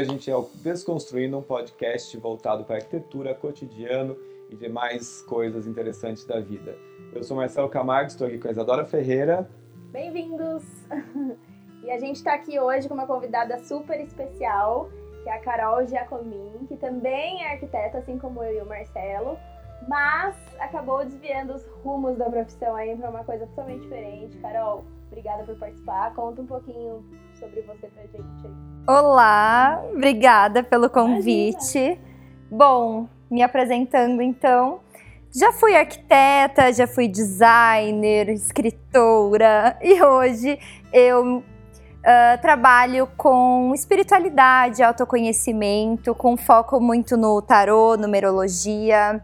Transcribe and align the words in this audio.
a 0.00 0.04
gente 0.04 0.30
é 0.30 0.34
o 0.34 0.48
Desconstruindo, 0.54 1.36
um 1.36 1.42
podcast 1.42 2.16
voltado 2.16 2.64
para 2.64 2.76
arquitetura, 2.76 3.34
cotidiano 3.34 4.16
e 4.48 4.56
demais 4.56 5.20
coisas 5.22 5.66
interessantes 5.66 6.24
da 6.24 6.40
vida. 6.40 6.74
Eu 7.12 7.22
sou 7.22 7.36
Marcelo 7.36 7.68
Camargo, 7.68 8.08
estou 8.08 8.26
aqui 8.26 8.38
com 8.38 8.48
a 8.48 8.50
Isadora 8.50 8.84
Ferreira. 8.84 9.48
Bem-vindos! 9.92 10.64
E 11.82 11.90
a 11.90 11.98
gente 11.98 12.16
está 12.16 12.34
aqui 12.34 12.60
hoje 12.60 12.86
com 12.86 12.92
uma 12.92 13.06
convidada 13.06 13.58
super 13.64 13.98
especial, 14.02 14.90
que 15.22 15.30
é 15.30 15.32
a 15.32 15.40
Carol 15.40 15.86
Giacomin, 15.86 16.66
que 16.68 16.76
também 16.76 17.42
é 17.42 17.52
arquiteta, 17.52 17.96
assim 17.96 18.18
como 18.18 18.44
eu 18.44 18.58
e 18.58 18.60
o 18.60 18.66
Marcelo, 18.66 19.38
mas 19.88 20.36
acabou 20.58 21.02
desviando 21.06 21.54
os 21.54 21.64
rumos 21.82 22.18
da 22.18 22.28
profissão 22.28 22.76
aí 22.76 22.94
para 22.94 23.08
uma 23.08 23.24
coisa 23.24 23.46
totalmente 23.46 23.80
diferente. 23.80 24.36
Carol, 24.40 24.84
obrigada 25.06 25.42
por 25.44 25.56
participar. 25.56 26.14
Conta 26.14 26.42
um 26.42 26.46
pouquinho 26.46 27.02
sobre 27.32 27.62
você 27.62 27.86
pra 27.86 28.02
gente 28.02 28.46
aí. 28.46 28.69
Olá, 28.86 29.82
obrigada 29.92 30.62
pelo 30.62 30.88
convite. 30.88 31.78
Imagina. 31.78 32.10
Bom, 32.50 33.08
me 33.30 33.42
apresentando 33.42 34.20
então. 34.22 34.80
Já 35.32 35.52
fui 35.52 35.76
arquiteta, 35.76 36.72
já 36.72 36.86
fui 36.86 37.06
designer, 37.06 38.28
escritora 38.30 39.76
e 39.82 40.02
hoje 40.02 40.58
eu 40.92 41.42
Uh, 42.00 42.40
trabalho 42.40 43.06
com 43.14 43.72
espiritualidade, 43.74 44.82
autoconhecimento, 44.82 46.14
com 46.14 46.34
foco 46.34 46.80
muito 46.80 47.14
no 47.14 47.42
tarô, 47.42 47.94
numerologia. 47.94 49.22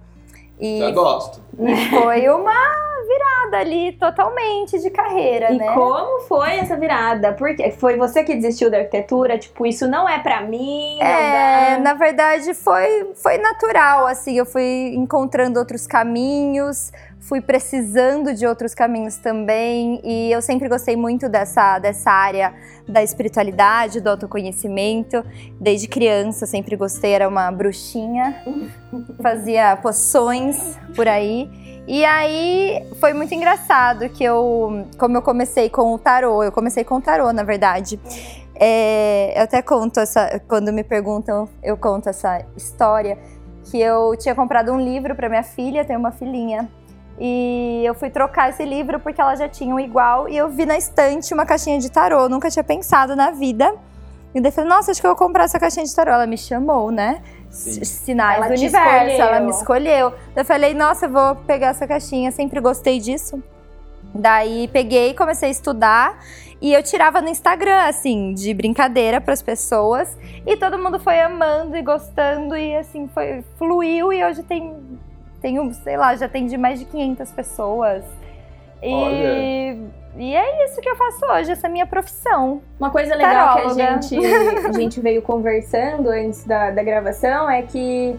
E 0.60 0.80
Já 0.80 0.91
gosto. 0.91 1.41
E 1.59 1.77
foi 1.91 2.28
uma 2.28 2.87
virada 3.06 3.59
ali 3.59 3.93
totalmente 3.93 4.79
de 4.80 4.90
carreira, 4.90 5.52
e 5.52 5.59
né? 5.59 5.66
E 5.71 5.74
como 5.74 6.21
foi 6.23 6.57
essa 6.59 6.76
virada? 6.76 7.32
Porque 7.32 7.71
foi 7.71 7.96
você 7.96 8.24
que 8.24 8.35
desistiu 8.35 8.71
da 8.71 8.79
arquitetura? 8.79 9.38
Tipo, 9.38 9.65
isso 9.66 9.87
não 9.87 10.09
é 10.09 10.18
para 10.18 10.43
mim? 10.43 11.01
É, 11.01 11.79
na 11.79 11.95
verdade 11.95 12.52
foi 12.52 13.13
foi 13.15 13.38
natural, 13.38 14.07
assim, 14.07 14.37
eu 14.37 14.45
fui 14.46 14.93
encontrando 14.95 15.59
outros 15.59 15.87
caminhos, 15.87 16.93
fui 17.29 17.41
precisando 17.41 18.32
de 18.32 18.46
outros 18.46 18.74
caminhos 18.74 19.16
também, 19.16 20.01
e 20.05 20.30
eu 20.30 20.41
sempre 20.41 20.69
gostei 20.69 20.96
muito 20.96 21.29
dessa 21.29 21.79
dessa 21.79 22.10
área 22.10 22.55
da 22.88 23.02
espiritualidade, 23.02 24.01
do 24.01 24.09
autoconhecimento. 24.09 25.24
Desde 25.60 25.88
criança 25.88 26.47
sempre 26.47 26.77
gostei, 26.77 27.13
era 27.13 27.29
uma 27.29 27.51
bruxinha, 27.51 28.43
fazia 29.21 29.77
poções 29.77 30.79
por 30.95 31.09
aí. 31.09 31.51
E 31.88 32.04
aí 32.04 32.85
foi 33.01 33.13
muito 33.13 33.32
engraçado 33.35 34.09
que 34.09 34.23
eu, 34.23 34.87
como 34.99 35.16
eu 35.16 35.23
comecei 35.23 35.69
com 35.69 35.95
o 35.95 35.99
tarô, 35.99 36.43
eu 36.43 36.52
comecei 36.52 36.85
com 36.85 36.97
o 36.97 37.01
tarô, 37.01 37.32
na 37.32 37.43
verdade. 37.43 37.99
É, 38.54 39.35
eu 39.37 39.43
até 39.43 39.60
conto 39.63 40.01
essa, 40.01 40.41
quando 40.49 40.73
me 40.73 40.82
perguntam, 40.82 41.49
eu 41.63 41.77
conto 41.77 42.09
essa 42.09 42.45
história 42.57 43.19
que 43.71 43.80
eu 43.80 44.16
tinha 44.16 44.35
comprado 44.35 44.73
um 44.73 44.80
livro 44.80 45.15
para 45.15 45.29
minha 45.29 45.43
filha, 45.43 45.85
tenho 45.85 45.99
uma 45.99 46.13
filhinha. 46.13 46.69
E 47.18 47.82
eu 47.84 47.95
fui 47.95 48.10
trocar 48.10 48.50
esse 48.50 48.64
livro 48.64 49.00
porque 49.00 49.20
ela 49.20 49.34
já 49.34 49.48
tinha 49.48 49.74
um 49.74 49.80
igual 49.80 50.28
e 50.28 50.36
eu 50.36 50.48
vi 50.48 50.66
na 50.66 50.76
estante 50.76 51.32
uma 51.32 51.46
caixinha 51.46 51.78
de 51.78 51.90
tarô, 51.90 52.28
nunca 52.28 52.50
tinha 52.50 52.62
pensado 52.62 53.16
na 53.16 53.30
vida. 53.30 53.74
E 54.34 54.40
daí 54.40 54.52
falei, 54.52 54.68
nossa, 54.68 54.90
acho 54.90 55.00
que 55.00 55.06
eu 55.06 55.10
vou 55.10 55.16
comprar 55.16 55.45
essa 55.45 55.58
caixinha 55.58 55.86
de 55.86 55.95
tarô. 55.95 56.12
Ela 56.12 56.26
me 56.26 56.36
chamou, 56.36 56.90
né? 56.90 57.23
Sim. 57.48 57.82
Sinais 57.84 58.36
ela 58.36 58.48
do 58.48 58.52
universo, 58.52 59.06
escolheu. 59.06 59.26
ela 59.26 59.40
me 59.40 59.50
escolheu. 59.50 60.10
Daí 60.10 60.42
eu 60.42 60.45
falei, 60.45 60.74
nossa, 60.74 61.06
eu 61.06 61.10
vou 61.10 61.36
pegar 61.36 61.68
essa 61.68 61.86
caixinha, 61.86 62.30
sempre 62.30 62.60
gostei 62.60 63.00
disso. 63.00 63.42
Daí 64.14 64.69
peguei, 64.69 65.14
comecei 65.14 65.48
a 65.48 65.53
estudar 65.53 66.19
e 66.60 66.72
eu 66.72 66.82
tirava 66.82 67.20
no 67.20 67.28
Instagram, 67.28 67.86
assim, 67.86 68.32
de 68.34 68.52
brincadeira 68.54 69.20
para 69.20 69.32
as 69.32 69.42
pessoas. 69.42 70.16
E 70.46 70.56
todo 70.56 70.78
mundo 70.78 70.98
foi 70.98 71.20
amando 71.20 71.76
e 71.76 71.82
gostando 71.82 72.56
e 72.56 72.76
assim, 72.76 73.08
foi 73.08 73.42
fluiu 73.58 74.12
e 74.12 74.24
hoje 74.24 74.42
tem 74.42 74.74
tenho, 75.46 75.72
sei 75.74 75.96
lá, 75.96 76.16
já 76.16 76.26
atendi 76.26 76.58
mais 76.58 76.80
de 76.80 76.84
500 76.86 77.30
pessoas. 77.30 78.04
E 78.82 78.92
Olha. 78.92 80.06
E 80.18 80.34
é 80.34 80.64
isso 80.64 80.80
que 80.80 80.88
eu 80.88 80.96
faço 80.96 81.24
hoje, 81.26 81.52
essa 81.52 81.66
é 81.66 81.68
a 81.68 81.72
minha 81.72 81.86
profissão. 81.86 82.62
Uma 82.80 82.90
coisa 82.90 83.14
legal 83.14 83.54
Taróloga. 83.54 83.74
que 83.74 83.82
a 83.82 83.92
gente, 83.92 84.66
a 84.66 84.72
gente 84.72 85.00
veio 85.00 85.20
conversando 85.22 86.08
antes 86.08 86.42
da, 86.44 86.70
da 86.70 86.82
gravação 86.82 87.48
é 87.50 87.62
que 87.62 88.16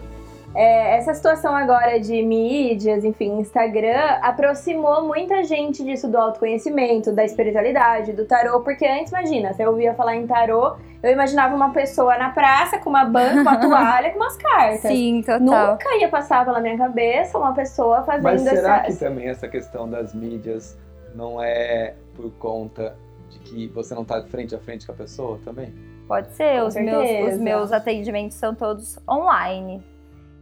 é, 0.54 0.96
essa 0.96 1.12
situação 1.14 1.54
agora 1.54 2.00
de 2.00 2.22
mídias, 2.22 3.04
enfim, 3.04 3.38
Instagram, 3.38 4.18
aproximou 4.22 5.06
muita 5.06 5.44
gente 5.44 5.84
disso 5.84 6.08
do 6.08 6.16
autoconhecimento, 6.16 7.12
da 7.12 7.24
espiritualidade, 7.24 8.12
do 8.12 8.24
tarô, 8.24 8.60
porque 8.60 8.86
antes, 8.86 9.12
imagina, 9.12 9.52
você 9.52 9.66
ouvia 9.66 9.94
falar 9.94 10.16
em 10.16 10.26
tarô, 10.26 10.76
eu 11.02 11.12
imaginava 11.12 11.54
uma 11.54 11.70
pessoa 11.70 12.16
na 12.18 12.30
praça 12.30 12.78
com 12.78 12.90
uma 12.90 13.04
banca, 13.04 13.42
uma 13.42 13.56
toalha, 13.60 14.10
com 14.10 14.16
umas 14.16 14.36
cartas. 14.36 14.80
Sim, 14.80 15.22
total. 15.22 15.72
Nunca 15.72 15.96
ia 15.96 16.08
passar 16.08 16.44
pela 16.44 16.60
minha 16.60 16.76
cabeça 16.76 17.38
uma 17.38 17.54
pessoa 17.54 18.02
fazendo 18.02 18.24
Mas 18.24 18.42
será 18.42 18.78
essa... 18.78 18.86
que 18.86 18.96
também 18.96 19.28
essa 19.28 19.48
questão 19.48 19.88
das 19.88 20.14
mídias 20.14 20.76
não 21.14 21.42
é 21.42 21.94
por 22.14 22.30
conta 22.32 22.96
de 23.28 23.38
que 23.40 23.68
você 23.68 23.94
não 23.94 24.02
está 24.02 24.22
frente 24.22 24.54
a 24.54 24.58
frente 24.58 24.86
com 24.86 24.92
a 24.92 24.96
pessoa 24.96 25.38
também? 25.44 25.72
Pode 26.08 26.32
ser, 26.32 26.62
os 26.64 26.74
meus, 26.74 27.34
os 27.34 27.38
meus 27.38 27.70
atendimentos 27.70 28.38
são 28.38 28.54
todos 28.54 28.98
online. 29.08 29.84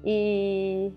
E 0.06 0.93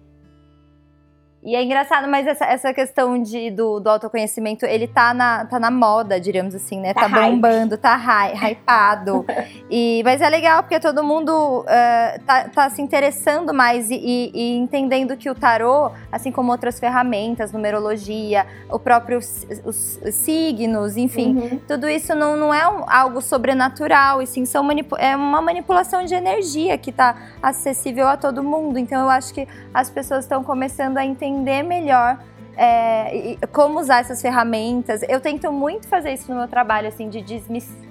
e 1.41 1.55
é 1.55 1.63
engraçado, 1.63 2.05
mas 2.09 2.27
essa, 2.27 2.43
essa 2.43 2.73
questão 2.73 3.21
de, 3.21 3.49
do, 3.49 3.79
do 3.79 3.89
autoconhecimento, 3.89 4.65
ele 4.65 4.87
tá 4.87 5.13
na, 5.13 5.45
tá 5.45 5.57
na 5.57 5.71
moda, 5.71 6.19
diríamos 6.19 6.53
assim, 6.53 6.81
né? 6.81 6.93
Tá, 6.93 7.07
tá 7.07 7.21
bombando, 7.21 7.77
tá 7.77 7.95
hy, 7.95 8.33
hypado. 8.51 9.25
e, 9.71 10.01
mas 10.03 10.19
é 10.19 10.29
legal 10.29 10.61
porque 10.63 10.77
todo 10.81 11.01
mundo 11.01 11.61
uh, 11.61 12.23
tá, 12.25 12.49
tá 12.49 12.69
se 12.69 12.81
interessando 12.81 13.53
mais 13.53 13.89
e, 13.89 13.95
e, 13.95 14.31
e, 14.33 14.57
entendendo 14.57 15.15
que 15.15 15.29
o 15.29 15.35
tarô, 15.35 15.91
assim 16.11 16.29
como 16.29 16.51
outras 16.51 16.77
ferramentas, 16.77 17.53
numerologia, 17.53 18.45
o 18.69 18.77
próprio 18.77 19.19
os, 19.19 19.47
os 19.63 20.15
signos, 20.15 20.97
enfim, 20.97 21.37
uhum. 21.37 21.59
tudo 21.65 21.87
isso 21.87 22.13
não, 22.13 22.35
não 22.35 22.53
é 22.53 22.67
um, 22.67 22.83
algo 22.85 23.21
sobrenatural, 23.21 24.21
e 24.21 24.27
sim 24.27 24.45
são 24.45 24.67
é 24.97 25.15
uma 25.15 25.41
manipulação 25.41 26.03
de 26.03 26.13
energia 26.13 26.77
que 26.77 26.91
tá 26.91 27.15
acessível 27.41 28.09
a 28.09 28.17
todo 28.17 28.43
mundo. 28.43 28.77
Então 28.77 29.01
eu 29.01 29.09
acho 29.09 29.33
que 29.33 29.47
as 29.73 29.89
pessoas 29.89 30.25
estão 30.25 30.43
começando 30.43 30.97
a 30.97 31.05
entender 31.05 31.28
entender 31.29 31.63
melhor 31.63 32.19
é, 32.57 33.37
como 33.53 33.79
usar 33.79 34.01
essas 34.01 34.21
ferramentas. 34.21 35.01
Eu 35.07 35.21
tento 35.21 35.51
muito 35.51 35.87
fazer 35.87 36.13
isso 36.13 36.29
no 36.29 36.37
meu 36.37 36.47
trabalho, 36.47 36.89
assim, 36.89 37.09
de 37.09 37.23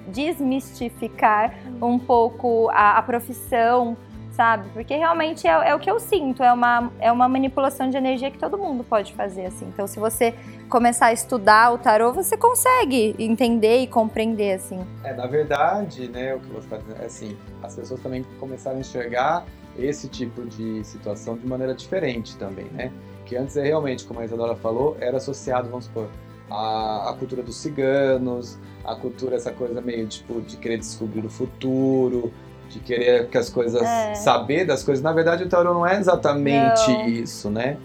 desmistificar 0.07 1.55
um 1.81 1.97
pouco 1.97 2.69
a, 2.69 2.97
a 2.97 3.01
profissão, 3.01 3.97
sabe? 4.31 4.69
Porque 4.69 4.95
realmente 4.95 5.47
é, 5.47 5.69
é, 5.69 5.75
o 5.75 5.79
que 5.79 5.89
eu 5.89 5.99
sinto, 5.99 6.43
é 6.43 6.53
uma, 6.53 6.91
é 6.99 7.11
uma 7.11 7.27
manipulação 7.27 7.89
de 7.89 7.97
energia 7.97 8.29
que 8.29 8.37
todo 8.37 8.57
mundo 8.57 8.83
pode 8.83 9.11
fazer, 9.13 9.47
assim. 9.47 9.65
Então, 9.65 9.87
se 9.87 9.99
você 9.99 10.35
começar 10.69 11.07
a 11.07 11.13
estudar 11.13 11.73
o 11.73 11.77
tarô, 11.77 12.13
você 12.13 12.37
consegue 12.37 13.15
entender 13.19 13.79
e 13.79 13.87
compreender, 13.87 14.53
assim. 14.53 14.79
É, 15.03 15.13
na 15.13 15.25
verdade, 15.25 16.07
né, 16.07 16.35
o 16.35 16.39
que 16.39 16.47
você 16.49 16.59
está 16.59 16.77
dizendo 16.77 17.01
é 17.01 17.05
assim, 17.05 17.37
as 17.63 17.75
pessoas 17.75 17.99
também 18.01 18.23
começaram 18.39 18.77
a 18.77 18.79
enxergar 18.79 19.45
esse 19.77 20.07
tipo 20.07 20.45
de 20.45 20.83
situação 20.83 21.35
de 21.37 21.45
maneira 21.47 21.73
diferente 21.73 22.37
também, 22.37 22.65
né? 22.71 22.91
Que 23.29 23.37
antes 23.37 23.55
é 23.55 23.61
realmente, 23.61 24.05
como 24.05 24.19
a 24.19 24.25
Isadora 24.25 24.55
falou, 24.55 24.97
era 24.99 25.17
associado, 25.17 25.69
vamos 25.69 25.85
supor, 25.85 26.09
à, 26.49 27.11
à 27.11 27.13
cultura 27.13 27.43
dos 27.43 27.57
ciganos, 27.57 28.57
a 28.83 28.95
cultura, 28.95 29.35
essa 29.35 29.51
coisa 29.51 29.79
meio 29.79 30.07
tipo 30.07 30.41
de 30.41 30.57
querer 30.57 30.79
descobrir 30.79 31.23
o 31.23 31.29
futuro, 31.29 32.33
de 32.69 32.79
querer 32.79 33.29
que 33.29 33.37
as 33.37 33.47
coisas, 33.47 33.83
é. 33.83 34.15
saber 34.15 34.65
das 34.65 34.83
coisas. 34.83 35.03
Na 35.03 35.13
verdade, 35.13 35.43
o 35.43 35.47
tarot 35.47 35.75
não 35.75 35.85
é 35.85 35.99
exatamente 35.99 36.89
não. 36.89 37.07
isso, 37.07 37.51
né? 37.51 37.77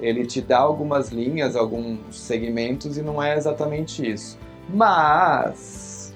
Ele 0.00 0.26
te 0.26 0.40
dá 0.40 0.58
algumas 0.58 1.10
linhas, 1.10 1.54
alguns 1.54 2.00
segmentos 2.18 2.98
e 2.98 3.02
não 3.02 3.22
é 3.22 3.36
exatamente 3.36 4.04
isso. 4.04 4.36
Mas 4.68 6.12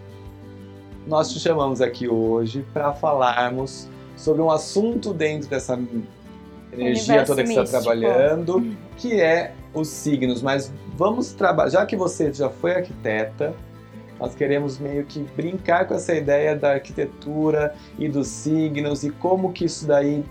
nós 1.07 1.33
te 1.33 1.39
chamamos 1.39 1.81
aqui 1.81 2.09
hoje 2.09 2.67
para 2.73 2.93
falarmos 2.93 3.89
sobre 4.17 4.43
um 4.43 4.51
assunto 4.51 5.15
dentro 5.15 5.49
dessa 5.49 5.79
energia 6.77 7.25
toda 7.25 7.43
que 7.43 7.53
você 7.53 7.61
está 7.61 7.81
trabalhando, 7.81 8.77
que 8.97 9.21
é 9.21 9.53
os 9.73 9.89
signos. 9.89 10.43
Mas 10.43 10.73
vamos 10.97 11.33
trabalhar, 11.33 11.71
já 11.71 11.87
que 11.87 11.97
você 11.97 12.33
já 12.33 12.49
foi 12.49 12.77
arquiteta, 12.77 13.55
nós 14.19 14.35
queremos 14.35 14.79
meio 14.79 15.05
que 15.05 15.21
brincar 15.37 15.87
com 15.87 15.95
essa 15.95 16.15
ideia 16.15 16.55
da 16.55 16.73
arquitetura 16.73 17.75
e 17.99 18.09
dos 18.09 18.29
signos 18.29 19.03
e 19.03 19.11
como 19.11 19.53
que 19.53 19.65
isso 19.65 19.87
daí 19.87 20.25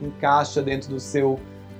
encaixa 0.00 0.62
dentro 0.62 0.90
do 0.90 1.00
seu 1.00 1.38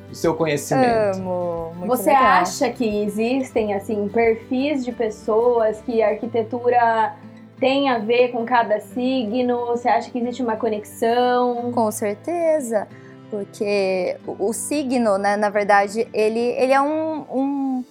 do 0.08 0.14
seu 0.14 0.34
conhecimento. 0.34 1.18
Amo, 1.18 1.72
muito 1.74 1.88
Você 1.88 2.10
legal. 2.10 2.22
acha 2.24 2.70
que 2.70 3.02
existem 3.02 3.74
assim 3.74 4.08
perfis 4.08 4.84
de 4.84 4.92
pessoas 4.92 5.80
que 5.82 6.00
a 6.00 6.10
arquitetura 6.10 7.16
tem 7.58 7.88
a 7.88 7.98
ver 7.98 8.28
com 8.28 8.44
cada 8.44 8.78
signo? 8.78 9.66
Você 9.66 9.88
acha 9.88 10.08
que 10.08 10.18
existe 10.18 10.42
uma 10.42 10.56
conexão? 10.56 11.72
Com 11.72 11.90
certeza 11.90 12.86
porque 13.31 14.17
o, 14.26 14.49
o 14.49 14.52
signo, 14.52 15.19
né, 15.19 15.37
na 15.37 15.50
verdade, 15.50 16.08
ele, 16.12 16.40
ele 16.40 16.73
é 16.73 16.81
um, 16.81 17.20
um, 17.31 17.84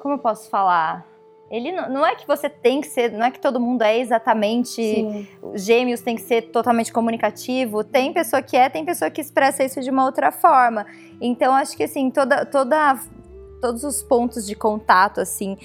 Como 0.00 0.14
eu 0.14 0.18
posso 0.18 0.48
falar? 0.48 1.06
Ele 1.50 1.70
não, 1.70 1.88
não, 1.90 2.06
é 2.06 2.14
que 2.14 2.26
você 2.26 2.48
tem 2.48 2.80
que 2.80 2.86
ser, 2.86 3.12
não 3.12 3.26
é 3.26 3.30
que 3.30 3.38
todo 3.38 3.60
mundo 3.60 3.82
é 3.82 3.98
exatamente 3.98 4.82
Sim. 4.82 5.28
gêmeos, 5.54 6.00
tem 6.00 6.16
que 6.16 6.22
ser 6.22 6.50
totalmente 6.50 6.90
comunicativo. 6.90 7.84
Tem 7.84 8.10
pessoa 8.10 8.40
que 8.40 8.56
é, 8.56 8.70
tem 8.70 8.86
pessoa 8.86 9.10
que 9.10 9.20
expressa 9.20 9.62
isso 9.62 9.78
de 9.82 9.90
uma 9.90 10.04
outra 10.04 10.32
forma. 10.32 10.86
Então 11.20 11.54
acho 11.54 11.76
que 11.76 11.82
assim, 11.82 12.10
toda, 12.10 12.46
toda 12.46 12.98
todos 13.60 13.84
os 13.84 14.02
pontos 14.02 14.46
de 14.46 14.54
contato 14.54 15.20
assim, 15.20 15.58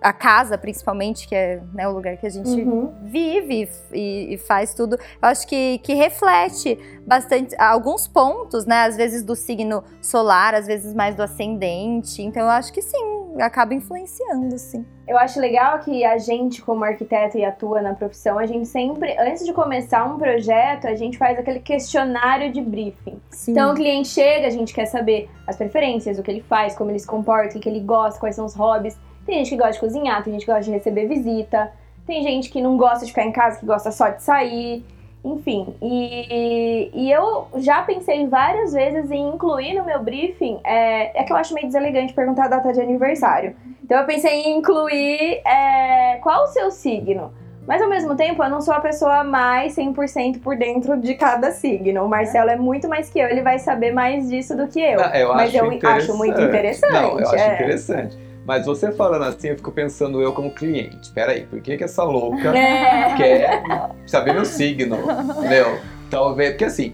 a 0.00 0.12
casa 0.12 0.56
principalmente, 0.58 1.26
que 1.26 1.34
é 1.34 1.60
né, 1.72 1.88
o 1.88 1.92
lugar 1.92 2.16
que 2.16 2.26
a 2.26 2.30
gente 2.30 2.60
uhum. 2.60 2.92
vive 3.02 3.68
e, 3.92 4.34
e, 4.34 4.38
faz 4.38 4.74
tudo, 4.74 4.96
eu 4.96 5.28
acho 5.28 5.46
que, 5.46 5.78
que 5.78 5.94
reflete 5.94 6.78
bastante 7.06 7.54
alguns 7.58 8.06
pontos, 8.06 8.66
né? 8.66 8.84
Às 8.84 8.96
vezes 8.96 9.22
do 9.22 9.34
signo 9.34 9.82
solar, 10.00 10.54
às 10.54 10.66
vezes 10.66 10.94
mais 10.94 11.14
do 11.14 11.22
ascendente. 11.22 12.22
Então 12.22 12.42
eu 12.42 12.50
acho 12.50 12.72
que 12.72 12.82
sim, 12.82 13.34
acaba 13.40 13.74
influenciando, 13.74 14.58
sim. 14.58 14.84
Eu 15.06 15.18
acho 15.18 15.40
legal 15.40 15.80
que 15.80 16.04
a 16.04 16.16
gente, 16.16 16.62
como 16.62 16.84
arquiteto 16.84 17.36
e 17.36 17.44
atua 17.44 17.82
na 17.82 17.92
profissão, 17.92 18.38
a 18.38 18.46
gente 18.46 18.66
sempre, 18.66 19.16
antes 19.18 19.44
de 19.44 19.52
começar 19.52 20.04
um 20.04 20.16
projeto, 20.16 20.86
a 20.86 20.94
gente 20.94 21.18
faz 21.18 21.38
aquele 21.38 21.58
questionário 21.58 22.52
de 22.52 22.60
briefing. 22.60 23.20
Sim. 23.30 23.50
Então 23.50 23.72
o 23.72 23.74
cliente 23.74 24.08
chega, 24.08 24.46
a 24.46 24.50
gente 24.50 24.72
quer 24.72 24.86
saber 24.86 25.28
as 25.46 25.56
preferências, 25.56 26.18
o 26.18 26.22
que 26.22 26.30
ele 26.30 26.42
faz, 26.42 26.76
como 26.76 26.90
ele 26.90 26.98
se 26.98 27.06
comporta, 27.06 27.58
o 27.58 27.60
que 27.60 27.68
ele 27.68 27.80
gosta, 27.80 28.18
quais 28.20 28.36
são 28.36 28.44
os 28.44 28.54
hobbies. 28.54 28.96
Tem 29.26 29.36
gente 29.36 29.50
que 29.50 29.56
gosta 29.56 29.72
de 29.72 29.80
cozinhar, 29.80 30.22
tem 30.22 30.32
gente 30.32 30.44
que 30.44 30.50
gosta 30.50 30.64
de 30.64 30.70
receber 30.70 31.06
visita, 31.06 31.72
tem 32.06 32.22
gente 32.22 32.50
que 32.50 32.60
não 32.60 32.76
gosta 32.76 33.04
de 33.04 33.12
ficar 33.12 33.24
em 33.24 33.32
casa, 33.32 33.60
que 33.60 33.66
gosta 33.66 33.90
só 33.90 34.08
de 34.08 34.22
sair. 34.22 34.84
Enfim, 35.24 35.72
e, 35.80 36.90
e 36.92 37.12
eu 37.12 37.46
já 37.58 37.82
pensei 37.82 38.26
várias 38.26 38.72
vezes 38.72 39.08
em 39.08 39.28
incluir 39.28 39.74
no 39.74 39.84
meu 39.84 40.02
briefing. 40.02 40.58
É, 40.64 41.20
é 41.20 41.22
que 41.22 41.32
eu 41.32 41.36
acho 41.36 41.54
meio 41.54 41.66
deselegante 41.66 42.12
perguntar 42.12 42.46
a 42.46 42.48
data 42.48 42.72
de 42.72 42.80
aniversário. 42.80 43.54
Então 43.84 43.98
eu 43.98 44.04
pensei 44.04 44.42
em 44.42 44.58
incluir 44.58 45.40
é, 45.46 46.18
qual 46.22 46.44
o 46.44 46.46
seu 46.48 46.72
signo. 46.72 47.32
Mas 47.66 47.80
ao 47.80 47.88
mesmo 47.88 48.16
tempo, 48.16 48.42
eu 48.42 48.50
não 48.50 48.60
sou 48.60 48.74
a 48.74 48.80
pessoa 48.80 49.22
mais 49.22 49.76
100% 49.76 50.40
por 50.40 50.56
dentro 50.56 50.98
de 50.98 51.14
cada 51.14 51.52
signo. 51.52 52.04
O 52.04 52.08
Marcelo 52.08 52.50
é 52.50 52.56
muito 52.56 52.88
mais 52.88 53.08
que 53.08 53.20
eu, 53.20 53.28
ele 53.28 53.42
vai 53.42 53.60
saber 53.60 53.92
mais 53.92 54.28
disso 54.28 54.56
do 54.56 54.66
que 54.66 54.80
eu. 54.80 54.98
Não, 54.98 55.14
eu 55.14 55.34
Mas 55.34 55.54
eu 55.54 55.70
acho 55.84 56.16
muito 56.16 56.40
interessante. 56.40 56.92
Não, 56.92 57.20
eu 57.20 57.28
acho 57.28 57.36
é. 57.36 57.54
interessante. 57.54 58.18
Mas 58.44 58.66
você 58.66 58.90
falando 58.90 59.22
assim, 59.24 59.48
eu 59.48 59.56
fico 59.56 59.70
pensando 59.70 60.20
eu 60.20 60.32
como 60.32 60.50
cliente. 60.50 61.12
Peraí, 61.12 61.46
por 61.46 61.60
que, 61.60 61.76
que 61.76 61.84
essa 61.84 62.02
louca 62.02 62.56
é. 62.56 63.14
quer 63.16 63.62
saber 64.06 64.34
meu 64.34 64.44
signo? 64.44 64.96
Entendeu? 65.38 65.78
Talvez, 66.10 66.50
porque 66.50 66.64
assim, 66.64 66.92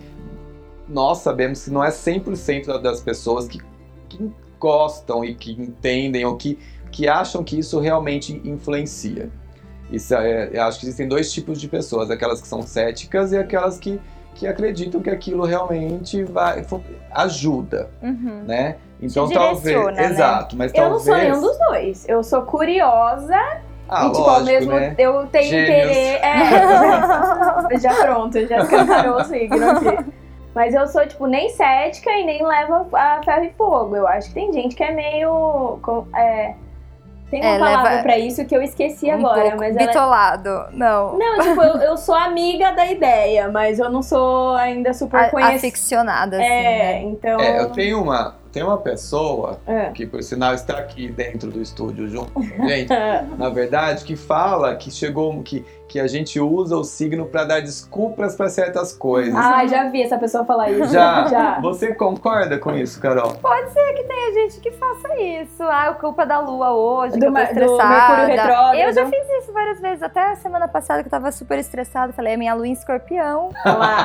nós 0.89 1.19
sabemos 1.19 1.65
que 1.65 1.71
não 1.71 1.83
é 1.83 1.89
100% 1.89 2.81
das 2.81 3.01
pessoas 3.01 3.49
que, 3.49 3.61
que 4.09 4.31
gostam 4.61 5.25
e 5.25 5.35
que 5.35 5.53
entendem 5.53 6.25
ou 6.25 6.37
que, 6.37 6.59
que 6.91 7.09
acham 7.09 7.43
que 7.43 7.59
isso 7.59 7.81
realmente 7.81 8.41
influencia. 8.45 9.31
Isso 9.91 10.15
é, 10.15 10.51
eu 10.53 10.63
acho 10.65 10.79
que 10.79 10.87
existem 10.87 11.09
dois 11.09 11.33
tipos 11.33 11.59
de 11.59 11.67
pessoas, 11.67 12.11
aquelas 12.11 12.43
que 12.43 12.49
são 12.49 12.61
céticas 12.61 13.33
e 13.33 13.39
aquelas 13.39 13.79
que, 13.79 13.99
que 14.35 14.47
acreditam 14.47 15.01
que 15.01 15.09
aquilo 15.09 15.45
realmente 15.45 16.23
vai 16.25 16.65
ajuda, 17.11 17.91
uhum. 18.03 18.45
né? 18.47 18.77
Então 19.01 19.29
talvez. 19.29 19.97
Né? 19.97 20.05
Exato, 20.07 20.57
mas 20.57 20.73
eu 20.73 20.83
talvez. 20.83 21.07
Eu 21.07 21.13
não 21.13 21.17
sou 21.17 21.17
nenhum 21.17 21.41
dos 21.41 21.59
dois. 21.59 22.09
Eu 22.09 22.23
sou 22.23 22.43
curiosa. 22.43 23.37
Ah, 23.89 24.07
e, 24.07 24.11
tipo, 24.11 24.21
lógico, 24.21 24.31
ao 24.31 24.45
mesmo 24.45 24.73
né? 24.73 24.95
eu 24.99 25.27
tenho 25.29 25.49
Gêmeos. 25.49 25.69
querer. 25.69 26.21
É, 26.23 27.79
já 27.81 27.95
pronto, 27.95 28.47
já 28.47 28.59
escancarou 28.59 29.17
o 29.17 29.25
signo 29.25 29.71
aqui. 29.71 30.13
Mas 30.55 30.75
eu 30.75 30.87
sou, 30.89 31.07
tipo, 31.07 31.27
nem 31.27 31.49
cética 31.51 32.11
e 32.11 32.25
nem 32.25 32.45
levo 32.45 32.89
a 32.93 33.21
ferro 33.23 33.45
e 33.45 33.51
fogo. 33.51 33.97
Eu 33.97 34.07
acho 34.07 34.29
que 34.29 34.35
tem 34.35 34.53
gente 34.53 34.75
que 34.75 34.83
é 34.83 34.91
meio. 34.91 35.79
É, 36.15 36.55
tem 37.31 37.41
uma 37.41 37.55
é, 37.55 37.59
palavra 37.59 37.91
leva... 37.91 38.03
pra 38.03 38.19
isso 38.19 38.45
que 38.47 38.57
eu 38.57 38.63
esqueci 38.63 39.07
um 39.07 39.15
agora, 39.15 39.55
mas 39.57 39.77
ela... 39.77 39.85
É 39.85 39.87
bitolado, 39.87 40.67
não. 40.73 41.19
Não, 41.19 41.41
tipo, 41.41 41.63
eu, 41.63 41.77
eu, 41.77 41.97
sou 41.97 42.15
amiga 42.15 42.73
da 42.73 42.87
ideia, 42.87 43.49
mas 43.49 43.79
eu 43.79 43.91
não 43.91 44.03
sou 44.03 44.55
ainda 44.55 44.95
super 44.95 45.31
conhecida. 45.31 45.69
Aficionada, 45.69 46.39
assim, 46.39 46.47
É, 46.47 46.79
né? 46.79 47.03
então... 47.03 47.39
É, 47.39 47.61
eu 47.61 47.71
tenho 47.71 48.03
uma, 48.03 48.35
tem 48.53 48.63
uma 48.63 48.79
pessoa, 48.79 49.61
é. 49.67 49.91
que 49.91 50.07
por 50.07 50.23
sinal 50.23 50.55
está 50.55 50.79
aqui 50.79 51.09
dentro 51.09 51.51
do 51.51 51.61
estúdio 51.61 52.09
junto 52.09 52.33
com 52.33 52.41
a 52.41 52.67
gente, 52.69 52.91
na 53.37 53.49
verdade, 53.49 54.05
que 54.05 54.17
fala 54.17 54.75
que 54.77 54.91
chegou, 54.91 55.43
que 55.43 55.65
que 55.89 55.99
a 55.99 56.07
gente 56.07 56.39
usa 56.39 56.77
o 56.77 56.85
signo 56.85 57.25
para 57.25 57.45
dar 57.45 57.63
desculpas 57.63 58.37
para 58.37 58.51
certas 58.51 58.93
coisas. 58.93 59.35
Ah, 59.35 59.67
já 59.67 59.89
vi 59.89 60.03
essa 60.03 60.19
pessoa 60.19 60.45
falar 60.45 60.71
isso. 60.71 60.93
Já. 60.93 61.27
já. 61.29 61.61
Você 61.61 61.95
concorda 61.95 62.59
com 62.59 62.77
isso, 62.77 63.01
Carol? 63.01 63.33
Pode 63.37 63.73
ser 63.73 63.95
que 63.95 64.05
tenha 64.05 64.33
gente 64.35 64.61
que 64.61 64.71
faça 64.73 65.19
isso. 65.19 65.63
Ah, 65.63 65.87
é 65.91 65.95
culpa 65.95 66.27
da 66.27 66.41
lua 66.41 66.73
hoje, 66.73 67.15
do, 67.15 67.21
que 67.21 67.27
eu 67.27 67.33
tô 67.33 67.39
estressada. 67.39 68.23
Do 68.23 68.29
retrógrado. 68.29 68.75
Eu 68.75 68.93
já 68.93 69.07
fiz 69.07 69.29
isso 69.43 69.53
várias 69.53 69.81
vezes. 69.81 70.03
Até 70.03 70.33
a 70.33 70.37
semana 70.37 70.69
passada 70.69 71.03
que 71.03 71.07
eu 71.07 71.11
tava 71.11 71.33
super 71.33 71.59
estressada. 71.59 72.13
Falei, 72.13 72.35
é 72.35 72.37
minha 72.37 72.53
lua 72.53 72.69
em 72.69 72.73
escorpião. 72.73 73.51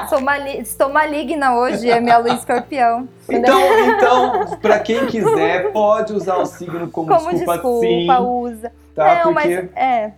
Sou 0.08 0.22
mali 0.22 0.62
estou 0.62 0.90
maligna 0.90 1.56
hoje, 1.56 1.90
é 1.90 2.00
minha 2.00 2.18
lua 2.18 2.30
em 2.30 2.36
escorpião. 2.36 3.08
Então, 3.30 3.60
então 3.88 4.58
para 4.62 4.80
quem 4.80 5.06
quiser, 5.08 5.72
pode 5.72 6.14
usar 6.14 6.38
o 6.38 6.46
signo 6.46 6.90
como, 6.90 7.08
como 7.08 7.30
desculpa, 7.32 7.54
desculpa 7.54 7.82
sim. 7.82 8.08
usa. 8.22 8.72
Tá, 8.96 9.16
Não, 9.16 9.34
porque... 9.34 9.50
mas 9.50 9.70
é. 9.76 10.12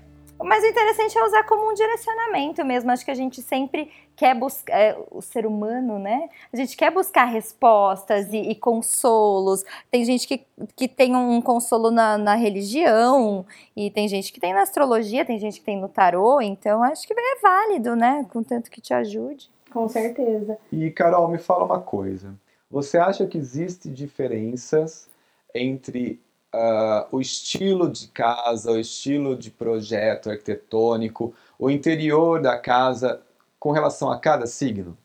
Mas 0.44 0.64
o 0.64 0.68
interessante 0.68 1.18
é 1.18 1.24
usar 1.24 1.44
como 1.44 1.70
um 1.70 1.74
direcionamento 1.74 2.64
mesmo. 2.66 2.92
Acho 2.92 3.06
que 3.06 3.12
a 3.12 3.16
gente 3.16 3.42
sempre 3.42 3.90
quer 4.16 4.36
buscar, 4.36 4.74
é, 4.74 4.98
o 5.12 5.22
ser 5.22 5.46
humano, 5.46 5.98
né? 5.98 6.30
A 6.52 6.58
gente 6.58 6.76
quer 6.76 6.92
buscar 6.92 7.26
respostas 7.26 8.32
e, 8.32 8.38
e 8.38 8.56
consolos. 8.56 9.64
Tem 9.90 10.04
gente 10.04 10.28
que, 10.28 10.46
que 10.76 10.88
tem 10.88 11.16
um 11.16 11.42
consolo 11.42 11.90
na, 11.90 12.18
na, 12.18 12.36
religião, 12.36 13.46
e 13.76 13.90
tem 13.90 14.08
gente 14.08 14.32
que 14.32 14.40
tem 14.40 14.54
na 14.54 14.62
astrologia, 14.62 15.26
tem 15.26 15.40
gente 15.40 15.60
que 15.60 15.66
tem 15.66 15.80
no 15.80 15.88
tarô. 15.88 16.42
Então, 16.42 16.84
acho 16.84 17.08
que 17.08 17.14
é 17.14 17.40
válido, 17.42 17.96
né? 17.96 18.26
Contanto 18.32 18.70
que 18.70 18.82
te 18.82 18.94
ajude. 18.94 19.50
Com 19.72 19.88
certeza. 19.88 20.58
E, 20.72 20.92
Carol, 20.92 21.28
me 21.28 21.38
fala 21.38 21.66
uma 21.66 21.82
coisa. 21.82 22.34
Você 22.70 22.98
acha 22.98 23.26
que 23.26 23.38
existem 23.38 23.94
diferenças 23.94 25.08
entre 25.54 26.20
uh, 26.56 27.08
o 27.12 27.20
estilo 27.20 27.90
de 27.90 28.08
casa, 28.08 28.72
o 28.72 28.80
estilo 28.80 29.36
de 29.36 29.52
projeto 29.52 30.30
arquitetônico, 30.30 31.34
o 31.60 31.70
interior 31.70 32.42
da 32.42 32.58
casa 32.58 33.22
com 33.60 33.72
relação 33.72 34.12
a 34.12 34.20
cada 34.20 34.48
signo? 34.48 34.98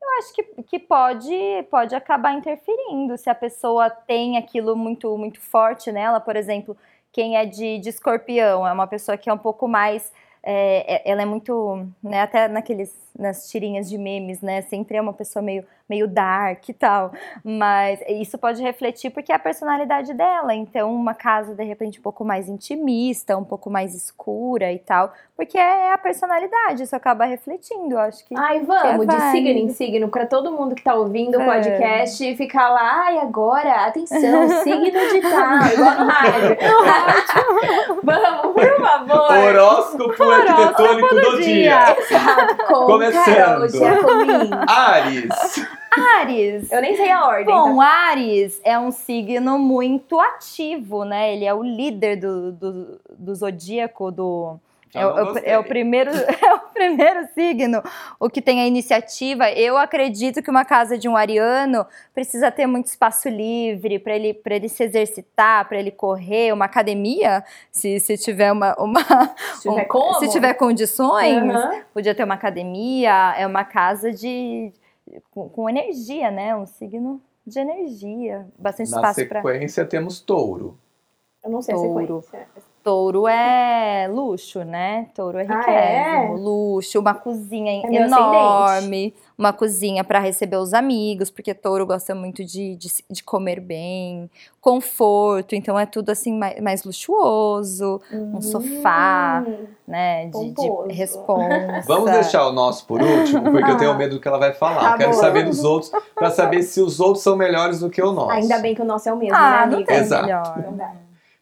Eu 0.00 0.08
acho 0.18 0.32
que, 0.32 0.42
que 0.62 0.78
pode, 0.78 1.34
pode 1.70 1.94
acabar 1.94 2.32
interferindo 2.32 3.18
se 3.18 3.28
a 3.28 3.34
pessoa 3.34 3.90
tem 3.90 4.38
aquilo 4.38 4.76
muito, 4.76 5.16
muito 5.18 5.40
forte 5.40 5.90
nela. 5.90 6.20
Por 6.20 6.36
exemplo, 6.36 6.76
quem 7.12 7.36
é 7.36 7.44
de, 7.44 7.78
de 7.78 7.88
escorpião 7.88 8.66
é 8.66 8.72
uma 8.72 8.86
pessoa 8.86 9.18
que 9.18 9.28
é 9.28 9.32
um 9.32 9.38
pouco 9.38 9.66
mais 9.66 10.12
é, 10.48 10.94
é, 10.94 11.10
ela 11.10 11.22
é 11.22 11.24
muito, 11.24 11.88
né, 12.00 12.22
até 12.22 12.46
naqueles, 12.46 13.05
nas 13.18 13.48
tirinhas 13.48 13.88
de 13.88 13.98
memes, 13.98 14.40
né, 14.40 14.62
sempre 14.62 14.96
é 14.96 15.00
uma 15.00 15.12
pessoa 15.12 15.42
meio, 15.42 15.64
meio 15.88 16.06
dark 16.06 16.68
e 16.68 16.72
tal, 16.72 17.12
mas 17.44 18.00
isso 18.08 18.36
pode 18.38 18.62
refletir 18.62 19.10
porque 19.10 19.32
é 19.32 19.34
a 19.34 19.38
personalidade 19.38 20.12
dela, 20.14 20.54
então 20.54 20.94
uma 20.94 21.14
casa 21.14 21.54
de 21.54 21.64
repente 21.64 21.98
um 21.98 22.02
pouco 22.02 22.24
mais 22.24 22.48
intimista, 22.48 23.36
um 23.36 23.44
pouco 23.44 23.70
mais 23.70 23.94
escura 23.94 24.72
e 24.72 24.78
tal, 24.78 25.12
porque 25.36 25.58
é 25.58 25.92
a 25.92 25.98
personalidade, 25.98 26.82
isso 26.82 26.96
acaba 26.96 27.24
refletindo, 27.24 27.94
eu 27.94 28.00
acho 28.00 28.24
que 28.26 28.34
Ai, 28.36 28.60
vamos, 28.60 29.06
que 29.06 29.12
é 29.12 29.16
de 29.16 29.30
signo 29.30 29.58
em 29.58 29.68
signo, 29.70 30.08
para 30.08 30.26
todo 30.26 30.52
mundo 30.52 30.74
que 30.74 30.82
tá 30.82 30.94
ouvindo 30.94 31.38
o 31.38 31.42
é. 31.42 31.46
podcast 31.46 32.36
ficar 32.36 32.68
lá, 32.70 33.06
ai, 33.06 33.18
agora, 33.18 33.86
atenção, 33.86 34.48
signo 34.62 34.84
de 34.84 35.20
tal, 35.20 35.72
igual 35.72 35.94
no 35.94 36.06
rádio. 36.10 36.56
vamos, 38.02 38.52
por 38.54 38.80
favor. 38.80 39.36
Horóscopo 39.36 40.22
arquitetônico 40.22 41.14
do, 41.14 41.20
do 41.20 41.36
dia. 41.36 41.44
dia. 41.44 41.96
Exato. 41.98 42.66
Com 42.66 42.86
Começando. 43.12 44.50
Ares. 44.68 45.28
Ares. 45.90 46.72
Eu 46.72 46.80
nem 46.80 46.96
sei 46.96 47.10
a 47.10 47.26
ordem. 47.26 47.46
Bom, 47.46 47.76
tá? 47.76 47.84
Ares 47.84 48.60
é 48.64 48.78
um 48.78 48.90
signo 48.90 49.58
muito 49.58 50.20
ativo, 50.20 51.04
né? 51.04 51.34
Ele 51.34 51.44
é 51.44 51.54
o 51.54 51.62
líder 51.62 52.16
do, 52.16 52.52
do, 52.52 53.00
do 53.18 53.34
zodíaco, 53.34 54.10
do 54.10 54.58
é, 54.94 55.06
o, 55.06 55.38
é, 55.38 55.58
o 55.58 55.64
primeiro, 55.64 56.10
é 56.14 56.54
o 56.54 56.60
primeiro 56.72 57.28
signo, 57.34 57.82
o 58.18 58.30
que 58.30 58.40
tem 58.40 58.60
a 58.60 58.66
iniciativa. 58.66 59.50
Eu 59.50 59.76
acredito 59.76 60.42
que 60.42 60.50
uma 60.50 60.64
casa 60.64 60.96
de 60.96 61.08
um 61.08 61.16
ariano 61.16 61.86
precisa 62.14 62.50
ter 62.50 62.66
muito 62.66 62.86
espaço 62.86 63.28
livre 63.28 63.98
para 63.98 64.14
ele, 64.14 64.40
ele 64.44 64.68
se 64.68 64.84
exercitar, 64.84 65.68
para 65.68 65.78
ele 65.78 65.90
correr, 65.90 66.52
uma 66.52 66.64
academia, 66.64 67.44
se, 67.70 68.00
se 68.00 68.16
tiver 68.16 68.52
uma, 68.52 68.74
uma 68.78 69.00
se, 69.56 69.68
tiver 69.68 69.88
um, 69.92 70.14
se 70.14 70.28
tiver 70.28 70.54
condições, 70.54 71.42
uhum. 71.42 71.82
podia 71.92 72.14
ter 72.14 72.24
uma 72.24 72.34
academia. 72.34 73.34
É 73.36 73.46
uma 73.46 73.64
casa 73.64 74.12
de 74.12 74.72
com, 75.30 75.48
com 75.48 75.68
energia, 75.68 76.30
né? 76.30 76.56
Um 76.56 76.66
signo 76.66 77.20
de 77.46 77.58
energia, 77.58 78.46
bastante 78.58 78.90
Na 78.90 78.96
espaço 78.96 79.28
para. 79.28 79.42
Na 79.42 79.48
sequência 79.48 79.84
pra... 79.84 79.90
temos 79.90 80.20
touro. 80.20 80.78
Eu 81.44 81.50
não 81.50 81.62
sei 81.62 81.74
touro. 81.74 82.18
a 82.18 82.22
sequência. 82.22 82.65
Touro 82.86 83.26
é 83.26 84.06
luxo, 84.08 84.62
né? 84.62 85.08
Touro 85.12 85.38
é 85.38 85.42
Ah, 85.48 85.58
riquésimo, 85.58 86.36
é? 86.36 86.38
luxo, 86.38 87.00
uma 87.00 87.14
cozinha 87.14 87.82
É 87.84 87.96
enorme, 87.96 89.12
uma 89.36 89.52
cozinha 89.52 90.04
para 90.04 90.20
receber 90.20 90.56
os 90.58 90.72
amigos, 90.72 91.28
porque 91.28 91.52
touro 91.52 91.84
gosta 91.84 92.14
muito 92.14 92.44
de, 92.44 92.76
de, 92.76 92.88
de 93.10 93.24
comer 93.24 93.58
bem, 93.58 94.30
conforto, 94.60 95.56
então 95.56 95.76
é 95.76 95.84
tudo 95.84 96.10
assim 96.10 96.32
mais, 96.38 96.60
mais 96.60 96.84
luxuoso, 96.84 98.00
um 98.12 98.40
sofá, 98.40 99.44
né? 99.84 100.26
De, 100.28 100.52
de 100.52 100.94
responsa. 100.94 101.82
Vamos 101.88 102.08
deixar 102.12 102.46
o 102.46 102.52
nosso 102.52 102.86
por 102.86 103.02
último, 103.02 103.50
porque 103.50 103.68
eu 103.68 103.76
tenho 103.78 103.96
medo 103.96 104.14
do 104.14 104.20
que 104.20 104.28
ela 104.28 104.38
vai 104.38 104.52
falar. 104.52 104.92
Tá 104.92 104.96
Quero 104.96 105.10
bom. 105.10 105.18
saber 105.18 105.44
dos 105.44 105.64
outros, 105.64 105.90
pra 106.14 106.30
saber 106.30 106.62
se 106.62 106.80
os 106.80 107.00
outros 107.00 107.24
são 107.24 107.34
melhores 107.34 107.80
do 107.80 107.90
que 107.90 108.00
o 108.00 108.12
nosso. 108.12 108.30
Ainda 108.30 108.60
bem 108.60 108.76
que 108.76 108.82
o 108.82 108.84
nosso 108.84 109.08
é 109.08 109.12
o 109.12 109.16
mesmo, 109.16 109.34
né, 109.36 109.42
Ah, 109.44 109.66
não 109.66 109.74
amiga? 109.74 109.92
tem 109.92 109.96
Exato. 109.96 110.22
melhor. 110.24 110.62
Não 110.64 110.76
dá. 110.76 110.92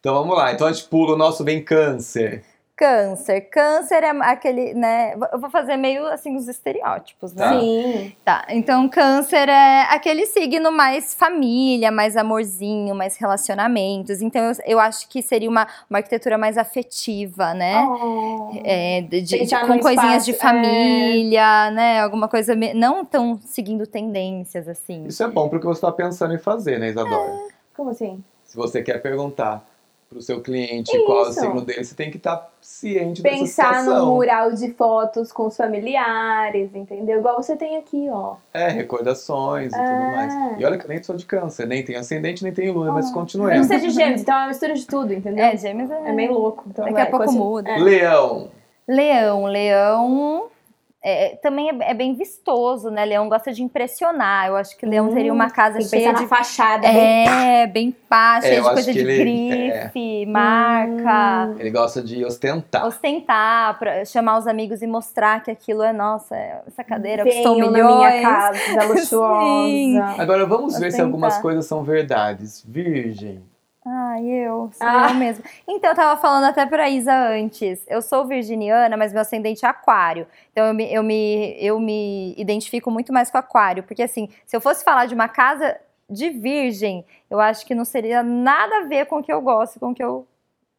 Então 0.04 0.16
vamos 0.16 0.36
lá. 0.36 0.52
Então 0.52 0.66
a 0.66 0.72
gente 0.72 0.86
pula 0.86 1.14
o 1.14 1.16
nosso 1.16 1.42
vem 1.42 1.64
câncer. 1.64 2.44
Câncer. 2.76 3.40
Câncer 3.48 4.02
é 4.02 4.10
aquele, 4.10 4.74
né? 4.74 5.14
Eu 5.32 5.38
vou 5.40 5.48
fazer 5.48 5.78
meio 5.78 6.06
assim 6.08 6.36
os 6.36 6.46
estereótipos, 6.46 7.32
né? 7.32 7.42
Tá. 7.42 7.58
Sim. 7.58 8.12
Tá, 8.22 8.44
então 8.50 8.86
câncer 8.86 9.48
é 9.48 9.82
aquele 9.88 10.26
signo 10.26 10.70
mais 10.70 11.14
família, 11.14 11.90
mais 11.90 12.18
amorzinho, 12.18 12.94
mais 12.94 13.16
relacionamentos. 13.16 14.20
Então 14.20 14.42
eu, 14.44 14.52
eu 14.66 14.78
acho 14.78 15.08
que 15.08 15.22
seria 15.22 15.48
uma, 15.48 15.66
uma 15.88 16.00
arquitetura 16.00 16.36
mais 16.36 16.58
afetiva, 16.58 17.54
né? 17.54 17.82
Oh. 17.88 18.50
É, 18.62 19.00
de- 19.00 19.22
de- 19.22 19.38
com 19.66 19.78
coisinhas 19.78 20.26
de 20.26 20.32
espaço, 20.32 20.54
é. 20.54 20.62
família, 20.62 21.70
né? 21.70 22.00
Alguma 22.02 22.28
coisa 22.28 22.54
me- 22.54 22.74
não 22.74 23.06
tão 23.06 23.38
seguindo 23.46 23.86
tendências 23.86 24.68
assim. 24.68 25.06
Isso 25.06 25.22
é 25.22 25.28
bom 25.28 25.48
porque 25.48 25.64
você 25.66 25.78
está 25.78 25.90
pensando 25.90 26.34
em 26.34 26.38
fazer, 26.38 26.78
né, 26.78 26.90
Isadora? 26.90 27.38
Como 27.74 27.88
assim? 27.88 28.22
Se 28.44 28.54
você 28.54 28.82
quer 28.82 29.00
perguntar 29.00 29.64
pro 30.14 30.22
seu 30.22 30.40
cliente 30.40 30.96
qual 31.04 31.24
é 31.24 31.26
o 31.26 31.30
Isso. 31.30 31.40
signo 31.40 31.60
dele, 31.60 31.82
você 31.84 31.94
tem 31.94 32.08
que 32.08 32.18
estar 32.18 32.52
ciente 32.60 33.20
dessa 33.20 33.36
Pensar 33.36 33.82
no 33.84 34.06
mural 34.06 34.52
de 34.52 34.72
fotos 34.74 35.32
com 35.32 35.46
os 35.48 35.56
familiares, 35.56 36.72
entendeu? 36.74 37.18
Igual 37.18 37.42
você 37.42 37.56
tem 37.56 37.76
aqui, 37.76 38.06
ó. 38.10 38.36
É, 38.52 38.68
recordações 38.68 39.72
e 39.72 39.76
Ah. 39.76 39.78
tudo 39.84 40.16
mais. 40.16 40.60
E 40.60 40.64
olha 40.64 40.78
que 40.78 40.84
eu 40.84 40.88
nem 40.88 41.02
sou 41.02 41.16
de 41.16 41.26
câncer, 41.26 41.66
nem 41.66 41.84
tenho 41.84 41.98
ascendente, 41.98 42.44
nem 42.44 42.52
tenho 42.52 42.72
lua, 42.72 42.92
mas 42.92 43.08
Eu 43.08 43.12
continuemos. 43.14 43.56
não 43.56 43.64
sei 43.64 43.80
de 43.80 43.90
gêmeos, 43.90 44.20
então 44.22 44.34
é 44.34 44.38
uma 44.38 44.48
mistura 44.48 44.74
de 44.74 44.86
tudo, 44.86 45.12
entendeu? 45.12 45.44
É, 45.44 45.56
gêmeos 45.56 45.90
é, 45.90 46.08
É 46.08 46.12
meio 46.12 46.32
louco. 46.32 46.64
Então 46.68 46.84
Daqui 46.84 46.94
vai, 46.94 47.02
a 47.02 47.06
pouco 47.10 47.26
continua. 47.26 47.46
muda. 47.46 47.70
É. 47.72 47.78
Leão. 47.78 48.48
Leão, 48.86 49.46
leão 49.46 50.44
é, 51.06 51.36
também 51.36 51.68
é, 51.68 51.90
é 51.90 51.94
bem 51.94 52.14
vistoso, 52.14 52.90
né? 52.90 53.04
Leão 53.04 53.28
gosta 53.28 53.52
de 53.52 53.62
impressionar. 53.62 54.46
Eu 54.48 54.56
acho 54.56 54.76
que 54.78 54.86
leão 54.86 55.12
teria 55.12 55.32
uma 55.32 55.50
casa 55.50 55.76
Hum, 55.78 55.82
que 55.82 55.88
cheia 55.88 56.14
de 56.14 56.26
fachada. 56.26 56.86
É, 56.86 57.66
bem 57.66 57.94
pá, 58.08 58.38
É, 58.38 58.40
cheia 58.42 58.62
de 58.62 58.70
coisa 58.70 58.92
de 58.92 58.98
ele- 59.00 59.18
grife, 59.18 60.26
marca. 60.26 61.50
Hum. 61.50 61.56
Ele 61.58 61.70
gosta 61.70 62.02
de 62.02 62.24
ostentar. 62.24 62.86
Ostentar, 62.86 63.78
pra 63.78 64.04
chamar 64.04 64.38
os 64.38 64.46
amigos 64.46 64.82
e 64.82 64.86
mostrar 64.86 65.42
que 65.42 65.50
aquilo 65.50 65.82
é, 65.82 65.92
nossa, 65.92 66.34
essa 66.66 66.82
cadeira 66.82 67.22
custou 67.24 67.54
milhões. 67.56 67.72
na 67.72 67.96
minha 67.96 68.22
casa, 68.22 68.58
Sim. 68.80 68.88
luxuosa. 69.98 70.22
Agora 70.22 70.46
vamos 70.46 70.78
ver 70.78 70.90
se 70.92 71.00
algumas 71.00 71.38
coisas 71.38 71.66
são 71.66 71.82
verdades. 71.84 72.64
Virgem. 72.66 73.42
Ai, 73.86 74.24
eu, 74.26 74.70
sou 74.72 74.86
Ah. 74.86 75.08
eu 75.10 75.14
mesmo. 75.16 75.44
Então, 75.68 75.90
eu 75.90 75.96
tava 75.96 76.18
falando 76.20 76.44
até 76.44 76.64
pra 76.64 76.88
Isa 76.88 77.12
antes. 77.14 77.84
Eu 77.86 78.00
sou 78.00 78.26
virginiana, 78.26 78.96
mas 78.96 79.12
meu 79.12 79.20
ascendente 79.20 79.64
é 79.64 79.68
aquário. 79.68 80.26
Então, 80.52 80.66
eu 80.66 80.72
me, 80.74 80.92
eu, 80.92 81.02
me, 81.02 81.56
eu 81.60 81.78
me 81.78 82.34
identifico 82.38 82.90
muito 82.90 83.12
mais 83.12 83.30
com 83.30 83.36
aquário. 83.36 83.82
Porque, 83.82 84.02
assim, 84.02 84.28
se 84.46 84.56
eu 84.56 84.60
fosse 84.60 84.82
falar 84.82 85.04
de 85.06 85.14
uma 85.14 85.28
casa 85.28 85.78
de 86.08 86.30
virgem, 86.30 87.04
eu 87.28 87.38
acho 87.40 87.66
que 87.66 87.74
não 87.74 87.84
seria 87.84 88.22
nada 88.22 88.78
a 88.78 88.82
ver 88.84 89.04
com 89.06 89.18
o 89.18 89.22
que 89.22 89.32
eu 89.32 89.40
gosto, 89.42 89.78
com 89.78 89.90
o 89.90 89.94
que 89.94 90.02
eu 90.02 90.26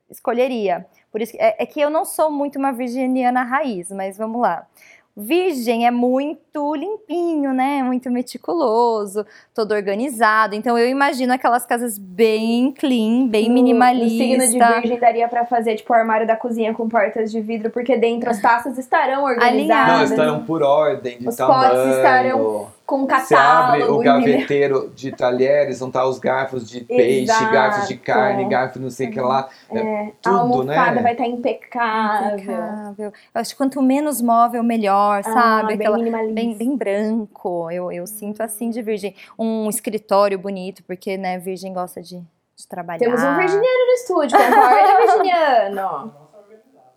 escolheria. 0.09 0.85
Por 1.11 1.21
isso, 1.21 1.35
é, 1.37 1.55
é 1.63 1.65
que 1.65 1.79
eu 1.79 1.89
não 1.91 2.05
sou 2.05 2.31
muito 2.31 2.57
uma 2.57 2.71
virginiana 2.71 3.43
raiz, 3.43 3.91
mas 3.91 4.17
vamos 4.17 4.41
lá. 4.41 4.67
Virgem 5.17 5.87
é 5.87 5.91
muito 5.91 6.75
limpinho, 6.75 7.53
né? 7.53 7.81
Muito 7.81 8.11
meticuloso, 8.11 9.25
todo 9.53 9.73
organizado. 9.73 10.55
Então 10.55 10.77
eu 10.77 10.89
imagino 10.89 11.31
aquelas 11.31 11.65
casas 11.65 11.97
bem 11.97 12.73
clean, 12.73 13.27
bem 13.27 13.49
minimalista. 13.49 14.05
No 14.05 14.41
signo 14.41 14.59
de 14.67 14.73
virgem 14.81 14.99
daria 14.99 15.27
pra 15.29 15.45
fazer, 15.45 15.75
tipo, 15.75 15.93
o 15.93 15.95
armário 15.95 16.27
da 16.27 16.35
cozinha 16.35 16.73
com 16.73 16.89
portas 16.89 17.31
de 17.31 17.39
vidro, 17.39 17.69
porque 17.69 17.95
dentro 17.97 18.29
as 18.29 18.41
taças 18.41 18.77
estarão 18.77 19.21
Não, 19.21 19.23
organizadas. 19.29 20.11
estarão 20.11 20.43
por 20.43 20.61
ordem 20.61 21.17
de 21.19 21.29
Os 21.29 21.35
tamanho. 21.37 21.69
potes 21.71 21.95
estarão 21.95 22.67
Com 22.85 23.07
Você 23.07 23.33
abre 23.33 23.77
o 23.83 23.97
catálogo. 23.97 24.03
gaveteiro 24.03 24.91
de 24.95 25.11
talheres, 25.11 25.79
vão 25.79 25.87
estar 25.87 26.05
os 26.05 26.19
garfos 26.19 26.69
de 26.69 26.81
peixe, 26.81 27.23
Exato. 27.31 27.51
garfos 27.51 27.87
de 27.87 27.97
carne, 27.97 28.47
garfo 28.47 28.79
não 28.79 28.91
sei 28.91 29.07
o 29.07 29.11
que 29.11 29.19
lá. 29.19 29.49
É, 29.71 30.01
a 30.03 30.11
tudo, 30.21 30.37
almofada 30.37 30.91
né? 30.91 31.01
vai 31.01 31.11
estar 31.13 31.25
impecável. 31.25 32.37
Impecável. 32.37 33.05
Eu 33.33 33.41
acho 33.41 33.51
que 33.51 33.57
quanto 33.57 33.81
menos 33.81 34.21
móvel, 34.21 34.61
melhor, 34.63 35.23
sabe? 35.23 35.37
Ah, 35.39 35.63
bem 35.65 35.75
Aquela- 35.77 35.97
minimalista. 35.97 36.33
Bem, 36.35 36.55
bem 36.55 36.77
branco. 36.77 37.71
Eu, 37.71 37.91
eu 37.91 38.05
sinto 38.05 38.43
assim 38.43 38.69
de 38.69 38.81
virgem. 38.83 39.15
Um 39.37 39.67
escritório 39.67 40.37
bonito, 40.37 40.83
porque, 40.83 41.17
né, 41.17 41.39
virgem 41.39 41.73
gosta 41.73 42.01
de, 42.03 42.17
de 42.55 42.67
trabalhar. 42.69 42.99
Temos 42.99 43.23
um 43.23 43.35
virginiano 43.35 43.85
no 43.87 43.93
estúdio, 43.93 44.37
concorda, 44.37 44.97
virginiano? 44.99 46.13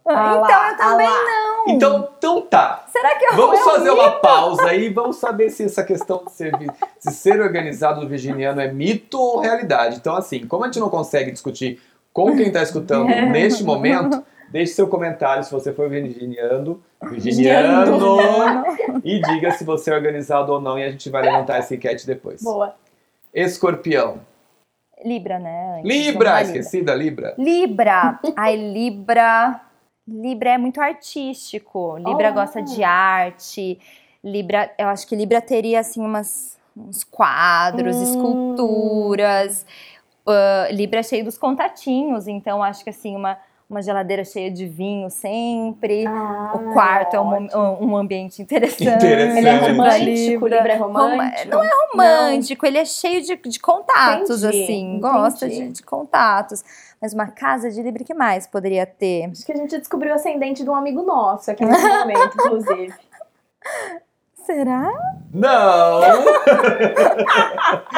Ah 0.09 0.31
então 0.31 0.41
lá, 0.41 0.71
eu 0.71 0.77
também 0.77 1.07
ah 1.07 1.11
lá. 1.11 1.25
não. 1.25 1.75
Então, 1.75 2.09
então 2.17 2.41
tá. 2.43 2.85
Será 2.89 3.15
que 3.17 3.25
eu 3.25 3.35
Vamos 3.35 3.61
fazer 3.61 3.91
uma 3.91 4.13
pausa 4.13 4.67
aí 4.67 4.87
e 4.87 4.93
vamos 4.93 5.17
saber 5.17 5.51
se 5.51 5.65
essa 5.65 5.85
questão 5.85 6.25
de 6.25 6.33
ser, 6.33 6.53
de 6.57 7.13
ser 7.13 7.41
organizado 7.41 8.01
no 8.01 8.09
virginiano 8.09 8.61
é 8.61 8.73
mito 8.73 9.19
ou 9.19 9.41
realidade. 9.41 9.97
Então, 9.97 10.17
assim, 10.17 10.47
como 10.47 10.65
a 10.65 10.67
gente 10.67 10.81
não 10.81 10.89
consegue 10.89 11.31
discutir 11.31 11.81
com 12.13 12.35
quem 12.37 12.47
está 12.49 12.63
escutando 12.63 13.07
neste 13.31 13.63
momento, 13.63 14.25
deixe 14.51 14.73
seu 14.73 14.89
comentário 14.89 15.45
se 15.45 15.53
você 15.53 15.73
for 15.73 15.89
virginiano, 15.89 16.83
virginiano, 17.03 18.65
e 19.05 19.21
diga 19.21 19.53
se 19.53 19.65
você 19.65 19.91
é 19.91 19.95
organizado 19.95 20.53
ou 20.53 20.61
não 20.61 20.79
e 20.79 20.85
a 20.85 20.91
gente 20.91 21.11
vai 21.11 21.23
levantar 21.23 21.59
essa 21.59 21.75
enquete 21.75 22.07
depois. 22.07 22.43
Boa. 22.43 22.75
Escorpião. 23.35 24.21
Libra, 25.05 25.39
né? 25.39 25.81
Libra, 25.85 26.43
esqueci 26.43 26.83
da 26.83 26.95
Libra. 26.95 27.35
Libra. 27.39 28.19
Ai, 28.37 28.57
Libra. 28.57 29.68
Libra 30.09 30.51
é 30.51 30.59
muito 30.59 30.81
artístico. 30.81 31.97
Libra 31.99 32.31
Oh. 32.31 32.35
gosta 32.35 32.63
de 32.63 32.83
arte. 32.83 33.79
Libra, 34.25 34.71
eu 34.79 34.89
acho 34.89 35.07
que 35.07 35.15
Libra 35.15 35.41
teria 35.41 35.81
assim 35.81 36.01
umas 36.01 36.57
uns 36.77 37.03
quadros, 37.05 37.97
Hum. 37.97 38.03
esculturas. 38.03 39.67
Ah, 40.27 40.69
Libra 40.71 41.01
é 41.01 41.03
cheio 41.03 41.25
dos 41.25 41.37
contatinhos, 41.39 42.27
então 42.29 42.63
acho 42.63 42.85
que 42.85 42.91
assim 42.91 43.15
uma 43.17 43.37
uma 43.71 43.83
geladeira 43.83 44.25
cheia 44.25 44.51
de 44.51 44.65
vinho 44.67 45.11
sempre. 45.11 46.07
Ah, 46.07 46.53
o 46.55 46.73
quarto 46.73 47.15
é 47.15 47.21
um, 47.21 47.85
um- 47.91 47.97
ambiente 47.99 48.41
interessante. 48.41 48.83
Interessante. 48.97 49.39
Ele 49.41 49.47
é 49.47 49.59
romântico, 49.59 50.47
Libra 50.47 50.73
é 50.73 50.77
romântico. 50.77 51.49
Não 51.51 51.63
é 51.63 51.71
romântico, 51.93 52.65
ele 52.67 52.79
é 52.79 52.85
cheio 52.87 53.21
de, 53.23 53.37
de 53.37 53.61
contatos, 53.61 54.43
Entendi, 54.43 54.63
assim. 54.65 54.99
Gosta 55.01 55.45
entendi. 55.45 55.67
de, 55.67 55.73
de 55.75 55.83
contatos. 55.83 56.65
Mas 57.01 57.15
uma 57.15 57.29
casa 57.29 57.71
de 57.71 57.81
Libra, 57.81 58.03
que 58.03 58.13
mais 58.15 58.47
poderia 58.47 58.85
ter? 58.85 59.31
Acho 59.31 59.47
que 59.47 59.53
a 59.53 59.57
gente 59.57 59.79
descobriu 59.79 60.13
o 60.13 60.15
ascendente 60.17 60.65
de 60.65 60.71
um 60.71 60.75
amigo 60.75 61.03
nosso 61.03 61.51
aqui 61.51 61.65
nesse 61.65 61.87
momento, 61.87 62.35
inclusive. 62.35 62.95
Será? 64.45 64.91
Não! 65.33 66.01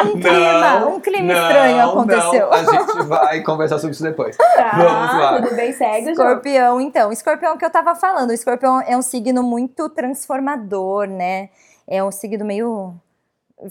Um 0.04 0.18
clima, 0.20 0.86
um 0.86 1.00
clima 1.00 1.32
estranho 1.32 1.90
aconteceu. 1.90 2.46
Não. 2.46 2.52
A 2.52 2.64
gente 2.64 3.06
vai 3.06 3.42
conversar 3.42 3.78
sobre 3.78 3.92
isso 3.92 4.02
depois. 4.02 4.36
Tá, 4.36 4.70
Vamos 4.76 5.20
lá. 5.22 5.42
tudo 5.42 5.54
bem, 5.54 5.72
segue. 5.72 6.10
Escorpião, 6.10 6.80
então. 6.80 7.12
Escorpião 7.12 7.56
que 7.56 7.64
eu 7.64 7.70
tava 7.70 7.94
falando. 7.94 8.30
O 8.30 8.32
escorpião 8.32 8.80
é 8.80 8.96
um 8.96 9.02
signo 9.02 9.42
muito 9.42 9.88
transformador, 9.90 11.06
né? 11.06 11.50
É 11.86 12.02
um 12.02 12.10
signo 12.10 12.44
meio. 12.44 12.94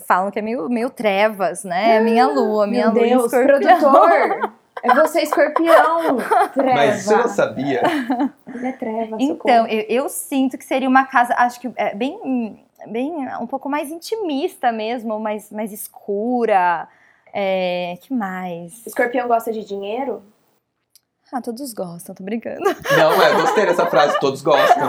Falam 0.07 0.29
que 0.31 0.37
é 0.39 0.41
meio, 0.41 0.69
meio 0.69 0.89
trevas, 0.89 1.63
né? 1.63 1.95
É 1.97 1.99
minha 1.99 2.27
lua, 2.27 2.67
minha 2.67 2.91
Meu 2.91 3.01
lua 3.03 3.09
Deus, 3.09 3.33
escorpião. 3.33 3.59
produtor! 3.91 4.51
É 4.83 4.93
você, 4.95 5.21
escorpião! 5.21 6.17
Treva. 6.53 6.73
Mas 6.75 7.03
você 7.03 7.15
já 7.15 7.27
sabia? 7.27 7.81
Ele 8.53 8.67
é 8.67 8.71
treva, 8.71 9.17
Então, 9.19 9.65
socorro. 9.65 9.67
eu, 9.67 9.85
eu 10.03 10.09
sinto 10.09 10.57
que 10.57 10.65
seria 10.65 10.87
uma 10.87 11.05
casa, 11.05 11.33
acho 11.37 11.59
que 11.59 11.71
é 11.75 11.93
bem, 11.95 12.65
bem 12.87 13.27
um 13.39 13.47
pouco 13.47 13.69
mais 13.69 13.89
intimista 13.91 14.71
mesmo, 14.71 15.19
mais, 15.19 15.51
mais 15.51 15.71
escura. 15.73 16.87
É, 17.33 17.97
que 18.01 18.13
mais? 18.13 18.85
Escorpião 18.87 19.27
gosta 19.27 19.51
de 19.51 19.63
dinheiro? 19.63 20.23
Ah, 21.31 21.41
todos 21.41 21.73
gostam, 21.73 22.15
tô 22.15 22.23
brincando. 22.23 22.59
Não, 22.97 23.21
é, 23.21 23.33
gostei 23.39 23.67
dessa 23.67 23.85
frase, 23.85 24.19
todos 24.19 24.41
gostam. 24.41 24.87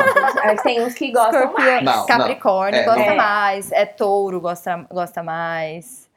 Tem 0.63 0.83
uns 0.83 0.95
que 0.95 1.13
gostam 1.13 1.39
Escorpião, 1.43 1.83
mais. 1.83 1.85
Não, 1.85 2.07
Capricórnio 2.07 2.81
É, 2.81 2.85
gosta 2.85 3.07
não. 3.11 3.17
mais, 3.17 3.73
é 3.73 3.85
touro 3.85 4.41
gosta, 4.41 4.87
gosta 4.91 5.23
mais. 5.23 6.09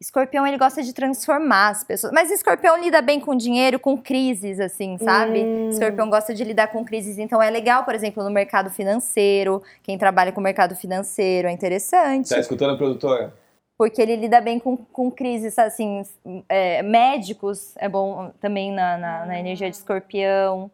Escorpião, 0.00 0.46
ele 0.46 0.58
gosta 0.58 0.82
de 0.82 0.92
transformar 0.92 1.70
as 1.70 1.82
pessoas. 1.82 2.12
Mas 2.12 2.30
escorpião 2.30 2.78
lida 2.78 3.00
bem 3.00 3.18
com 3.18 3.34
dinheiro, 3.34 3.78
com 3.78 3.96
crises, 3.96 4.60
assim, 4.60 4.98
sabe? 4.98 5.42
Hum. 5.42 5.70
Escorpião 5.70 6.10
gosta 6.10 6.34
de 6.34 6.44
lidar 6.44 6.68
com 6.68 6.84
crises. 6.84 7.18
Então, 7.18 7.42
é 7.42 7.48
legal, 7.48 7.84
por 7.84 7.94
exemplo, 7.94 8.22
no 8.22 8.30
mercado 8.30 8.68
financeiro. 8.68 9.62
Quem 9.82 9.96
trabalha 9.96 10.32
com 10.32 10.40
o 10.40 10.44
mercado 10.44 10.76
financeiro 10.76 11.48
é 11.48 11.52
interessante. 11.52 12.28
Tá 12.28 12.38
escutando, 12.38 12.76
produtor? 12.76 13.32
porque 13.78 14.00
ele 14.00 14.16
lida 14.16 14.40
bem 14.40 14.58
com, 14.58 14.76
com 14.76 15.10
crises, 15.10 15.58
assim, 15.58 16.02
é, 16.48 16.82
médicos, 16.82 17.74
é 17.76 17.88
bom 17.88 18.32
também 18.40 18.72
na, 18.72 18.96
na, 18.96 19.26
na 19.26 19.38
energia 19.38 19.68
de 19.68 19.76
escorpião, 19.76 20.70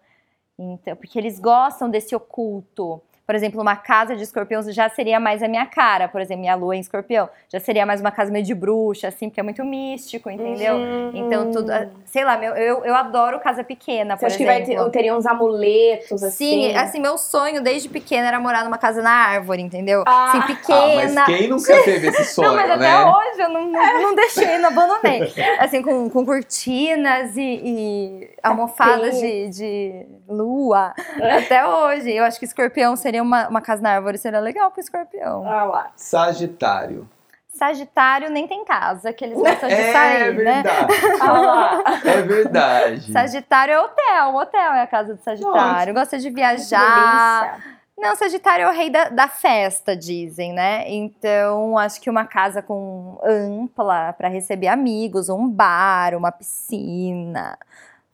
então, 0.59 0.95
porque 0.95 1.19
eles 1.19 1.41
gostam 1.41 1.91
desse 1.91 2.15
oculto 2.15 3.03
por 3.33 3.37
exemplo, 3.37 3.63
uma 3.63 3.77
casa 3.77 4.15
de 4.15 4.23
escorpião 4.23 4.61
já 4.71 4.91
seria 4.91 5.19
mais 5.19 5.43
a 5.43 5.49
minha 5.49 5.65
cara, 5.65 6.07
por 6.07 6.21
exemplo, 6.21 6.43
minha 6.43 6.55
lua 6.55 6.77
em 6.77 6.81
escorpião. 6.81 7.31
Já 7.49 7.59
seria 7.59 7.87
mais 7.87 7.99
uma 7.99 8.11
casa 8.11 8.31
meio 8.31 8.45
de 8.45 8.55
bruxa, 8.55 9.09
assim, 9.09 9.31
porque 9.31 9.41
é 9.41 9.43
muito 9.43 9.65
místico, 9.65 10.29
entendeu? 10.29 10.75
Uhum. 10.75 11.13
Então, 11.15 11.51
tudo. 11.51 11.73
Ah, 11.73 11.89
sei 12.05 12.25
lá, 12.25 12.37
meu, 12.37 12.55
eu, 12.55 12.85
eu 12.85 12.95
adoro 12.95 13.41
casa 13.41 13.65
pequena, 13.65 14.17
Você 14.17 14.21
por 14.21 14.27
acha 14.27 14.35
exemplo. 14.37 14.67
que 14.67 14.75
vai 14.75 14.85
ter, 14.85 14.91
teria 14.91 15.17
uns 15.17 15.25
amuletos, 15.25 16.23
assim? 16.23 16.73
Sim, 16.73 16.77
assim, 16.77 17.01
meu 17.01 17.17
sonho 17.17 17.63
desde 17.63 17.89
pequena 17.89 18.29
era 18.29 18.39
morar 18.39 18.65
numa 18.65 18.77
casa 18.77 19.01
na 19.01 19.11
árvore, 19.13 19.63
entendeu? 19.63 20.05
Ah. 20.07 20.29
Assim, 20.29 20.55
pequena. 20.55 21.23
Ah, 21.23 21.25
mas 21.27 21.39
quem 21.39 21.49
nunca 21.49 21.83
teve 21.85 22.09
esse 22.09 22.35
sonho, 22.35 22.49
não, 22.53 22.55
mas 22.55 22.69
né? 22.79 22.87
até 22.87 23.07
hoje 23.07 23.41
eu 23.41 23.49
não, 23.49 23.73
não, 23.73 24.03
não 24.03 24.15
deixei, 24.15 24.59
não 24.59 24.69
abandonei. 24.69 25.33
Assim, 25.59 25.81
com, 25.81 26.11
com 26.11 26.27
cortinas 26.27 27.35
e, 27.35 27.41
e 27.65 28.31
almofadas 28.43 29.19
de, 29.19 29.49
de 29.49 30.07
lua. 30.33 30.95
Até 31.39 31.67
hoje. 31.67 32.11
Eu 32.11 32.25
acho 32.25 32.39
que 32.39 32.45
escorpião 32.45 32.97
seria 32.97 33.23
uma, 33.23 33.49
uma 33.49 33.61
casa 33.61 33.83
na 33.83 33.91
árvore, 33.91 34.19
seria 34.19 34.41
legal 34.41 34.71
pro 34.71 34.81
escorpião. 34.81 35.47
Ah 35.47 35.65
lá. 35.65 35.91
Sagitário. 35.97 37.09
Sagitário 37.49 38.31
nem 38.31 38.49
tem 38.49 38.65
casa, 38.65 39.13
que 39.13 39.23
eles 39.23 39.37
gostam 39.37 39.69
de 39.69 39.75
é 39.75 39.93
sair, 39.93 40.35
verdade. 40.35 40.69
né? 40.69 40.89
Ah 41.21 41.33
lá. 41.33 41.83
É 42.05 42.23
verdade. 42.23 43.13
Sagitário 43.13 43.75
é 43.75 43.79
hotel, 43.79 44.29
o 44.31 44.37
hotel 44.37 44.73
é 44.73 44.81
a 44.81 44.87
casa 44.87 45.15
do 45.15 45.23
Sagitário. 45.23 45.93
Gosta 45.93 46.19
de 46.19 46.31
viajar. 46.31 47.61
Não, 47.97 48.17
Sagitário 48.17 48.65
é 48.65 48.69
o 48.69 48.73
rei 48.73 48.89
da, 48.89 49.11
da, 49.11 49.29
festa, 49.29 49.95
dizem, 49.95 50.53
né? 50.53 50.91
Então, 50.91 51.77
acho 51.77 52.01
que 52.01 52.09
uma 52.09 52.25
casa 52.25 52.63
com 52.63 53.19
ampla 53.23 54.15
para 54.15 54.29
receber 54.29 54.69
amigos, 54.69 55.29
um 55.29 55.49
bar, 55.49 56.17
uma 56.17 56.33
piscina, 56.33 57.57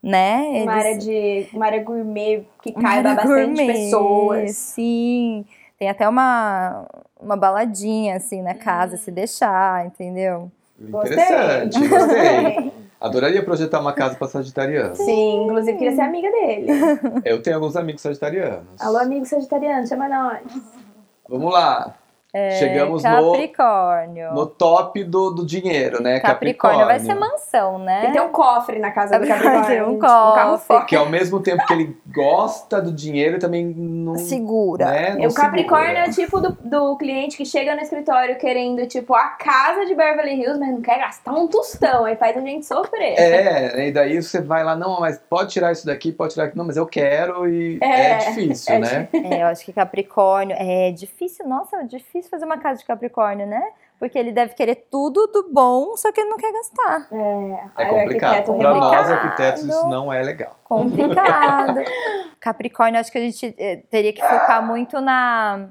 né? 0.01 0.47
Eles... 0.49 0.63
Uma 0.63 0.73
área 0.73 0.97
de 0.97 1.47
uma 1.53 1.65
área 1.65 1.83
gourmet 1.83 2.43
que 2.61 2.71
caiba 2.71 3.15
bastante 3.15 3.45
gourmet, 3.45 3.67
pessoas. 3.67 4.55
Sim. 4.55 5.45
Tem 5.77 5.89
até 5.89 6.07
uma, 6.07 6.85
uma 7.19 7.37
baladinha 7.37 8.17
assim 8.17 8.41
na 8.41 8.53
casa, 8.53 8.95
hum. 8.95 8.97
se 8.97 9.11
deixar, 9.11 9.85
entendeu? 9.85 10.51
Interessante, 10.79 11.79
gostei. 11.79 11.97
gostei. 11.97 12.73
Adoraria 12.99 13.41
projetar 13.43 13.79
uma 13.79 13.93
casa 13.93 14.15
para 14.15 14.27
sagitariano. 14.27 14.93
Sim, 14.93 15.45
inclusive 15.45 15.77
queria 15.77 15.95
ser 15.95 16.01
amiga 16.01 16.29
dele. 16.29 16.67
Eu 17.23 17.41
tenho 17.41 17.55
alguns 17.55 17.77
amigos 17.77 18.01
sagitarianos. 18.01 18.81
Alô, 18.81 18.97
amigo 18.97 19.25
sagitariano, 19.25 19.87
chama 19.87 20.09
nós. 20.09 20.41
Vamos 21.29 21.53
lá. 21.53 21.95
É, 22.31 22.51
Chegamos 22.51 23.01
Capricórnio. 23.01 24.29
No, 24.29 24.35
no 24.35 24.45
top 24.45 25.03
do, 25.03 25.31
do 25.31 25.43
dinheiro, 25.43 26.01
né? 26.01 26.19
Capricórnio. 26.19 26.79
Capricórnio 26.79 26.85
vai 26.85 26.99
ser 26.99 27.15
mansão, 27.15 27.79
né? 27.79 28.03
Ele 28.03 28.13
tem 28.13 28.21
um 28.21 28.29
cofre 28.29 28.77
na 28.77 28.91
casa 28.91 29.17
do 29.17 29.27
Capricórnio. 29.27 29.65
Tem 29.65 29.81
um 29.81 29.99
cofre. 29.99 30.75
Um 30.75 30.85
que 30.85 30.95
ao 30.95 31.09
mesmo 31.09 31.39
tempo 31.39 31.65
que 31.65 31.73
ele 31.73 31.97
gosta 32.13 32.79
do 32.79 32.91
dinheiro, 32.91 33.39
também 33.39 33.65
não... 33.65 34.15
Segura. 34.15 34.85
Né, 34.85 35.15
não 35.15 35.27
o 35.27 35.33
Capricórnio 35.33 35.87
segura. 35.87 36.05
é 36.05 36.09
o 36.09 36.13
tipo 36.13 36.39
do, 36.39 36.57
do 36.63 36.97
cliente 36.97 37.35
que 37.35 37.45
chega 37.45 37.75
no 37.75 37.81
escritório 37.81 38.37
querendo, 38.37 38.85
tipo, 38.85 39.15
a 39.15 39.29
casa 39.29 39.87
de 39.87 39.95
Beverly 39.95 40.35
Hills, 40.35 40.59
mas 40.59 40.69
não 40.69 40.81
quer 40.81 40.99
gastar 40.99 41.33
um 41.33 41.47
tostão. 41.47 42.05
Aí 42.05 42.15
faz 42.15 42.37
a 42.37 42.41
gente 42.41 42.63
sofrer. 42.63 43.17
É, 43.17 43.87
e 43.87 43.91
daí 43.91 44.21
você 44.21 44.39
vai 44.39 44.63
lá, 44.63 44.75
não, 44.75 44.99
mas 44.99 45.19
pode 45.27 45.49
tirar 45.49 45.71
isso 45.71 45.83
daqui, 45.83 46.11
pode 46.11 46.33
tirar 46.33 46.45
aqui. 46.45 46.57
Não, 46.57 46.65
mas 46.65 46.77
eu 46.77 46.85
quero 46.85 47.49
e 47.49 47.79
é, 47.81 48.11
é 48.11 48.17
difícil, 48.17 48.75
é 48.75 48.79
né? 48.79 49.09
É, 49.13 49.41
eu 49.41 49.47
acho 49.47 49.65
que 49.65 49.73
Capricórnio 49.73 50.55
é 50.59 50.91
difícil. 50.91 51.47
Nossa, 51.47 51.77
é 51.77 51.83
difícil 51.85 52.18
fazer 52.27 52.45
uma 52.45 52.57
casa 52.57 52.79
de 52.79 52.85
Capricórnio 52.85 53.09
Capricórnio, 53.09 53.47
né? 53.47 53.61
Porque 53.97 54.17
ele 54.17 54.31
deve 54.31 54.53
querer 54.53 54.87
tudo 54.89 55.27
do 55.27 55.49
bom, 55.51 55.97
só 55.97 56.11
que 56.11 56.21
ele 56.21 56.29
não 56.29 56.37
quer 56.37 56.53
gastar. 56.53 57.07
É, 57.11 57.83
é 57.83 57.85
complicado. 57.85 58.57
Para 58.57 58.73
nós 58.73 59.11
arquitetos 59.11 59.63
isso 59.63 59.87
não 59.87 60.11
é 60.11 60.21
legal. 60.21 60.57
Complicado. 60.63 61.81
Capricórnio, 62.39 62.99
acho 62.99 63.11
que 63.11 63.17
a 63.17 63.21
gente 63.21 63.53
eh, 63.57 63.83
teria 63.89 64.13
que 64.13 64.21
focar 64.21 64.65
muito 64.65 65.01
na 65.01 65.67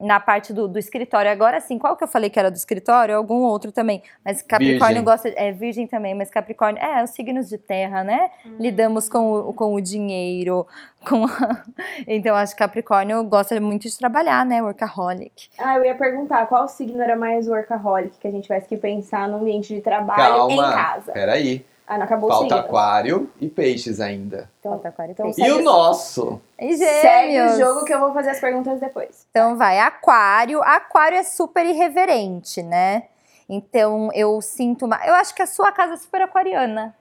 na 0.00 0.20
parte 0.20 0.52
do, 0.52 0.68
do, 0.68 0.78
escritório. 0.78 1.30
Agora 1.30 1.60
sim, 1.60 1.78
qual 1.78 1.96
que 1.96 2.04
eu 2.04 2.08
falei 2.08 2.28
que 2.28 2.38
era 2.38 2.50
do 2.50 2.56
escritório? 2.56 3.16
Algum 3.16 3.42
outro 3.42 3.72
também. 3.72 4.02
Mas 4.24 4.42
Capricórnio 4.42 5.02
virgem. 5.02 5.04
gosta. 5.04 5.28
É 5.36 5.52
virgem 5.52 5.86
também, 5.86 6.14
mas 6.14 6.30
Capricórnio. 6.30 6.82
É, 6.82 7.02
os 7.02 7.10
signos 7.10 7.48
de 7.48 7.58
terra, 7.58 8.04
né? 8.04 8.30
Hum. 8.44 8.56
Lidamos 8.60 9.08
com 9.08 9.32
o, 9.32 9.52
com 9.54 9.74
o 9.74 9.80
dinheiro. 9.80 10.66
Com 11.06 11.24
a... 11.24 11.62
Então, 12.04 12.34
acho 12.34 12.52
que 12.52 12.58
Capricórnio 12.58 13.22
gosta 13.22 13.60
muito 13.60 13.82
de 13.88 13.96
trabalhar, 13.96 14.44
né? 14.44 14.60
Workaholic. 14.60 15.50
Ah, 15.56 15.76
eu 15.76 15.84
ia 15.84 15.94
perguntar 15.94 16.46
qual 16.46 16.66
signo 16.66 17.00
era 17.00 17.14
mais 17.14 17.46
workaholic 17.46 18.18
que 18.18 18.26
a 18.26 18.30
gente 18.32 18.42
tivesse 18.42 18.66
que 18.66 18.76
pensar 18.76 19.28
no 19.28 19.36
ambiente 19.36 19.72
de 19.72 19.80
trabalho 19.80 20.48
Calma, 20.48 20.52
em 20.52 20.56
casa. 20.56 21.12
Peraí. 21.12 21.64
Ah, 21.86 21.96
não 21.96 22.04
acabou 22.04 22.28
Falta 22.28 22.56
o 22.56 22.58
aquário 22.58 23.30
e 23.40 23.48
peixes 23.48 24.00
ainda. 24.00 24.50
Então, 24.58 24.72
Falta 24.72 24.88
aquário 24.88 25.10
e 25.10 25.12
então 25.12 25.26
peixes. 25.26 25.46
E 25.46 25.50
o 25.52 25.62
nosso? 25.62 26.40
E 26.58 26.76
Segue 26.76 27.40
o 27.40 27.56
jogo 27.56 27.84
que 27.84 27.94
eu 27.94 28.00
vou 28.00 28.12
fazer 28.12 28.30
as 28.30 28.40
perguntas 28.40 28.80
depois. 28.80 29.26
Então 29.30 29.56
vai, 29.56 29.78
aquário. 29.78 30.60
Aquário 30.62 31.16
é 31.16 31.22
super 31.22 31.64
irreverente, 31.64 32.62
né? 32.62 33.04
Então 33.48 34.10
eu 34.12 34.40
sinto 34.40 34.84
uma... 34.84 34.98
Eu 35.06 35.14
acho 35.14 35.32
que 35.32 35.42
a 35.42 35.46
sua 35.46 35.70
casa 35.70 35.94
é 35.94 35.96
super 35.96 36.22
aquariana. 36.22 36.94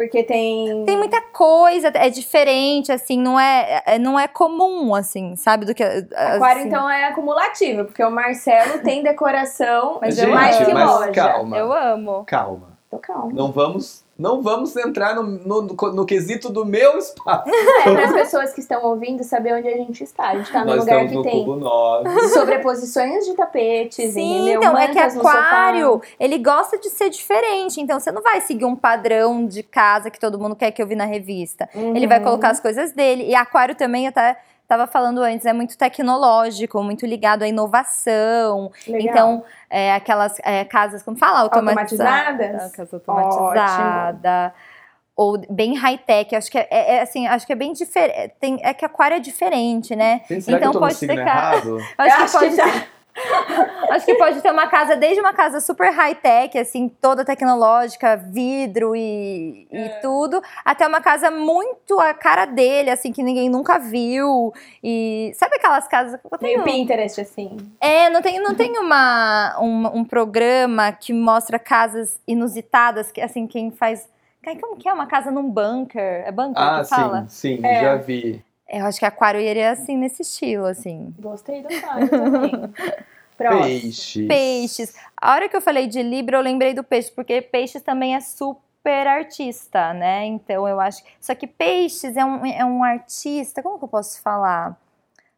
Porque 0.00 0.22
tem. 0.22 0.84
Tem 0.86 0.96
muita 0.96 1.20
coisa, 1.20 1.88
é 1.88 2.08
diferente, 2.08 2.90
assim, 2.90 3.18
não 3.18 3.38
é, 3.38 3.82
é 3.84 3.98
não 3.98 4.18
é 4.18 4.26
comum, 4.26 4.94
assim, 4.94 5.36
sabe? 5.36 5.66
Do 5.66 5.74
que. 5.74 5.82
Aquário, 5.82 6.60
assim. 6.60 6.68
então, 6.68 6.88
é 6.88 7.04
acumulativo, 7.04 7.84
porque 7.84 8.02
o 8.02 8.10
Marcelo 8.10 8.78
tem 8.82 9.02
decoração, 9.02 9.98
mas 10.00 10.14
Gente, 10.14 10.30
mais 10.30 10.56
que 10.56 10.72
mas 10.72 10.88
loja. 10.88 11.12
Calma. 11.12 11.58
Eu 11.58 11.70
amo. 11.70 12.24
Calma. 12.24 12.69
Tô 12.90 12.98
calma. 12.98 13.32
Não 13.32 13.52
vamos 13.52 14.04
não 14.20 14.42
vamos 14.42 14.76
entrar 14.76 15.14
no, 15.14 15.22
no, 15.22 15.62
no, 15.62 16.04
quesito 16.04 16.50
do 16.50 16.64
meu 16.66 16.98
espaço. 16.98 17.48
É, 17.80 17.90
para 17.90 18.04
as 18.04 18.12
pessoas 18.12 18.52
que 18.52 18.60
estão 18.60 18.84
ouvindo 18.84 19.24
saber 19.24 19.54
onde 19.54 19.66
a 19.66 19.76
gente 19.76 20.04
está. 20.04 20.28
A 20.28 20.36
gente 20.36 20.46
está 20.46 20.62
num 20.62 20.76
lugar 20.76 21.08
que 21.08 21.14
no 21.14 21.22
tem 21.22 21.44
cubo 21.44 21.56
9. 21.56 22.28
sobreposições 22.28 23.24
de 23.24 23.34
tapetes, 23.34 24.12
Sim, 24.12 24.42
entendeu? 24.42 24.60
então 24.60 24.76
é 24.76 24.88
que 24.88 24.98
aquário, 24.98 26.02
ele 26.18 26.36
gosta 26.36 26.78
de 26.78 26.90
ser 26.90 27.08
diferente. 27.08 27.80
Então 27.80 27.98
você 27.98 28.12
não 28.12 28.20
vai 28.20 28.42
seguir 28.42 28.66
um 28.66 28.76
padrão 28.76 29.46
de 29.46 29.62
casa 29.62 30.10
que 30.10 30.20
todo 30.20 30.38
mundo 30.38 30.54
quer 30.54 30.70
que 30.70 30.82
eu 30.82 30.86
vi 30.86 30.94
na 30.94 31.06
revista. 31.06 31.68
Uhum. 31.74 31.96
Ele 31.96 32.06
vai 32.06 32.20
colocar 32.20 32.50
as 32.50 32.60
coisas 32.60 32.92
dele. 32.92 33.24
E 33.24 33.34
aquário 33.34 33.74
também 33.74 34.06
até 34.06 34.36
estava 34.70 34.86
falando 34.86 35.20
antes, 35.20 35.44
é 35.44 35.52
muito 35.52 35.76
tecnológico, 35.76 36.80
muito 36.82 37.04
ligado 37.04 37.42
à 37.42 37.48
inovação. 37.48 38.70
Legal. 38.86 39.00
Então, 39.00 39.44
é, 39.68 39.92
aquelas 39.92 40.38
é, 40.44 40.64
casas, 40.64 41.02
como 41.02 41.16
fala, 41.16 41.40
automatizadas. 41.40 42.62
Automatizadas? 42.62 42.72
Casa 42.76 42.96
automatizada. 42.96 44.54
Ou 45.16 45.38
bem 45.50 45.76
high-tech, 45.76 46.34
acho 46.36 46.50
que 46.50 46.56
é, 46.56 46.68
é, 46.70 46.94
é, 46.94 47.02
assim, 47.02 47.26
acho 47.26 47.44
que 47.44 47.52
é 47.52 47.56
bem 47.56 47.72
diferente. 47.72 48.32
É 48.62 48.72
que 48.72 48.84
aquário 48.84 49.16
é 49.16 49.20
diferente, 49.20 49.94
né? 49.96 50.22
Será 50.26 50.38
então 50.38 50.58
que 50.58 50.64
eu 50.64 50.72
tô 50.72 50.78
pode 50.78 50.94
ser 50.94 51.10
errado? 51.10 51.76
Acho, 51.98 52.16
Eu 52.16 52.24
acho 52.24 52.26
que 52.26 52.38
pode 52.38 52.50
que 52.50 52.56
tá. 52.56 52.72
ser. 52.72 52.99
Acho 53.90 54.06
que 54.06 54.14
pode 54.14 54.40
ter 54.40 54.50
uma 54.52 54.66
casa, 54.68 54.96
desde 54.96 55.20
uma 55.20 55.32
casa 55.32 55.60
super 55.60 55.90
high-tech, 55.92 56.56
assim, 56.58 56.88
toda 56.88 57.24
tecnológica, 57.24 58.16
vidro 58.16 58.94
e, 58.94 59.66
e 59.70 59.76
É. 59.78 59.88
tudo, 60.00 60.40
até 60.64 60.86
uma 60.86 61.00
casa 61.00 61.30
muito 61.30 61.98
a 61.98 62.14
cara 62.14 62.44
dele, 62.44 62.90
assim, 62.90 63.12
que 63.12 63.22
ninguém 63.22 63.48
nunca 63.50 63.78
viu. 63.78 64.52
E 64.82 65.32
sabe 65.34 65.56
aquelas 65.56 65.88
casas 65.88 66.20
que 66.20 66.26
eu 66.26 66.38
Meio. 66.40 66.62
Pinterest, 66.62 67.20
assim. 67.20 67.56
É, 67.80 68.08
não 68.10 68.22
tem, 68.22 68.40
não 68.40 68.54
tem 68.54 68.78
uma, 68.78 69.56
um, 69.60 69.98
um 69.98 70.04
programa 70.04 70.92
que 70.92 71.12
mostra 71.12 71.58
casas 71.58 72.20
inusitadas, 72.26 73.10
que 73.10 73.20
assim, 73.20 73.46
quem 73.46 73.70
faz. 73.70 74.08
Como 74.60 74.76
que 74.76 74.88
é? 74.88 74.92
Uma 74.92 75.06
casa 75.06 75.30
num 75.30 75.50
bunker? 75.50 76.22
É 76.26 76.32
bunker 76.32 76.62
Ah, 76.62 76.80
que 76.82 76.88
fala? 76.88 77.26
sim, 77.28 77.56
sim, 77.58 77.66
É. 77.66 77.80
já 77.82 77.96
vi. 77.96 78.42
Eu 78.70 78.86
acho 78.86 79.00
que 79.00 79.04
aquário 79.04 79.40
iria 79.40 79.72
assim, 79.72 79.96
nesse 79.96 80.22
estilo, 80.22 80.66
assim. 80.66 81.12
Gostei 81.18 81.60
do 81.60 81.74
aquário 81.74 82.08
também. 82.08 82.52
Próximo. 83.36 83.64
Peixes. 83.64 84.28
Peixes. 84.28 84.94
A 85.16 85.32
hora 85.32 85.48
que 85.48 85.56
eu 85.56 85.60
falei 85.60 85.88
de 85.88 86.02
Libra, 86.02 86.36
eu 86.36 86.42
lembrei 86.42 86.72
do 86.72 86.84
peixe, 86.84 87.10
porque 87.10 87.40
peixes 87.40 87.82
também 87.82 88.14
é 88.14 88.20
super 88.20 89.06
artista, 89.06 89.92
né? 89.94 90.24
Então 90.26 90.68
eu 90.68 90.78
acho. 90.78 91.02
Só 91.20 91.34
que 91.34 91.46
peixes 91.46 92.16
é 92.16 92.24
um, 92.24 92.46
é 92.46 92.64
um 92.64 92.84
artista. 92.84 93.62
Como 93.62 93.78
que 93.78 93.84
eu 93.84 93.88
posso 93.88 94.20
falar? 94.20 94.78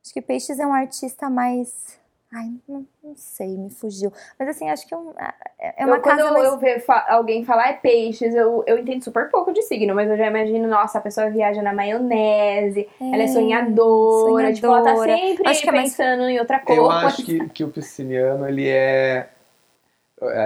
Acho 0.05 0.12
que 0.12 0.21
peixes 0.21 0.59
é 0.59 0.66
um 0.66 0.75
artista 0.75 1.31
mais. 1.31 1.99
Ai, 2.35 2.51
não, 2.66 2.87
não 3.05 3.14
sei, 3.14 3.59
me 3.59 3.68
fugiu. 3.68 4.11
Mas 4.38 4.49
assim, 4.49 4.71
acho 4.71 4.87
que 4.87 4.95
é, 4.95 4.97
um- 4.97 5.12
é 5.59 5.85
uma 5.85 5.97
eu, 5.97 6.01
quando 6.03 6.16
casa 6.18 6.33
mais. 6.33 6.45
eu 6.47 6.59
ver 6.59 6.81
fa- 6.81 7.05
alguém 7.11 7.45
falar 7.45 7.68
é 7.68 7.73
peixes, 7.75 8.35
eu, 8.35 8.64
eu 8.66 8.79
entendo 8.79 9.05
super 9.05 9.29
pouco 9.31 9.53
de 9.53 9.61
signo, 9.62 9.95
mas 9.95 10.09
eu 10.09 10.16
já 10.16 10.27
imagino, 10.29 10.66
nossa, 10.66 10.97
a 10.97 11.03
pessoa 11.03 11.29
viaja 11.29 11.61
na 11.61 11.75
maionese, 11.75 12.88
ela 12.99 13.23
é 13.23 13.27
sonhadora, 13.27 14.51
tipo, 14.53 14.66
ela 14.66 14.83
tá 14.83 14.97
sonhadora. 14.97 15.16
sempre 15.18 15.49
Acho 15.49 15.62
que 15.62 15.68
é 15.68 15.73
mais- 15.73 15.90
pensando 15.90 16.23
em 16.23 16.38
outra 16.38 16.59
coisa. 16.61 16.81
Eu 16.81 16.90
acho 16.90 17.23
que, 17.25 17.49
que 17.51 17.64
o 17.64 17.68
pisciniano, 17.68 18.49
ele 18.49 18.66
é, 18.66 19.29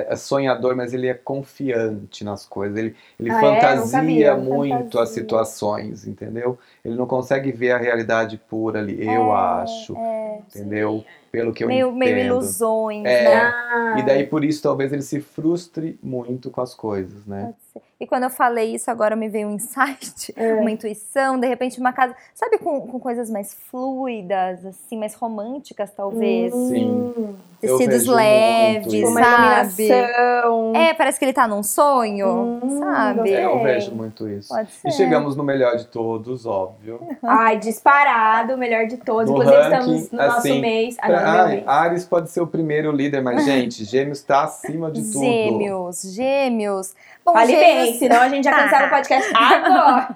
é 0.09 0.17
sonhador, 0.17 0.75
mas 0.75 0.93
ele 0.95 1.07
é 1.07 1.15
confiante 1.15 2.25
nas 2.25 2.47
coisas. 2.47 2.77
Ele, 2.79 2.97
ele 3.21 3.31
Ah, 3.31 3.35
é? 3.35 3.41
Fantasia 3.41 3.87
sabia, 3.87 4.35
muito 4.35 4.77
fantasia. 4.77 5.03
as 5.03 5.09
situações, 5.11 6.07
entendeu? 6.07 6.59
Ele 6.85 6.97
não 6.97 7.07
consegue 7.07 7.53
ver 7.53 7.73
a 7.73 7.79
realidade 7.79 8.39
pura 8.49 8.81
ali, 8.81 9.01
eu 9.07 9.31
É, 9.33 9.63
acho. 9.63 9.95
é. 9.97 10.39
Entendeu? 10.49 11.05
Pelo 11.37 11.53
que 11.53 11.65
eu 11.65 11.69
meio, 11.69 11.87
entendo. 11.89 11.99
meio 11.99 12.19
ilusões, 12.19 13.05
É. 13.05 13.25
né? 13.25 13.53
E 13.99 14.03
daí 14.03 14.27
por 14.27 14.45
isso 14.45 14.63
talvez 14.63 14.93
ele 14.93 15.03
se 15.03 15.21
frustre 15.21 15.99
muito 16.03 16.51
com 16.51 16.61
as 16.61 16.75
coisas, 16.75 17.27
né? 17.27 17.43
Pode 17.47 17.57
ser. 17.73 17.83
E 17.99 18.07
quando 18.07 18.25
eu 18.25 18.31
falei 18.31 18.75
isso, 18.75 18.91
agora 18.91 19.17
me 19.17 19.27
veio 19.29 19.49
um 19.49 19.53
insight, 19.55 20.33
É. 20.37 20.55
uma 20.55 20.71
intuição, 20.71 21.39
de 21.41 21.47
repente 21.47 21.81
uma 21.81 21.93
casa, 21.95 22.15
sabe, 22.35 22.59
com, 22.59 22.81
com 22.83 22.99
coisas 23.01 23.31
mais 23.31 23.55
fluidas, 23.71 24.65
assim, 24.67 24.99
mais 24.99 25.15
românticas, 25.15 25.91
talvez. 25.93 26.53
Sim. 26.53 27.13
Hum, 27.17 27.35
Eu 27.63 27.79
Tecidos 27.79 28.07
muito 28.07 28.17
leves, 28.17 28.93
uma 29.09 29.23
sabe? 29.23 29.83
iluminação. 29.89 30.73
É, 30.77 30.93
parece 30.95 31.19
que 31.19 31.25
ele 31.25 31.33
tá 31.33 31.49
num 31.49 31.63
sonho, 31.63 32.61
Hum, 32.63 32.79
sabe? 32.81 33.33
É, 33.33 33.47
eu 33.47 33.63
vejo 33.63 33.93
muito 33.95 34.29
isso. 34.29 34.49
Pode 34.55 34.71
ser. 34.73 34.89
E 34.89 34.93
chegamos 34.93 35.35
no 35.35 35.43
melhor 35.43 35.77
de 35.77 35.87
todos, 35.87 36.45
óbvio. 36.45 37.01
Ai, 37.23 37.59
disparado, 37.59 38.55
o 38.55 38.59
melhor 38.59 38.87
de 38.87 38.99
todos. 38.99 39.31
No 39.31 39.39
Inclusive, 39.39 39.63
ranking, 39.63 39.77
estamos 39.97 40.11
no 40.11 40.19
nosso 40.19 40.39
assim, 40.39 40.61
mês. 40.61 40.97
Ah, 41.01 41.07
Pra- 41.07 41.26
Ai. 41.29 41.65
Ares 41.67 42.05
pode 42.05 42.31
ser 42.31 42.41
o 42.41 42.47
primeiro 42.47 42.91
líder, 42.93 43.23
mas, 43.23 43.45
gente, 43.47 43.85
Gêmeos 43.85 44.23
tá 44.23 44.45
acima 44.45 44.91
de 44.91 45.03
tudo. 45.03 45.21
Gêmeos, 45.21 46.03
gêmeos. 46.03 46.95
Bom, 47.27 47.33
Fale 47.33 47.57
gêmeos, 47.57 47.89
bem, 47.89 47.99
senão 47.99 48.23
a 48.23 48.29
gente 48.29 48.45
já 48.45 48.53
cancela 48.55 48.87
o 48.87 48.91
podcast 48.91 49.31
agora. 49.35 50.15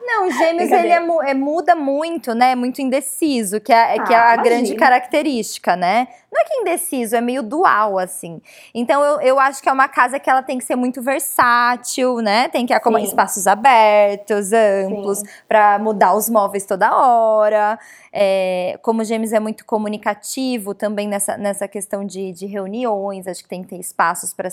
Não, 0.00 0.30
gêmeos 0.30 0.72
ele 0.72 0.88
é 0.88 1.30
é- 1.30 1.34
muda 1.34 1.74
muito, 1.76 2.34
né? 2.34 2.52
É 2.52 2.54
muito 2.54 2.80
indeciso, 2.80 3.60
que 3.60 3.70
é, 3.70 3.98
que 3.98 4.14
é 4.14 4.16
Ah, 4.16 4.30
a 4.32 4.36
grande 4.36 4.70
imagina. 4.72 4.78
característica, 4.78 5.76
né? 5.76 6.08
Não 6.32 6.40
é 6.40 6.44
que 6.44 6.54
indeciso, 6.54 7.14
é 7.14 7.20
meio 7.20 7.42
dual, 7.42 7.98
assim. 7.98 8.40
Então 8.74 9.04
eu, 9.04 9.20
eu 9.20 9.38
acho 9.38 9.62
que 9.62 9.68
é 9.68 9.72
uma 9.72 9.86
casa 9.86 10.18
que 10.18 10.30
ela 10.30 10.42
tem 10.42 10.56
que 10.56 10.64
ser 10.64 10.76
muito 10.76 11.02
versátil, 11.02 12.16
né? 12.22 12.48
Tem 12.48 12.64
que 12.64 12.72
acomodar 12.72 13.04
espaços 13.06 13.46
abertos, 13.46 14.50
amplos, 14.54 15.22
pra 15.46 15.78
mudar 15.78 16.14
os 16.14 16.30
móveis 16.30 16.64
toda 16.64 16.96
hora. 16.96 17.78
É, 18.10 18.78
como 18.80 19.04
gêmeos 19.04 19.34
é 19.34 19.40
muito 19.40 19.66
comunicativo 19.66 20.72
também 20.74 21.06
nessa, 21.06 21.36
nessa 21.36 21.68
questão 21.68 22.02
de, 22.02 22.32
de 22.32 22.46
reuniões, 22.46 23.26
acho 23.28 23.42
que 23.42 23.48
tem 23.48 23.62
que 23.62 23.68
ter 23.68 23.78
espaços 23.78 24.32
para 24.32 24.48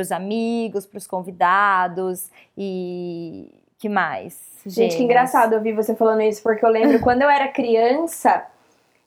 os 0.00 0.10
amigos, 0.10 0.86
para 0.86 0.98
os 0.98 1.06
convidados 1.06 2.30
e 2.56 3.50
que 3.78 3.88
mais? 3.88 4.40
Gente, 4.64 4.92
que 4.92 4.92
Gêmeos. 4.92 5.00
engraçado 5.00 5.54
ouvir 5.54 5.72
você 5.72 5.94
falando 5.94 6.22
isso, 6.22 6.42
porque 6.42 6.64
eu 6.64 6.70
lembro 6.70 6.98
quando 7.02 7.22
eu 7.22 7.28
era 7.28 7.48
criança, 7.48 8.46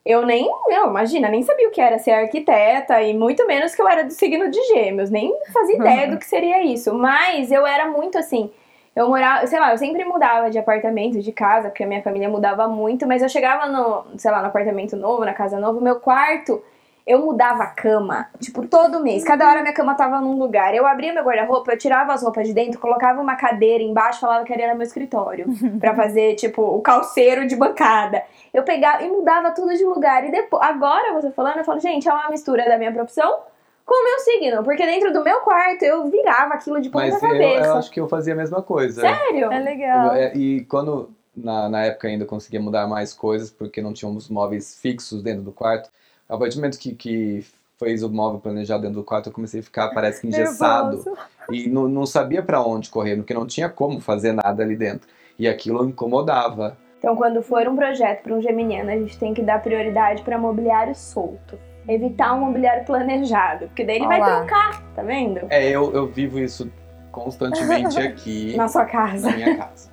eu 0.06 0.26
nem, 0.26 0.48
não, 0.67 0.89
imagina, 0.89 1.30
nem 1.30 1.41
sabia 1.41 1.67
o 1.67 1.71
que 1.71 1.82
era 1.82 1.98
ser 1.98 2.12
arquiteta 2.12 3.02
e 3.02 3.13
muito 3.13 3.48
menos 3.48 3.74
que 3.74 3.82
eu 3.82 3.88
era 3.88 4.04
do 4.04 4.12
signo 4.12 4.52
de 4.52 4.62
gêmeos, 4.67 5.10
nem 5.10 5.36
fazia 5.52 5.78
ideia 5.80 6.08
do 6.10 6.17
que 6.17 6.28
seria 6.28 6.63
isso. 6.63 6.93
Mas 6.93 7.52
eu 7.52 7.65
era 7.65 7.88
muito 7.88 8.17
assim, 8.17 8.52
eu 8.95 9.10
morava, 9.10 9.48
sei 9.48 9.60
lá, 9.60 9.71
eu 9.71 9.78
sempre 9.78 10.06
mudava 10.06 10.50
de 10.50 10.60
apartamento, 10.60 11.19
de 11.19 11.32
casa, 11.32 11.69
porque 11.69 11.84
a 11.84 11.88
minha 11.88 12.02
família 12.02 12.30
mudava 12.30 12.67
muito, 12.67 13.08
mas 13.08 13.21
eu 13.21 13.28
chegava 13.28 13.65
no, 13.67 14.17
sei 14.17 14.30
lá, 14.30 14.41
no 14.41 14.48
apartamento 14.48 14.95
novo, 14.95 15.26
na 15.26 15.34
casa 15.34 15.60
nova, 15.60 15.82
meu 15.82 16.00
quarto, 16.00 16.62
eu 17.05 17.19
mudava 17.23 17.63
a 17.63 17.67
cama, 17.67 18.27
tipo, 18.39 18.67
todo 18.67 18.99
mês. 18.99 19.23
Cada 19.23 19.47
hora 19.47 19.61
minha 19.61 19.73
cama 19.73 19.93
tava 19.93 20.19
num 20.19 20.39
lugar. 20.39 20.73
Eu 20.73 20.87
abria 20.87 21.13
meu 21.13 21.23
guarda-roupa, 21.23 21.71
eu 21.71 21.77
tirava 21.77 22.13
as 22.13 22.23
roupas 22.23 22.47
de 22.47 22.53
dentro, 22.53 22.79
colocava 22.79 23.21
uma 23.21 23.35
cadeira 23.35 23.83
embaixo, 23.83 24.21
falava 24.21 24.43
que 24.43 24.51
era 24.51 24.73
meu 24.73 24.85
escritório. 24.87 25.45
pra 25.79 25.93
fazer, 25.93 26.33
tipo, 26.35 26.63
o 26.63 26.81
calceiro 26.81 27.45
de 27.45 27.55
bancada. 27.55 28.23
Eu 28.51 28.63
pegava 28.63 29.03
e 29.03 29.09
mudava 29.09 29.51
tudo 29.51 29.75
de 29.75 29.83
lugar. 29.83 30.25
E 30.25 30.31
depois, 30.31 30.63
agora 30.63 31.13
você 31.13 31.29
falando, 31.29 31.57
eu 31.57 31.63
falo, 31.63 31.79
gente, 31.79 32.09
é 32.09 32.13
uma 32.13 32.29
mistura 32.29 32.65
da 32.65 32.77
minha 32.77 32.91
profissão 32.91 33.39
com 33.85 33.93
o 33.93 34.03
meu 34.03 34.19
signo. 34.19 34.63
Porque 34.63 34.83
dentro 34.83 35.13
do 35.13 35.23
meu 35.23 35.41
quarto 35.41 35.83
eu 35.83 36.09
virava 36.09 36.55
aquilo 36.55 36.81
de 36.81 36.89
ponta 36.89 37.05
Mas 37.05 37.21
eu, 37.21 37.29
cabeça. 37.29 37.67
eu 37.67 37.77
acho 37.77 37.91
que 37.91 37.99
eu 37.99 38.07
fazia 38.07 38.33
a 38.33 38.37
mesma 38.37 38.63
coisa. 38.63 39.01
Sério? 39.01 39.51
É 39.51 39.59
legal. 39.59 40.11
É, 40.15 40.35
E 40.35 40.65
quando, 40.65 41.11
na, 41.37 41.69
na 41.69 41.83
época 41.83 42.07
ainda 42.07 42.23
eu 42.23 42.27
conseguia 42.27 42.59
mudar 42.59 42.87
mais 42.87 43.13
coisas, 43.13 43.51
porque 43.51 43.79
não 43.79 43.93
tínhamos 43.93 44.27
móveis 44.27 44.79
fixos 44.81 45.21
dentro 45.21 45.43
do 45.43 45.51
quarto, 45.51 45.91
a 46.27 46.38
partir 46.38 46.55
do 46.55 46.61
momento 46.61 46.79
que, 46.79 46.93
que 46.93 47.45
fez 47.77 48.03
o 48.03 48.09
móvel 48.09 48.39
planejado 48.39 48.81
dentro 48.83 48.97
do 48.97 49.03
quarto, 49.03 49.29
eu 49.29 49.33
comecei 49.33 49.59
a 49.59 49.63
ficar, 49.63 49.89
parece 49.89 50.21
que 50.21 50.27
engessado. 50.27 51.03
E 51.51 51.67
não, 51.69 51.88
não 51.88 52.05
sabia 52.05 52.41
pra 52.41 52.61
onde 52.61 52.89
correr, 52.89 53.15
porque 53.17 53.33
não 53.33 53.45
tinha 53.45 53.69
como 53.69 53.99
fazer 53.99 54.33
nada 54.33 54.63
ali 54.63 54.75
dentro. 54.75 55.07
E 55.38 55.47
aquilo 55.47 55.88
incomodava. 55.88 56.77
Então, 56.97 57.15
quando 57.15 57.41
for 57.43 57.67
um 57.67 57.75
projeto 57.75 58.23
para 58.23 58.33
um 58.33 58.41
geminiano, 58.41 58.89
a 58.89 58.97
gente 58.97 59.17
tem 59.19 59.33
que 59.33 59.41
dar 59.41 59.61
prioridade 59.61 60.23
para 60.23 60.38
mobiliário 60.38 60.95
solto. 60.95 61.59
Evitar 61.88 62.33
um 62.33 62.39
mobiliário 62.39 62.83
planejado. 62.85 63.67
Porque 63.67 63.83
daí 63.83 63.97
ele 63.97 64.07
vai 64.07 64.19
Olha 64.19 64.31
lá. 64.31 64.38
trocar, 64.39 64.81
tá 64.95 65.03
vendo? 65.03 65.41
É, 65.49 65.69
eu, 65.69 65.93
eu 65.93 66.07
vivo 66.07 66.39
isso 66.39 66.71
constantemente 67.11 67.99
aqui. 68.01 68.55
Na 68.55 68.67
sua 68.67 68.85
casa. 68.85 69.29
na 69.29 69.35
minha 69.35 69.57
casa. 69.57 69.91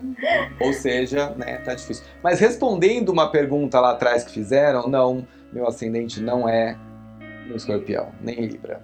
Ou 0.61 0.73
seja, 0.73 1.35
né, 1.37 1.59
tá 1.59 1.75
difícil. 1.75 2.05
Mas 2.23 2.41
respondendo 2.41 3.11
uma 3.11 3.31
pergunta 3.31 3.79
lá 3.79 3.91
atrás 3.91 4.25
que 4.25 4.33
fizeram, 4.33 4.89
não, 4.89 5.27
meu 5.53 5.67
ascendente 5.67 6.21
não 6.21 6.49
é 6.49 6.77
no 7.47 7.57
escorpião, 7.57 8.09
nem 8.21 8.47
Libra. 8.47 8.81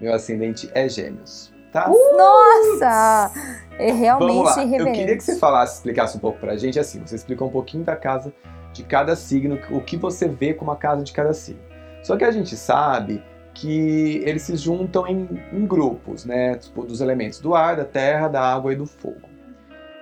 Meu 0.00 0.14
ascendente 0.14 0.70
é 0.74 0.88
gêmeos, 0.88 1.52
tá? 1.72 1.88
Nossa! 1.88 3.32
É 3.78 3.92
realmente 3.92 4.34
Vamos 4.36 4.56
lá. 4.56 4.64
Eu 4.64 4.92
queria 4.92 5.16
que 5.16 5.22
você 5.22 5.36
falasse, 5.38 5.76
explicasse 5.76 6.16
um 6.16 6.20
pouco 6.20 6.38
pra 6.38 6.56
gente, 6.56 6.78
assim, 6.78 7.00
você 7.04 7.16
explicou 7.16 7.48
um 7.48 7.50
pouquinho 7.50 7.84
da 7.84 7.96
casa 7.96 8.32
de 8.72 8.84
cada 8.84 9.16
signo, 9.16 9.58
o 9.70 9.80
que 9.80 9.96
você 9.96 10.28
vê 10.28 10.54
como 10.54 10.70
a 10.70 10.76
casa 10.76 11.02
de 11.02 11.12
cada 11.12 11.32
signo. 11.32 11.60
Só 12.02 12.16
que 12.16 12.24
a 12.24 12.30
gente 12.30 12.56
sabe 12.56 13.22
que 13.52 14.22
eles 14.24 14.42
se 14.42 14.56
juntam 14.56 15.06
em, 15.06 15.28
em 15.52 15.66
grupos, 15.66 16.24
né? 16.24 16.56
Tipo, 16.56 16.84
dos 16.84 17.00
elementos 17.00 17.40
do 17.40 17.54
ar, 17.54 17.76
da 17.76 17.84
terra, 17.84 18.28
da 18.28 18.40
água 18.40 18.72
e 18.72 18.76
do 18.76 18.86
fogo. 18.86 19.28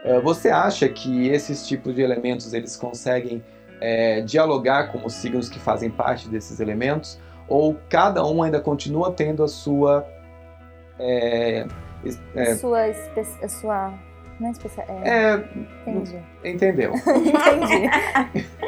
Eh, 0.05 0.21
Você 0.21 0.51
acha 0.51 0.89
que 0.89 1.29
esses 1.29 1.67
tipos 1.67 1.95
de 1.95 2.03
elementos 2.03 2.53
eles 2.53 2.77
conseguem 2.77 3.43
eh, 3.81 4.21
dialogar 4.23 4.93
com 4.93 5.05
os 5.07 5.15
signos 5.15 5.49
que 5.49 5.59
fazem 5.59 5.91
parte 5.91 6.29
desses 6.29 6.61
elementos? 6.61 7.19
Ou 7.49 7.77
cada 7.89 8.25
um 8.27 8.43
ainda 8.43 8.61
continua 8.61 9.13
tendo 9.13 9.43
a 9.43 9.49
sua. 9.49 10.07
es- 12.05 12.21
eh, 12.35 12.55
Sua, 12.57 12.89
espe... 12.89 13.21
a 13.43 13.49
sua... 13.49 13.93
Não 14.41 14.49
é 14.49 14.51
especial... 14.53 14.87
É, 14.89 15.09
é, 15.35 15.35
entendi. 15.87 16.19
entendeu? 16.45 16.93
entendi. 16.95 17.91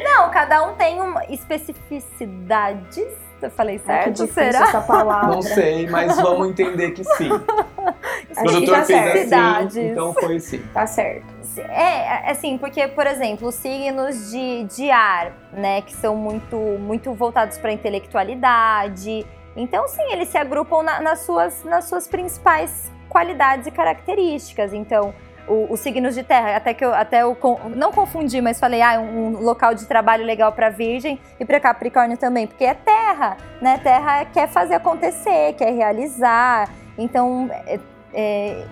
Não, 0.03 0.29
cada 0.29 0.67
um 0.69 0.75
tem 0.75 0.99
uma 0.99 1.23
especificidades. 1.25 3.07
Eu 3.41 3.49
falei 3.49 3.79
que 3.79 3.85
certo? 3.85 4.23
difícil 4.25 4.33
Será? 4.51 4.63
essa 4.65 4.81
palavra. 4.81 5.27
Não 5.33 5.41
sei, 5.41 5.87
mas 5.89 6.15
vamos 6.17 6.49
entender 6.49 6.91
que 6.91 7.03
sim. 7.03 7.29
O 7.81 8.39
Acho 8.39 8.59
que 8.59 8.65
produtor 8.65 8.75
tá 8.75 8.85
fez 8.85 9.29
certo. 9.29 9.67
assim, 9.67 9.87
então 9.87 10.13
foi 10.13 10.39
sim. 10.39 10.61
Tá 10.73 10.85
certo. 10.87 11.25
É, 11.57 12.29
assim, 12.31 12.57
porque, 12.57 12.87
por 12.87 13.05
exemplo, 13.07 13.47
os 13.47 13.55
signos 13.55 14.31
de, 14.31 14.63
de 14.65 14.89
ar, 14.91 15.31
né, 15.51 15.81
que 15.81 15.93
são 15.93 16.15
muito, 16.15 16.55
muito 16.55 17.13
voltados 17.13 17.57
para 17.57 17.69
a 17.71 17.73
intelectualidade. 17.73 19.25
Então, 19.55 19.87
sim, 19.87 20.03
eles 20.11 20.29
se 20.29 20.37
agrupam 20.37 20.81
na- 20.83 21.01
nas, 21.01 21.19
suas, 21.19 21.63
nas 21.63 21.85
suas 21.85 22.07
principais 22.07 22.91
qualidades 23.09 23.67
e 23.67 23.71
características. 23.71 24.73
Então, 24.73 25.13
os 25.47 25.79
signos 25.81 26.15
de 26.15 26.23
terra, 26.23 26.55
até 26.55 26.73
que 26.73 26.85
eu, 26.85 26.93
até 26.93 27.23
eu 27.23 27.37
não 27.75 27.91
confundi, 27.91 28.39
mas 28.39 28.59
falei, 28.59 28.81
ah, 28.81 28.99
um, 28.99 29.35
um 29.35 29.39
local 29.41 29.73
de 29.73 29.85
trabalho 29.85 30.23
legal 30.23 30.51
para 30.53 30.69
Virgem 30.69 31.19
e 31.39 31.43
para 31.43 31.59
Capricórnio 31.59 32.17
também, 32.17 32.47
porque 32.47 32.63
é 32.63 32.73
terra, 32.73 33.35
né? 33.61 33.77
Terra 33.83 34.23
quer 34.25 34.47
fazer 34.47 34.75
acontecer, 34.75 35.53
quer 35.57 35.73
realizar. 35.73 36.69
Então, 36.97 37.49
é- 37.65 37.79
é, 38.13 38.63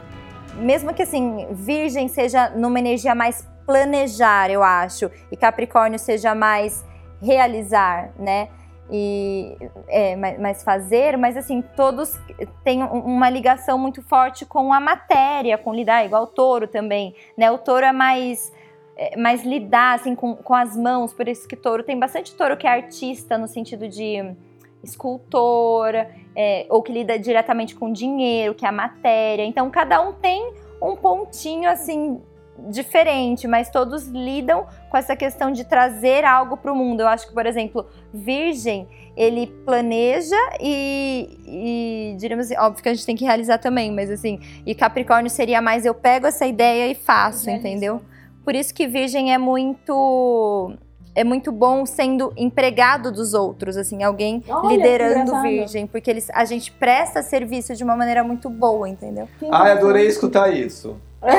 mesmo 0.60 0.94
que 0.94 1.04
assim, 1.04 1.48
Virgem 1.52 2.08
seja 2.08 2.50
numa 2.50 2.80
energia 2.80 3.16
mais 3.16 3.48
planejar, 3.66 4.50
eu 4.50 4.64
acho, 4.64 5.12
e 5.32 5.38
Capricórnio 5.38 6.00
seja 6.00 6.34
mais 6.34 6.84
realizar, 7.22 8.12
né? 8.18 8.50
E 8.92 9.56
é, 9.88 10.16
mais, 10.16 10.64
fazer, 10.64 11.16
mas 11.16 11.38
assim, 11.38 11.62
todos 11.76 12.18
têm 12.64 12.84
um- 12.84 13.02
uma 13.02 13.30
ligação 13.30 13.78
muito 13.78 14.02
forte 14.02 14.46
com 14.46 14.74
a 14.74 14.80
matéria, 14.80 15.58
com 15.60 15.72
lidar, 15.74 16.04
igual 16.04 16.24
o 16.24 16.28
touro 16.28 16.68
também, 16.68 17.14
né? 17.38 17.52
O 17.52 17.60
touro 17.60 17.86
é 17.86 17.92
mais, 17.92 18.52
é, 18.98 19.16
mais 19.16 19.44
lidar 19.44 19.94
assim, 19.96 20.16
com, 20.16 20.36
com 20.36 20.56
as 20.56 20.76
mãos, 20.76 21.14
por 21.14 21.28
isso 21.28 21.48
que 21.48 21.56
touro 21.56 21.84
tem 21.84 22.00
bastante 22.00 22.34
touro 22.36 22.58
que 22.58 22.66
é 22.66 22.72
artista 22.72 23.38
no 23.38 23.48
sentido 23.48 23.88
de 23.88 24.36
escultor, 24.84 25.94
é, 26.36 26.66
ou 26.70 26.82
que 26.82 26.92
lida 26.92 27.18
diretamente 27.18 27.76
com 27.76 27.92
dinheiro, 27.92 28.56
que 28.56 28.66
é 28.66 28.70
a 28.70 28.72
matéria. 28.72 29.44
Então, 29.44 29.70
cada 29.70 30.02
um 30.02 30.14
tem 30.14 30.54
um 30.82 30.96
pontinho 30.96 31.70
assim 31.70 32.22
diferente, 32.70 33.48
mas 33.48 33.70
todos 33.70 34.08
lidam 34.08 34.66
com 34.90 34.98
essa 34.98 35.16
questão 35.16 35.52
de 35.52 35.64
trazer 35.64 36.26
algo 36.26 36.58
para 36.58 36.72
o 36.72 36.76
mundo. 36.76 37.02
Eu 37.02 37.08
acho 37.08 37.28
que, 37.28 37.34
por 37.34 37.46
exemplo, 37.46 37.86
Virgem, 38.14 38.88
ele 39.16 39.48
planeja 39.66 40.36
e, 40.60 41.38
e 41.46 42.16
diríamos 42.18 42.46
assim, 42.46 42.58
óbvio 42.58 42.84
que 42.84 42.90
a 42.90 42.94
gente 42.94 43.06
tem 43.06 43.16
que 43.16 43.26
realizar 43.26 43.58
também, 43.58 43.92
mas 43.92 44.10
assim, 44.10 44.40
e 44.66 44.76
Capricórnio 44.76 45.30
seria 45.30 45.62
mais 45.62 45.86
eu 45.86 45.94
pego 45.94 46.28
essa 46.28 46.46
ideia 46.46 46.90
e 46.92 46.96
faço, 46.96 47.50
entendeu? 47.50 48.02
Por 48.44 48.56
isso 48.56 48.74
que 48.74 48.88
Virgem 48.88 49.34
é 49.34 49.38
muito 49.38 50.74
é 51.16 51.24
muito 51.24 51.52
bom 51.52 51.86
sendo 51.86 52.32
empregado 52.38 53.12
dos 53.12 53.34
outros, 53.34 53.76
assim, 53.78 54.04
alguém 54.04 54.44
Olha, 54.48 54.76
liderando. 54.76 55.42
Virgem, 55.42 55.88
porque 55.88 56.10
eles, 56.10 56.30
a 56.34 56.46
gente 56.46 56.72
presta 56.72 57.22
serviço 57.24 57.76
de 57.76 57.84
uma 57.84 57.96
maneira 57.96 58.24
muito 58.24 58.50
boa, 58.50 58.88
entendeu? 58.88 59.28
Ai, 59.52 59.72
adorei 59.74 60.08
escutar 60.08 60.54
isso. 60.54 60.96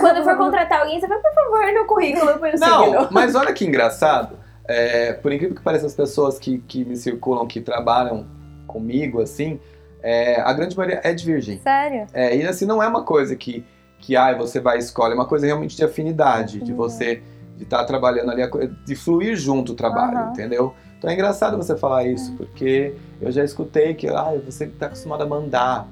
Quando 0.00 0.22
for 0.24 0.36
contratar 0.36 0.80
alguém, 0.80 1.00
você 1.00 1.06
vai, 1.06 1.18
por 1.18 1.32
favor, 1.34 1.72
no 1.72 1.86
currículo 1.86 2.38
põe 2.38 2.50
o 2.54 2.58
Não, 2.58 2.84
signo. 2.84 3.08
mas 3.10 3.34
olha 3.34 3.52
que 3.52 3.64
engraçado. 3.64 4.36
é, 4.68 5.12
por 5.14 5.32
incrível 5.32 5.56
que 5.56 5.62
pareça, 5.62 5.86
as 5.86 5.94
pessoas 5.94 6.38
que, 6.38 6.58
que 6.58 6.84
me 6.84 6.96
circulam, 6.96 7.46
que 7.46 7.60
trabalham 7.60 8.26
comigo, 8.66 9.20
assim, 9.20 9.58
é, 10.02 10.40
a 10.40 10.52
grande 10.52 10.76
maioria 10.76 11.00
é 11.02 11.12
de 11.12 11.24
virgem. 11.24 11.58
Sério? 11.60 12.06
É, 12.12 12.36
e 12.36 12.46
assim, 12.46 12.66
não 12.66 12.82
é 12.82 12.86
uma 12.86 13.02
coisa 13.02 13.34
que, 13.34 13.64
que 13.98 14.16
ai, 14.16 14.34
você 14.36 14.60
vai 14.60 14.78
escolher, 14.78 15.12
é 15.12 15.14
uma 15.14 15.26
coisa 15.26 15.46
realmente 15.46 15.76
de 15.76 15.84
afinidade, 15.84 16.60
de 16.60 16.70
Uhum. 16.70 16.76
você 16.76 17.22
de 17.60 17.64
estar 17.64 17.84
trabalhando 17.84 18.30
ali, 18.30 18.42
de 18.86 18.96
fluir 18.96 19.36
junto 19.36 19.72
o 19.72 19.74
trabalho, 19.74 20.16
Aham. 20.16 20.30
entendeu? 20.30 20.74
Então 20.98 21.10
é 21.10 21.12
engraçado 21.12 21.58
você 21.58 21.76
falar 21.76 22.04
isso, 22.06 22.32
porque 22.38 22.94
eu 23.20 23.30
já 23.30 23.44
escutei 23.44 23.92
que 23.94 24.08
ah, 24.08 24.32
você 24.44 24.64
está 24.64 24.86
acostumado 24.86 25.22
a 25.22 25.26
mandar. 25.26 25.86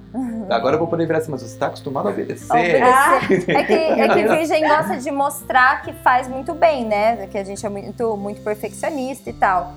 Agora 0.48 0.76
eu 0.76 0.78
vou 0.78 0.88
poder 0.88 1.06
virar 1.06 1.18
assim, 1.18 1.30
mas 1.30 1.42
você 1.42 1.52
está 1.52 1.66
acostumado 1.66 2.08
a 2.08 2.10
obedecer. 2.10 2.50
Obedecer. 2.50 3.50
É 3.56 3.64
que, 3.64 3.74
é 3.74 4.08
que 4.08 4.28
virgem 4.28 4.66
gosta 4.66 4.96
de 4.96 5.10
mostrar 5.10 5.82
que 5.82 5.92
faz 5.92 6.26
muito 6.26 6.54
bem, 6.54 6.86
né? 6.86 7.26
Que 7.26 7.36
a 7.36 7.44
gente 7.44 7.64
é 7.64 7.68
muito, 7.68 8.16
muito 8.16 8.40
perfeccionista 8.42 9.28
e 9.28 9.32
tal. 9.34 9.72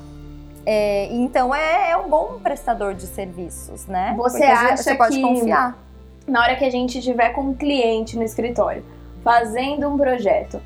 É, 0.65 1.08
então 1.12 1.54
é, 1.54 1.91
é 1.91 1.97
um 1.97 2.08
bom 2.10 2.39
prestador 2.41 2.93
de 2.93 3.06
serviços, 3.08 3.88
né? 3.88 4.13
Você 4.17 4.38
Porque 4.39 4.51
acha 4.51 4.77
você 4.77 4.95
pode 4.95 5.15
que- 5.15 5.21
confiar. 5.21 5.77
Na 6.27 6.41
hora 6.41 6.56
que 6.56 6.63
a 6.63 6.69
gente 6.69 6.99
estiver 6.99 7.30
com 7.30 7.41
um 7.41 7.54
cliente 7.54 8.15
no 8.15 8.23
escritório, 8.23 8.84
fazendo 9.23 9.88
um 9.89 9.97
projeto, 9.97 10.62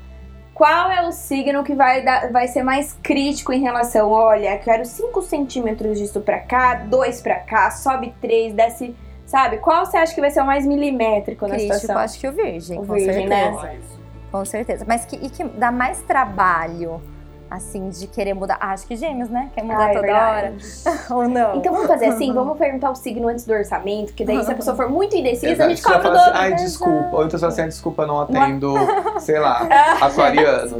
qual 0.56 0.90
é 0.90 1.06
o 1.06 1.12
signo 1.12 1.62
que 1.62 1.74
vai, 1.74 2.02
dar, 2.02 2.32
vai 2.32 2.48
ser 2.48 2.62
mais 2.62 2.94
crítico 3.02 3.52
em 3.52 3.60
relação, 3.60 4.10
olha, 4.10 4.56
quero 4.56 4.86
5 4.86 5.20
centímetros 5.20 5.98
disso 5.98 6.18
pra 6.22 6.38
cá, 6.38 6.76
2 6.76 7.20
pra 7.20 7.34
cá, 7.40 7.70
sobe 7.70 8.14
3, 8.22 8.54
desce, 8.54 8.96
sabe? 9.26 9.58
Qual 9.58 9.84
você 9.84 9.98
acha 9.98 10.14
que 10.14 10.20
vai 10.22 10.30
ser 10.30 10.40
o 10.40 10.46
mais 10.46 10.64
milimétrico 10.64 11.46
na 11.46 11.56
Crítico, 11.56 11.74
situação? 11.74 12.02
acho 12.02 12.18
que 12.18 12.26
o 12.26 12.32
virgem, 12.32 12.78
O 12.78 12.86
com 12.86 12.94
virgem, 12.94 13.28
né? 13.28 13.52
certeza. 13.52 13.96
Com 14.32 14.44
certeza. 14.46 14.84
Mas 14.88 15.04
que, 15.04 15.16
e 15.16 15.28
que 15.28 15.44
dá 15.44 15.70
mais 15.70 16.00
trabalho, 16.00 17.02
assim, 17.50 17.88
de 17.88 18.06
querer 18.06 18.34
mudar. 18.34 18.58
Ah, 18.60 18.72
acho 18.72 18.86
que 18.86 18.96
gêmeos, 18.96 19.28
né? 19.30 19.50
Quer 19.54 19.62
mudar 19.62 19.86
Ah, 19.86 19.90
é 19.90 19.94
toda 19.94 20.06
verdade. 20.06 20.56
hora. 20.86 20.98
Ou 21.10 21.28
não? 21.28 21.56
Então 21.56 21.72
vamos 21.72 21.88
fazer 21.88 22.06
assim, 22.06 22.32
vamos 22.32 22.58
perguntar 22.58 22.90
o 22.90 22.94
signo 22.94 23.28
antes 23.28 23.44
do 23.44 23.52
orçamento, 23.52 24.12
que 24.12 24.24
daí 24.24 24.42
se 24.44 24.50
a 24.50 24.54
pessoa 24.54 24.76
for 24.76 24.88
muito 24.88 25.16
indecisa, 25.16 25.48
a 25.48 25.52
Exato. 25.52 25.70
gente 25.70 25.82
Você 25.82 25.88
vai 25.88 26.02
cobra 26.02 26.10
o 26.10 26.14
assim, 26.16 26.24
dobro. 26.26 26.40
ai, 26.40 26.50
né? 26.50 26.56
desculpa. 26.56 27.16
Ou 27.16 27.24
então 27.24 27.30
você 27.30 27.38
fala 27.38 27.52
assim, 27.52 27.62
ai, 27.62 27.68
desculpa, 27.68 28.06
não 28.06 28.20
atendo, 28.20 28.74
sei 29.20 29.38
lá, 29.38 29.66
aquarianos. 30.00 30.72
Né? 30.72 30.78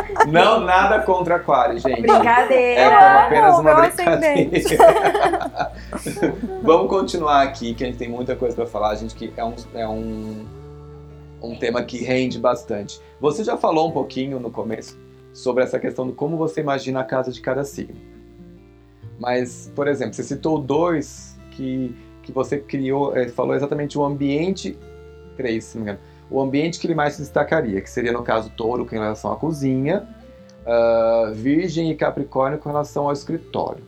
Não, 0.28 0.60
nada 0.60 1.00
contra 1.00 1.36
aquário, 1.36 1.78
gente. 1.78 2.02
Brincadeira. 2.02 2.80
É 2.80 3.24
apenas 3.24 3.58
uma 3.58 3.74
meu 3.74 3.90
brincadeira. 3.90 5.72
Vamos 6.62 6.88
continuar 6.88 7.42
aqui, 7.42 7.74
que 7.74 7.84
a 7.84 7.86
gente 7.86 7.98
tem 7.98 8.08
muita 8.08 8.36
coisa 8.36 8.54
para 8.54 8.66
falar. 8.66 8.90
A 8.90 8.94
gente 8.94 9.14
que 9.14 9.32
é 9.36 9.44
um, 9.44 9.54
é 9.74 9.88
um, 9.88 10.44
um 11.42 11.56
tema 11.56 11.82
que 11.82 11.98
rende 11.98 12.38
bastante. 12.38 13.00
Você 13.20 13.44
já 13.44 13.56
falou 13.56 13.88
um 13.88 13.92
pouquinho 13.92 14.38
no 14.38 14.50
começo 14.50 14.98
sobre 15.32 15.64
essa 15.64 15.78
questão 15.78 16.06
de 16.06 16.12
como 16.12 16.36
você 16.36 16.60
imagina 16.60 17.00
a 17.00 17.04
casa 17.04 17.30
de 17.32 17.40
cada 17.40 17.64
signo. 17.64 17.96
Mas, 19.18 19.70
por 19.74 19.86
exemplo, 19.86 20.14
você 20.14 20.22
citou 20.22 20.58
dois 20.58 21.38
que, 21.50 21.94
que 22.22 22.32
você 22.32 22.58
criou, 22.58 23.16
eh, 23.16 23.28
falou 23.28 23.54
exatamente 23.54 23.98
o 23.98 24.04
ambiente, 24.04 24.78
três, 25.36 25.64
se 25.64 25.76
não 25.76 25.84
me 25.84 25.90
engano, 25.90 26.04
o 26.30 26.40
ambiente 26.40 26.78
que 26.78 26.86
ele 26.86 26.94
mais 26.94 27.14
se 27.14 27.22
destacaria, 27.22 27.80
que 27.80 27.90
seria 27.90 28.12
no 28.12 28.22
caso 28.22 28.50
touro 28.50 28.86
com 28.86 28.92
relação 28.92 29.32
à 29.32 29.36
cozinha, 29.36 30.08
ah, 30.66 31.32
Virgem 31.34 31.90
e 31.90 31.96
Capricórnio 31.96 32.58
com 32.58 32.68
relação 32.68 33.06
ao 33.06 33.12
escritório. 33.12 33.82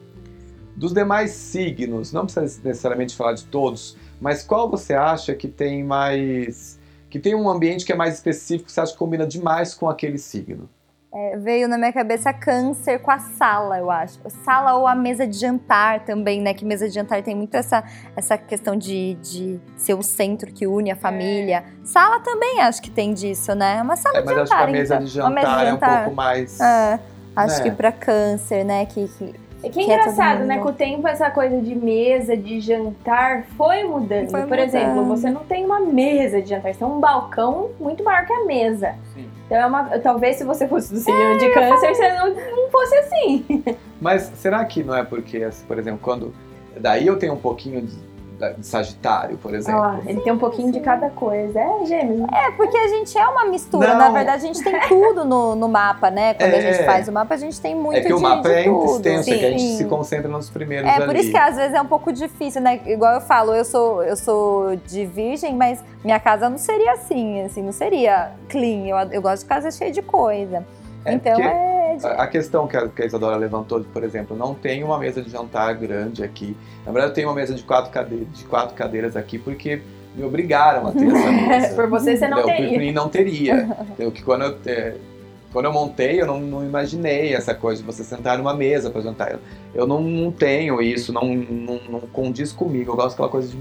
Dos 0.75 0.93
demais 0.93 1.31
signos, 1.31 2.13
não 2.13 2.25
precisa 2.25 2.61
necessariamente 2.65 3.15
falar 3.15 3.35
de 3.35 3.45
todos, 3.45 3.97
mas 4.21 4.43
qual 4.43 4.71
você 4.71 4.95
acha 4.95 5.35
que 5.35 5.47
tem 5.47 5.85
mais. 5.85 6.81
Que 7.13 7.19
tem 7.19 7.35
um 7.35 7.47
ambiente 7.47 7.85
que 7.85 7.93
é 7.93 7.95
mais 7.95 8.15
específico, 8.15 8.65
que 8.69 8.73
você 8.73 8.81
acha 8.81 8.93
que 8.93 8.99
combina 8.99 9.27
demais 9.27 9.75
com 9.75 9.87
aquele 9.87 10.17
signo? 10.17 10.67
É, 11.15 11.37
veio 11.37 11.69
na 11.69 11.77
minha 11.77 11.93
cabeça 11.93 12.33
câncer 12.33 12.99
com 13.01 13.11
a 13.11 13.19
sala, 13.19 13.79
eu 13.79 13.91
acho. 13.91 14.19
Sala 14.43 14.77
ou 14.77 14.87
a 14.87 14.95
mesa 14.95 15.27
de 15.27 15.37
jantar 15.39 16.07
também, 16.07 16.41
né? 16.41 16.55
Que 16.55 16.65
mesa 16.65 16.89
de 16.89 16.95
jantar 16.95 17.23
tem 17.23 17.35
muito 17.35 17.55
essa, 17.55 17.85
essa 18.17 18.39
questão 18.39 18.75
de, 18.75 19.13
de 19.21 19.61
ser 19.77 19.93
o 19.93 20.03
centro 20.03 20.51
que 20.51 20.67
une 20.67 20.91
a 20.91 20.97
família. 20.97 21.65
Sala 21.85 22.19
também 22.21 22.63
acho 22.63 22.81
que 22.81 22.91
tem 22.91 23.13
disso, 23.13 23.55
né? 23.55 23.83
Uma 23.83 23.95
sala 23.95 24.17
É, 24.17 24.21
de 24.23 24.27
mas 24.29 24.39
acho 24.39 24.45
que 24.45 24.49
jantar, 24.57 24.69
a 24.69 24.73
mesa 24.73 24.95
então. 24.95 25.05
de 25.07 25.21
Uma 25.21 25.31
mesa 25.31 25.47
jantar 25.49 25.59
de 25.59 25.65
é 25.65 25.69
um 25.69 25.73
jantar. 25.75 25.99
pouco 26.05 26.17
mais. 26.17 26.61
É, 26.61 27.01
acho 27.37 27.59
né? 27.59 27.63
que 27.65 27.71
pra 27.73 27.93
câncer, 27.93 28.65
né? 28.65 28.87
Que, 28.87 29.07
que 29.07 29.35
É 29.63 29.69
que 29.69 29.81
é 29.81 29.85
Que 29.85 29.91
é 29.91 29.95
engraçado, 29.95 30.45
né? 30.45 30.59
Com 30.59 30.69
o 30.69 30.73
tempo, 30.73 31.07
essa 31.07 31.31
coisa 31.31 31.61
de 31.61 31.75
mesa, 31.75 32.37
de 32.37 32.61
jantar, 32.61 33.45
foi 33.57 33.85
mudando. 33.85 34.31
Foi 34.31 34.41
Por 34.41 34.51
mudando. 34.51 34.61
exemplo, 34.61 35.05
você 35.05 35.31
não 35.31 35.45
tem 35.45 35.65
uma 35.65 35.81
mesa 35.81 36.43
de 36.43 36.49
jantar, 36.51 36.73
você 36.73 36.79
tem 36.79 36.89
um 36.89 37.01
balcão 37.01 37.71
muito 37.79 38.03
maior 38.03 38.27
que 38.27 38.33
a 38.33 38.45
mesa. 38.45 38.95
Sim. 39.15 39.29
Então, 39.47 39.59
é 39.59 39.67
uma, 39.67 39.85
talvez 39.99 40.37
se 40.37 40.45
você 40.45 40.67
fosse 40.67 40.93
do 40.93 40.99
signo 40.99 41.39
de 41.39 41.51
câncer, 41.51 41.95
você 41.95 42.13
não, 42.15 42.35
não 42.35 42.71
fosse 42.71 42.97
assim. 42.97 43.65
Mas 44.01 44.33
será 44.37 44.65
que 44.65 44.83
não 44.83 44.97
é 44.97 45.05
porque, 45.05 45.49
por 45.69 45.79
exemplo, 45.79 46.01
quando. 46.03 46.35
Daí 46.77 47.07
eu 47.07 47.19
tenho 47.19 47.35
um 47.35 47.39
pouquinho 47.39 47.83
de, 47.83 47.95
da- 48.43 48.51
de 48.51 48.67
Sagitário, 48.67 49.39
por 49.39 49.55
exemplo. 49.55 49.81
Ó, 49.81 49.95
ele 50.05 50.21
tem 50.21 50.33
um 50.33 50.39
pouquinho 50.39 50.73
de 50.73 50.81
cada 50.81 51.09
coisa. 51.11 51.61
É 51.61 51.85
gêmeos, 51.87 52.21
né? 52.21 52.27
É, 52.33 52.51
porque 52.51 52.77
a 52.77 52.89
gente 52.89 53.17
é 53.17 53.27
uma 53.27 53.45
mistura. 53.47 53.89
Não. 53.91 53.99
Na 53.99 54.11
verdade, 54.11 54.45
a 54.45 54.47
gente 54.53 54.63
tem 54.65 54.81
tudo 54.89 55.25
no, 55.25 55.55
no 55.55 55.69
mapa, 55.69 56.11
né? 56.11 56.35
Quando 56.35 56.53
a 56.55 56.57
É. 56.57 56.61
gente 56.73 56.85
faz 56.85 57.07
o 57.07 57.13
mapa, 57.13 57.35
a 57.35 57.37
gente 57.37 57.61
tem 57.61 57.75
muito 57.75 57.99
é 57.99 58.01
que 58.03 58.13
o 58.13 58.17
de- 58.17 58.23
mapa 58.23 58.49
de 58.49 58.55
é 58.55 58.65
tudo. 58.65 58.85
extenso, 58.97 59.31
é 59.33 59.39
que 59.39 59.45
a 59.47 59.51
gente 59.51 59.63
Sim. 59.63 59.77
se 59.77 59.85
concentra 59.85 60.29
nos 60.29 60.51
primeiros 60.51 60.89
É, 60.91 60.95
ali. 60.97 61.07
por 61.07 61.15
isso 61.17 61.31
que 61.31 61.37
às 61.37 61.55
vezes 61.57 61.73
é 61.75 61.81
um 61.81 61.87
pouco 61.87 62.13
difícil, 62.13 62.61
né? 62.61 62.81
Igual 62.87 63.15
eu 63.15 63.21
falo, 63.21 63.55
eu 63.55 63.65
sou, 63.65 64.03
eu 64.03 64.17
sou 64.17 64.75
de 64.77 65.07
virgem, 65.07 65.55
mas 65.55 65.83
minha 66.05 66.19
casa 66.19 66.51
não 66.51 66.59
seria 66.59 66.93
assim, 66.93 67.43
assim, 67.43 67.63
não 67.63 67.73
seria 67.73 68.33
clean. 68.49 68.87
Eu, 68.89 68.97
eu 69.13 69.23
gosto 69.23 69.43
de 69.45 69.49
casa 69.49 69.71
cheia 69.71 69.93
de 69.93 70.03
coisa. 70.03 70.65
É, 71.05 71.13
então 71.15 71.33
porque 71.35 71.49
é. 71.49 71.82
A 72.03 72.23
a 72.23 72.27
questão 72.27 72.67
que 72.67 72.77
a, 72.77 72.89
que 72.89 73.03
a 73.03 73.07
Isadora 73.07 73.37
levantou, 73.37 73.81
por 73.93 74.05
exemplo, 74.05 74.37
não 74.37 74.55
tem 74.55 74.83
uma 74.83 74.99
mesa 74.99 75.23
de 75.23 75.31
jantar 75.31 75.75
grande 75.75 76.23
aqui. 76.23 76.57
Na 76.85 76.93
verdade, 76.93 77.13
eu 77.13 77.15
tenho 77.15 77.29
uma 77.29 77.35
mesa 77.35 77.55
de 77.55 77.63
quatro, 77.63 77.91
cade- 77.91 78.25
de 78.25 78.45
quatro 78.45 78.75
cadeiras 78.75 79.17
aqui 79.17 79.39
porque 79.39 79.83
me 80.15 80.25
obrigaram 80.25 80.89
a 80.89 80.93
ter 80.93 81.07
essa 81.07 81.31
mesa. 81.33 81.75
Por 81.75 81.89
você, 81.89 82.17
você 82.17 82.29
não 82.29 82.39
eu, 82.39 82.47
teria. 82.47 82.83
E 82.83 82.93
não 82.93 83.09
teria. 83.09 83.77
Eu, 83.99 84.11
que 84.11 84.23
quando 84.23 84.43
eu, 84.45 84.57
é, 84.67 84.95
quando 85.53 85.67
eu 85.67 85.73
montei, 85.73 86.21
eu 86.21 86.27
não, 86.27 86.41
não 86.41 86.65
imaginei 86.65 87.35
essa 87.35 87.55
coisa 87.55 87.83
de 87.83 87.87
você 87.87 88.03
sentar 88.03 88.39
numa 88.39 88.55
mesa 88.55 88.91
para 88.91 89.03
jantar. 89.03 89.33
Eu, 89.33 89.39
eu 89.75 89.87
não, 89.87 90.01
não 90.01 90.33
tenho 90.33 90.81
isso, 90.81 91.13
não, 91.13 91.35
não, 91.35 91.81
não 91.89 92.01
condiz 92.01 92.53
comigo. 92.53 92.93
Eu 92.93 92.97
gosto 92.97 93.11
daquela 93.11 93.29
coisa 93.29 93.49
de 93.49 93.59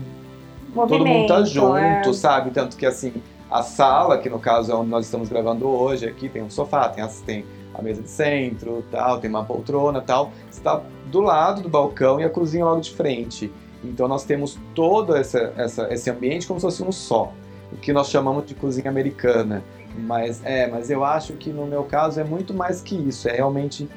todo 0.73 1.05
mundo 1.05 1.27
tá 1.27 1.43
junto, 1.43 1.77
é. 1.77 2.13
sabe? 2.13 2.51
Tanto 2.51 2.77
que 2.77 2.85
assim, 2.85 3.13
a 3.49 3.61
sala, 3.61 4.17
que 4.17 4.29
no 4.29 4.39
caso 4.39 4.71
é 4.71 4.75
onde 4.75 4.89
nós 4.89 5.05
estamos 5.05 5.27
gravando 5.27 5.67
hoje, 5.67 6.07
aqui 6.07 6.29
tem 6.29 6.41
um 6.41 6.49
sofá, 6.49 6.87
tem, 6.87 7.05
tem 7.25 7.45
a 7.81 7.83
mesa 7.83 8.01
de 8.01 8.09
centro, 8.09 8.83
tal, 8.91 9.19
tem 9.19 9.29
uma 9.29 9.43
poltrona, 9.43 9.99
tal, 10.01 10.31
está 10.49 10.81
do 11.07 11.19
lado 11.19 11.61
do 11.61 11.69
balcão 11.69 12.19
e 12.19 12.23
a 12.23 12.29
cozinha 12.29 12.63
logo 12.63 12.79
de 12.79 12.91
frente. 12.91 13.51
Então 13.83 14.07
nós 14.07 14.23
temos 14.23 14.57
todo 14.75 15.15
essa, 15.15 15.51
essa, 15.57 15.91
esse 15.91 16.09
ambiente 16.09 16.47
como 16.47 16.59
se 16.59 16.65
fosse 16.65 16.83
um 16.83 16.91
só, 16.91 17.33
o 17.73 17.75
que 17.77 17.91
nós 17.91 18.09
chamamos 18.09 18.45
de 18.45 18.53
cozinha 18.55 18.89
americana. 18.89 19.63
Mas 19.97 20.41
é, 20.45 20.67
mas 20.67 20.89
eu 20.89 21.03
acho 21.03 21.33
que 21.33 21.49
no 21.51 21.65
meu 21.65 21.83
caso 21.83 22.19
é 22.19 22.23
muito 22.23 22.53
mais 22.53 22.79
que 22.81 22.95
isso. 22.95 23.27
É 23.27 23.33
realmente 23.33 23.89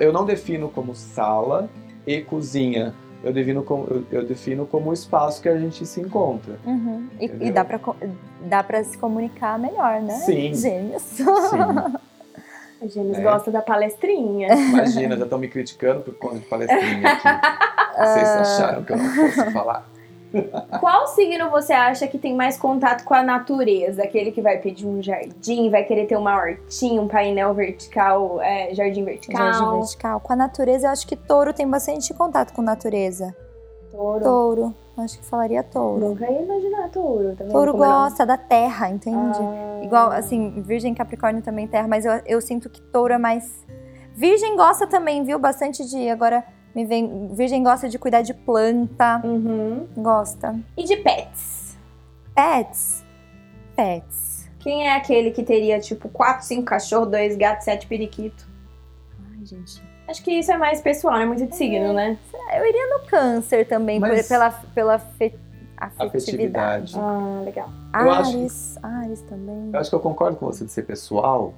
eu 0.00 0.10
não 0.12 0.24
defino 0.24 0.68
como 0.70 0.94
sala 0.94 1.68
e 2.06 2.22
cozinha. 2.22 2.94
Eu 3.22 3.32
defino 3.32 3.62
como, 3.62 4.04
eu, 4.12 4.24
defino 4.24 4.66
como 4.66 4.90
o 4.90 4.92
espaço 4.92 5.40
que 5.42 5.48
a 5.48 5.58
gente 5.58 5.84
se 5.86 5.98
encontra. 6.00 6.58
Uhum. 6.64 7.08
E, 7.18 7.24
e 7.40 7.50
dá, 7.50 7.64
co- 7.64 7.96
dá 8.42 8.62
pra 8.62 8.84
se 8.84 8.98
comunicar 8.98 9.58
melhor, 9.58 10.00
né? 10.02 10.12
Sim. 10.14 10.52
Gêmeos. 10.54 11.02
Sim. 11.02 11.24
A 12.84 12.88
Gêmeos 12.88 13.18
É. 13.18 13.22
gosta 13.22 13.50
da 13.50 13.62
palestrinha. 13.62 14.48
Imagina, 14.54 15.16
já 15.16 15.24
estão 15.24 15.38
me 15.38 15.48
criticando 15.48 16.02
por 16.02 16.14
conta 16.14 16.38
de 16.38 16.44
palestrinha 16.46 17.08
aqui. 17.08 17.28
Vocês 17.98 18.28
acharam 18.28 18.84
que 18.84 18.92
eu 18.92 18.96
não 18.98 19.08
fosse 19.14 19.50
falar? 19.52 19.88
Qual 20.80 21.06
signo 21.06 21.48
você 21.48 21.72
acha 21.72 22.08
que 22.08 22.18
tem 22.18 22.34
mais 22.34 22.58
contato 22.58 23.04
com 23.04 23.14
a 23.14 23.22
natureza? 23.22 24.02
Aquele 24.02 24.32
que 24.32 24.42
vai 24.42 24.58
pedir 24.58 24.84
um 24.84 25.00
jardim, 25.00 25.70
vai 25.70 25.84
querer 25.84 26.06
ter 26.06 26.16
uma 26.16 26.36
hortinha, 26.36 27.00
um 27.00 27.06
painel 27.06 27.54
vertical, 27.54 28.42
é, 28.42 28.74
jardim 28.74 29.04
vertical. 29.04 29.52
Jardim 29.52 29.78
vertical. 29.78 30.20
Com 30.20 30.32
a 30.32 30.36
natureza, 30.36 30.88
eu 30.88 30.90
acho 30.90 31.06
que 31.06 31.14
touro 31.14 31.52
tem 31.52 31.68
bastante 31.68 32.12
contato 32.12 32.52
com 32.52 32.62
natureza. 32.62 33.34
Touro. 33.92 34.24
Touro. 34.24 34.74
Acho 34.96 35.18
que 35.18 35.24
falaria 35.24 35.62
touro. 35.62 36.08
Nunca 36.08 36.30
ia 36.30 36.42
imaginar 36.42 36.88
touro. 36.88 37.34
Tá 37.34 37.42
vendo 37.42 37.52
Touro 37.52 37.72
não? 37.72 37.78
gosta 37.78 38.24
da 38.24 38.36
terra, 38.36 38.88
entende? 38.88 39.38
Ah. 39.40 39.80
Igual, 39.82 40.12
assim, 40.12 40.62
Virgem 40.62 40.94
Capricórnio 40.94 41.42
também 41.42 41.66
terra, 41.66 41.88
mas 41.88 42.04
eu, 42.04 42.12
eu 42.26 42.40
sinto 42.40 42.70
que 42.70 42.80
touro 42.80 43.12
é 43.12 43.18
mais. 43.18 43.66
Virgem 44.14 44.56
gosta 44.56 44.86
também, 44.86 45.24
viu? 45.24 45.38
Bastante 45.38 45.84
de. 45.84 46.08
Agora 46.08 46.44
me 46.74 46.84
vem. 46.84 47.28
Virgem 47.34 47.62
gosta 47.62 47.88
de 47.88 47.98
cuidar 47.98 48.22
de 48.22 48.32
planta. 48.32 49.20
Uhum. 49.24 49.88
Gosta. 49.96 50.54
E 50.76 50.84
de 50.84 50.96
pets? 50.96 51.76
Pets. 52.32 53.04
Pets. 53.74 54.48
Quem 54.60 54.86
é 54.86 54.96
aquele 54.96 55.32
que 55.32 55.42
teria, 55.42 55.78
tipo, 55.78 56.08
4, 56.08 56.46
5 56.46 56.62
cachorros, 56.64 57.10
2 57.10 57.36
gatos, 57.36 57.64
7 57.64 57.86
periquitos? 57.86 58.46
Ai, 59.30 59.44
gente. 59.44 59.82
Acho 60.06 60.22
que 60.22 60.30
isso 60.32 60.52
é 60.52 60.56
mais 60.58 60.80
pessoal, 60.80 61.18
né? 61.18 61.24
Muito 61.24 61.46
de 61.46 61.56
signo, 61.56 61.92
né? 61.92 62.18
Eu 62.56 62.66
iria 62.66 62.98
no 62.98 63.06
câncer 63.06 63.66
também, 63.66 63.98
por- 64.00 64.08
Mas- 64.10 64.28
pela, 64.28 64.50
pela 64.50 64.98
fe- 64.98 65.34
afetividade. 65.76 66.06
Afetividade. 66.08 66.94
Ah, 66.98 67.42
legal. 67.44 67.68
Eu 67.94 68.10
acho- 68.10 68.36
Ares. 68.38 68.78
Ares 68.82 69.20
também. 69.22 69.70
Eu 69.72 69.80
acho 69.80 69.90
que 69.90 69.96
eu 69.96 70.00
concordo 70.00 70.36
com 70.36 70.46
você 70.46 70.64
de 70.64 70.72
ser 70.72 70.82
pessoal, 70.82 71.54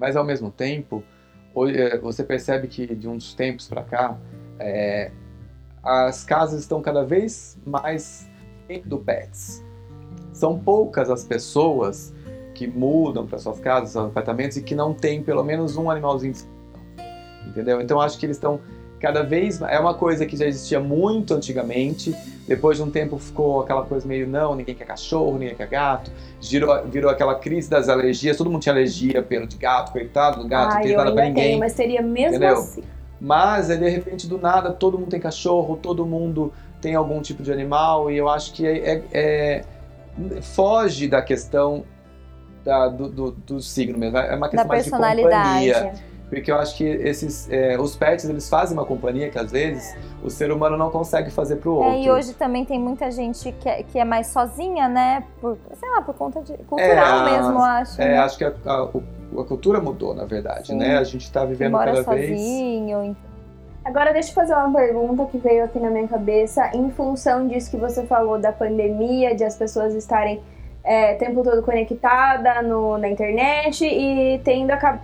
Mas 0.00 0.14
ao 0.14 0.22
mesmo 0.22 0.48
tempo, 0.48 1.02
é, 1.74 1.98
você 1.98 2.22
percebe 2.22 2.68
que 2.68 2.86
de 2.94 3.08
uns 3.08 3.34
tempos 3.34 3.66
para 3.66 3.82
cá, 3.82 4.16
é, 4.60 5.10
as 5.82 6.22
casas 6.22 6.60
estão 6.60 6.80
cada 6.80 7.04
vez 7.04 7.58
mais 7.66 8.30
do 8.84 8.98
pets. 8.98 9.60
São 10.32 10.56
poucas 10.56 11.10
as 11.10 11.24
pessoas 11.24 12.14
que 12.54 12.68
mudam 12.68 13.26
para 13.26 13.38
suas 13.38 13.58
casas, 13.58 13.90
seus 13.90 14.06
apartamentos 14.06 14.56
e 14.56 14.62
que 14.62 14.72
não 14.76 14.94
tem 14.94 15.20
pelo 15.20 15.42
menos 15.42 15.76
um 15.76 15.90
animalzinho. 15.90 16.34
Entendeu? 17.46 17.80
Então 17.80 18.00
acho 18.00 18.18
que 18.18 18.26
eles 18.26 18.36
estão 18.36 18.60
cada 18.98 19.22
vez 19.22 19.62
é 19.62 19.78
uma 19.78 19.94
coisa 19.94 20.26
que 20.26 20.36
já 20.36 20.46
existia 20.46 20.80
muito 20.80 21.34
antigamente. 21.34 22.14
Depois 22.46 22.76
de 22.78 22.82
um 22.82 22.90
tempo 22.90 23.18
ficou 23.18 23.60
aquela 23.60 23.84
coisa 23.84 24.06
meio 24.06 24.26
não, 24.26 24.54
ninguém 24.54 24.74
quer 24.74 24.86
cachorro, 24.86 25.38
ninguém 25.38 25.54
quer 25.54 25.68
gato. 25.68 26.10
Virou, 26.40 26.84
virou 26.86 27.10
aquela 27.10 27.34
crise 27.34 27.68
das 27.68 27.88
alergias. 27.88 28.36
Todo 28.36 28.50
mundo 28.50 28.62
tinha 28.62 28.72
alergia 28.72 29.22
pelo 29.22 29.46
de 29.46 29.56
gato, 29.56 29.92
coitado 29.92 30.42
do 30.42 30.48
gato, 30.48 30.74
não 30.74 30.82
tem 30.82 30.96
nada 30.96 31.12
pra 31.12 31.24
ninguém. 31.24 31.44
Tenho, 31.44 31.58
mas 31.58 31.72
seria 31.72 32.02
mesmo 32.02 32.36
entendeu? 32.36 32.54
assim. 32.54 32.82
Mas 33.20 33.68
de 33.68 33.88
repente 33.88 34.26
do 34.26 34.38
nada 34.38 34.72
todo 34.72 34.98
mundo 34.98 35.10
tem 35.10 35.20
cachorro, 35.20 35.76
todo 35.76 36.06
mundo 36.06 36.52
tem 36.80 36.94
algum 36.94 37.20
tipo 37.20 37.42
de 37.42 37.52
animal 37.52 38.10
e 38.10 38.16
eu 38.16 38.28
acho 38.28 38.52
que 38.52 38.66
é, 38.66 38.78
é, 38.78 39.02
é 39.12 39.64
foge 40.42 41.08
da 41.08 41.20
questão 41.20 41.84
da, 42.64 42.88
do, 42.88 43.08
do, 43.08 43.30
do, 43.32 43.60
signo 43.60 43.98
mesmo. 43.98 44.16
É 44.18 44.34
uma 44.34 44.48
questão 44.48 44.66
da 44.66 44.74
mais 44.74 44.84
de 44.84 44.90
companhia. 44.90 45.94
Porque 46.28 46.52
eu 46.52 46.58
acho 46.58 46.76
que 46.76 46.84
esses, 46.84 47.50
é, 47.50 47.78
os 47.78 47.96
pets, 47.96 48.28
eles 48.28 48.48
fazem 48.48 48.76
uma 48.76 48.84
companhia 48.84 49.30
que 49.30 49.38
às 49.38 49.50
vezes 49.50 49.96
o 50.22 50.28
ser 50.28 50.52
humano 50.52 50.76
não 50.76 50.90
consegue 50.90 51.30
fazer 51.30 51.56
pro 51.56 51.74
outro. 51.74 51.92
É, 51.92 52.02
e 52.02 52.10
hoje 52.10 52.34
também 52.34 52.64
tem 52.64 52.78
muita 52.78 53.10
gente 53.10 53.50
que 53.52 53.68
é, 53.68 53.82
que 53.82 53.98
é 53.98 54.04
mais 54.04 54.26
sozinha, 54.26 54.88
né? 54.88 55.24
Por, 55.40 55.56
sei 55.74 55.88
lá, 55.90 56.02
por 56.02 56.14
conta 56.14 56.42
de... 56.42 56.52
Cultural 56.64 57.26
é, 57.26 57.30
mesmo, 57.30 57.52
eu 57.52 57.62
acho. 57.62 58.02
É, 58.02 58.08
né? 58.08 58.18
acho 58.18 58.36
que 58.36 58.44
a, 58.44 58.52
a, 58.66 58.82
a, 58.82 59.44
cultura 59.44 59.80
mudou, 59.80 60.14
na 60.14 60.26
verdade, 60.26 60.68
Sim. 60.68 60.76
né? 60.76 60.98
A 60.98 61.04
gente 61.04 61.32
tá 61.32 61.44
vivendo 61.44 61.72
Mora 61.72 61.92
cada 61.92 62.04
sozinho, 62.04 62.98
vez... 63.00 63.16
Agora 63.84 64.12
deixa 64.12 64.30
eu 64.30 64.34
fazer 64.34 64.54
uma 64.54 64.70
pergunta 64.70 65.24
que 65.26 65.38
veio 65.38 65.64
aqui 65.64 65.78
na 65.78 65.88
minha 65.88 66.06
cabeça 66.06 66.70
em 66.74 66.90
função 66.90 67.48
disso 67.48 67.70
que 67.70 67.76
você 67.78 68.04
falou 68.04 68.38
da 68.38 68.52
pandemia, 68.52 69.34
de 69.34 69.44
as 69.44 69.56
pessoas 69.56 69.94
estarem 69.94 70.42
é, 70.84 71.14
o 71.14 71.18
tempo 71.18 71.42
todo 71.42 71.62
conectada 71.62 72.60
no, 72.60 72.98
na 72.98 73.08
internet 73.08 73.86
e 73.86 74.38
tendo 74.44 74.72
a, 74.72 74.98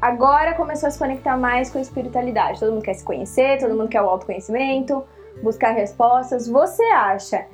agora 0.00 0.54
começou 0.54 0.86
a 0.86 0.90
se 0.90 0.98
conectar 0.98 1.36
mais 1.36 1.70
com 1.70 1.78
a 1.78 1.80
espiritualidade. 1.80 2.60
Todo 2.60 2.72
mundo 2.72 2.82
quer 2.82 2.94
se 2.94 3.04
conhecer, 3.04 3.58
todo 3.58 3.76
mundo 3.76 3.88
quer 3.88 4.02
o 4.02 4.08
autoconhecimento, 4.08 5.04
buscar 5.42 5.72
respostas. 5.72 6.48
Você 6.48 6.82
acha 6.84 7.46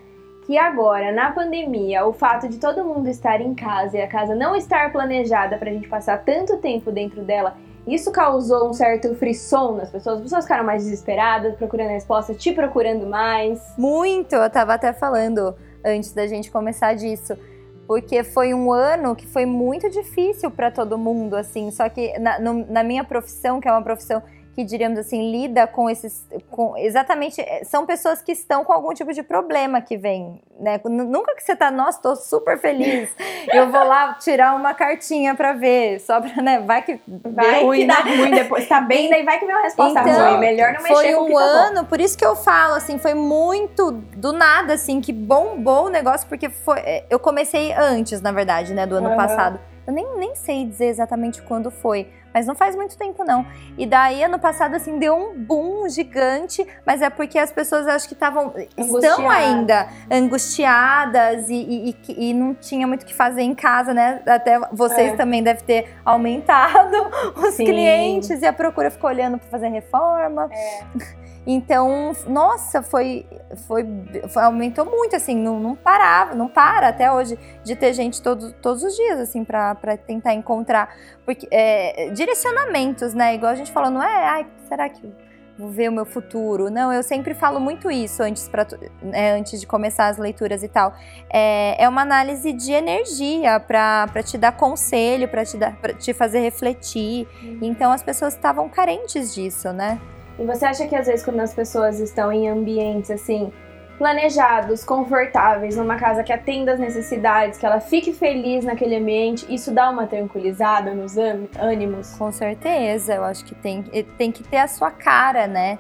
que 0.47 0.57
agora, 0.57 1.11
na 1.11 1.33
pandemia, 1.33 2.07
o 2.07 2.13
fato 2.13 2.49
de 2.49 2.59
todo 2.59 2.85
mundo 2.85 3.09
estar 3.09 3.41
em 3.41 3.55
casa 3.55 3.99
e 3.99 4.01
a 4.01 4.07
casa 4.07 4.35
não 4.35 4.55
estar 4.55 4.93
planejada 4.93 5.59
para 5.59 5.71
a 5.71 5.73
gente 5.73 5.89
passar 5.89 6.25
tanto 6.25 6.59
tempo 6.59 6.93
dentro 6.93 7.23
dela, 7.23 7.57
isso 7.85 8.13
causou 8.13 8.69
um 8.69 8.73
certo 8.73 9.15
frisson 9.17 9.73
nas 9.73 9.91
pessoas? 9.91 10.17
As 10.17 10.23
pessoas 10.23 10.45
ficaram 10.45 10.65
mais 10.65 10.85
desesperadas, 10.85 11.57
procurando 11.57 11.89
resposta, 11.89 12.33
te 12.33 12.53
procurando 12.53 13.07
mais? 13.07 13.61
Muito! 13.77 14.37
Eu 14.37 14.49
tava 14.49 14.75
até 14.75 14.93
falando 14.93 15.55
antes 15.85 16.13
da 16.13 16.27
gente 16.27 16.51
começar 16.51 16.95
disso 16.95 17.37
porque 17.87 18.25
foi 18.25 18.53
um 18.53 18.73
ano 18.73 19.15
que 19.15 19.27
foi 19.27 19.47
muito 19.47 19.89
difícil 19.89 20.51
para 20.51 20.71
todo 20.71 20.99
mundo, 20.99 21.37
assim. 21.37 21.71
Só 21.71 21.89
que 21.89 22.19
na, 22.19 22.39
no, 22.39 22.67
na 22.71 22.83
minha 22.83 23.05
profissão, 23.05 23.61
que 23.61 23.69
é 23.69 23.73
uma 23.73 23.83
profissão 23.83 24.23
que 24.57 24.65
diríamos 24.65 24.99
assim 24.99 25.31
lida 25.31 25.67
com 25.67 25.91
esses 25.91 26.27
com 26.51 26.75
exatamente 26.79 27.43
eh, 27.43 27.63
são 27.63 27.85
pessoas 27.85 28.23
que 28.23 28.33
estão 28.33 28.65
com 28.65 28.73
algum 28.73 28.95
tipo 28.95 29.13
de 29.13 29.23
problema 29.23 29.83
que 29.83 29.99
vem 29.99 30.41
né? 30.59 30.81
Nunca 30.87 31.35
que 31.37 31.43
você 31.43 31.55
tá 31.55 31.71
nossa 31.71 32.01
tô 32.01 32.17
super 32.17 32.59
feliz 32.59 33.15
eu 33.53 33.71
vou 33.71 33.85
lá 33.85 34.15
tirar 34.15 34.57
uma 34.57 34.73
cartinha 34.73 35.35
para 35.35 35.53
ver 35.53 36.01
só 36.01 36.23
para 36.23 36.43
né? 36.43 36.59
Vai 36.61 36.81
que 36.81 36.99
vai 37.07 37.63
ruim, 37.63 37.81
que 37.81 37.87
dá. 37.87 38.03
né? 38.03 38.17
ruim 38.17 38.31
depois 38.31 38.67
tá 38.67 38.81
bem 38.81 39.11
daí 39.11 39.23
vai 39.25 39.39
que 39.39 39.45
vem 39.45 39.55
uma 39.55 39.63
resposta 39.63 40.01
então, 40.01 40.31
ruim 40.31 40.41
melhor 40.41 40.73
não 40.73 40.83
mexer 40.83 40.95
foi 40.95 41.15
um 41.15 41.35
tá 41.35 41.43
ano 41.45 41.85
por 41.85 42.01
isso 42.01 42.17
que 42.17 42.25
eu 42.25 42.35
falo 42.35 42.77
assim 42.77 42.99
foi 42.99 43.13
muito 43.13 43.91
do 43.93 44.33
nada 44.33 44.73
assim 44.73 45.03
que 45.03 45.13
bombou 45.13 45.85
o 45.85 45.89
negócio 45.91 46.27
porque 46.27 46.49
foi 46.49 46.79
eh, 46.79 47.05
eu 47.11 47.19
comecei 47.19 47.75
antes 47.75 48.23
na 48.23 48.33
verdade 48.33 48.73
né 48.73 48.87
do 48.87 48.97
ano 48.97 49.11
uhum. 49.11 49.17
passado 49.17 49.61
eu 49.87 49.93
nem, 49.93 50.19
nem 50.19 50.35
sei 50.35 50.65
dizer 50.67 50.87
exatamente 50.87 51.41
quando 51.43 51.71
foi, 51.71 52.09
mas 52.35 52.47
não 52.47 52.55
faz 52.55 52.75
muito 52.75 52.99
tempo 52.99 53.25
não. 53.25 53.47
E 53.79 53.87
daí 53.87 54.23
ano 54.23 54.39
passado 54.39 54.75
assim 54.75 54.99
deu 54.99 55.15
um 55.15 55.39
boom 55.39 55.89
gigante, 55.89 56.67
mas 56.85 57.01
é 57.01 57.09
porque 57.09 57.39
as 57.39 57.53
pessoas 57.53 57.87
acho 57.87 58.09
que 58.09 58.15
estavam 58.15 58.53
estão 58.77 59.31
ainda 59.31 59.89
angustiadas 60.11 61.49
e, 61.49 61.55
e, 61.55 61.91
e, 61.91 62.31
e, 62.31 62.35
não 62.35 62.55
tinha 62.55 62.87
muito 62.87 63.05
o 63.05 63.07
que 63.07 63.15
fazer 63.15 63.43
em 63.43 63.55
casa, 63.55 63.95
né? 63.95 64.23
Até 64.27 64.59
vocês 64.73 65.13
é. 65.13 65.17
também 65.17 65.43
devem 65.43 65.65
ter 65.65 65.97
aumentado 66.05 66.97
os 67.37 67.55
Sim. 67.55 67.65
clientes 67.65 68.43
e 68.43 68.47
a 68.47 68.53
procura 68.53 68.91
ficou 68.91 69.09
olhando 69.09 69.39
para 69.39 69.49
fazer 69.49 69.69
reforma. 69.69 70.51
É. 70.53 71.27
Então, 71.47 72.13
nossa, 72.27 72.83
foi, 72.83 73.25
foi, 73.69 73.87
foi, 74.29 74.43
aumentou 74.43 74.85
muito, 74.85 75.15
assim, 75.15 75.37
não, 75.37 75.61
não 75.61 75.77
parava, 75.77 76.35
não 76.35 76.49
para 76.49 76.89
até 76.89 77.13
hoje 77.13 77.39
de 77.63 77.77
ter 77.77 77.93
gente 77.93 78.21
todo, 78.21 78.53
todos 78.55 78.83
os 78.83 78.97
dias, 78.97 79.21
assim, 79.21 79.45
para 79.45 79.97
tentar 79.97 80.35
encontrar 80.35 80.93
porque, 81.25 81.47
é, 81.51 82.11
direcionamentos, 82.11 83.15
né? 83.15 83.35
Igual 83.35 83.53
a 83.53 83.55
gente 83.55 83.71
falou, 83.71 83.91
não 83.91 84.03
é, 84.03 84.27
ai, 84.27 84.47
será 84.69 84.89
que 84.89 85.13
vou 85.59 85.71
ver 85.71 85.89
o 85.89 85.93
meu 85.93 86.05
futuro? 86.05 86.71
Não, 86.71 86.93
eu 86.93 87.03
sempre 87.03 87.33
falo 87.33 87.61
muito 87.61 87.91
isso 87.91 88.23
antes, 88.23 88.49
pra, 88.49 88.67
né, 89.01 89.33
antes 89.33 89.61
de 89.61 89.67
começar 89.67 90.09
as 90.09 90.19
leituras 90.19 90.63
e 90.63 90.69
tal. 90.69 90.95
É, 91.31 91.83
é 91.83 91.89
uma 91.89 92.03
análise 92.03 92.53
de 92.53 92.73
energia 92.73 93.59
para 93.61 94.23
te 94.25 94.37
dar 94.37 94.53
conselho, 94.53 95.29
para 95.29 95.45
te, 95.45 95.57
dar, 95.57 95.77
te 95.99 96.13
fazer 96.13 96.41
refletir. 96.41 97.27
Uhum. 97.43 97.59
Então, 97.63 97.93
as 97.93 98.03
pessoas 98.03 98.35
estavam 98.35 98.69
carentes 98.69 99.35
disso, 99.35 99.73
né? 99.73 100.01
E 100.39 100.45
você 100.45 100.67
acha 100.67 100.87
que 100.87 100.95
às 100.95 101.07
vezes 101.07 101.25
quando 101.25 101.41
as 101.41 101.55
pessoas 101.55 102.01
estão 102.01 102.31
em 102.33 102.49
ambientes 102.49 103.11
assim 103.11 103.53
planejados, 103.99 104.85
confortáveis, 104.85 105.77
numa 105.77 105.97
casa 105.97 106.23
que 106.23 106.33
atenda 106.33 106.73
as 106.73 106.79
necessidades, 106.79 107.59
que 107.59 107.65
ela 107.65 107.81
fique 107.81 108.13
feliz 108.13 108.65
naquele 108.65 108.97
ambiente, 108.97 109.47
isso 109.49 109.73
dá 109.73 109.91
uma 109.91 110.07
tranquilizada 110.07 110.95
nos 110.95 111.17
ânimos? 111.59 112.15
Com 112.17 112.31
certeza, 112.31 113.15
eu 113.15 113.25
acho 113.25 113.45
que 113.45 113.55
tem, 113.55 113.83
tem 114.19 114.31
que 114.31 114.43
ter 114.43 114.59
a 114.59 114.69
sua 114.69 114.91
cara, 114.91 115.47
né? 115.47 115.79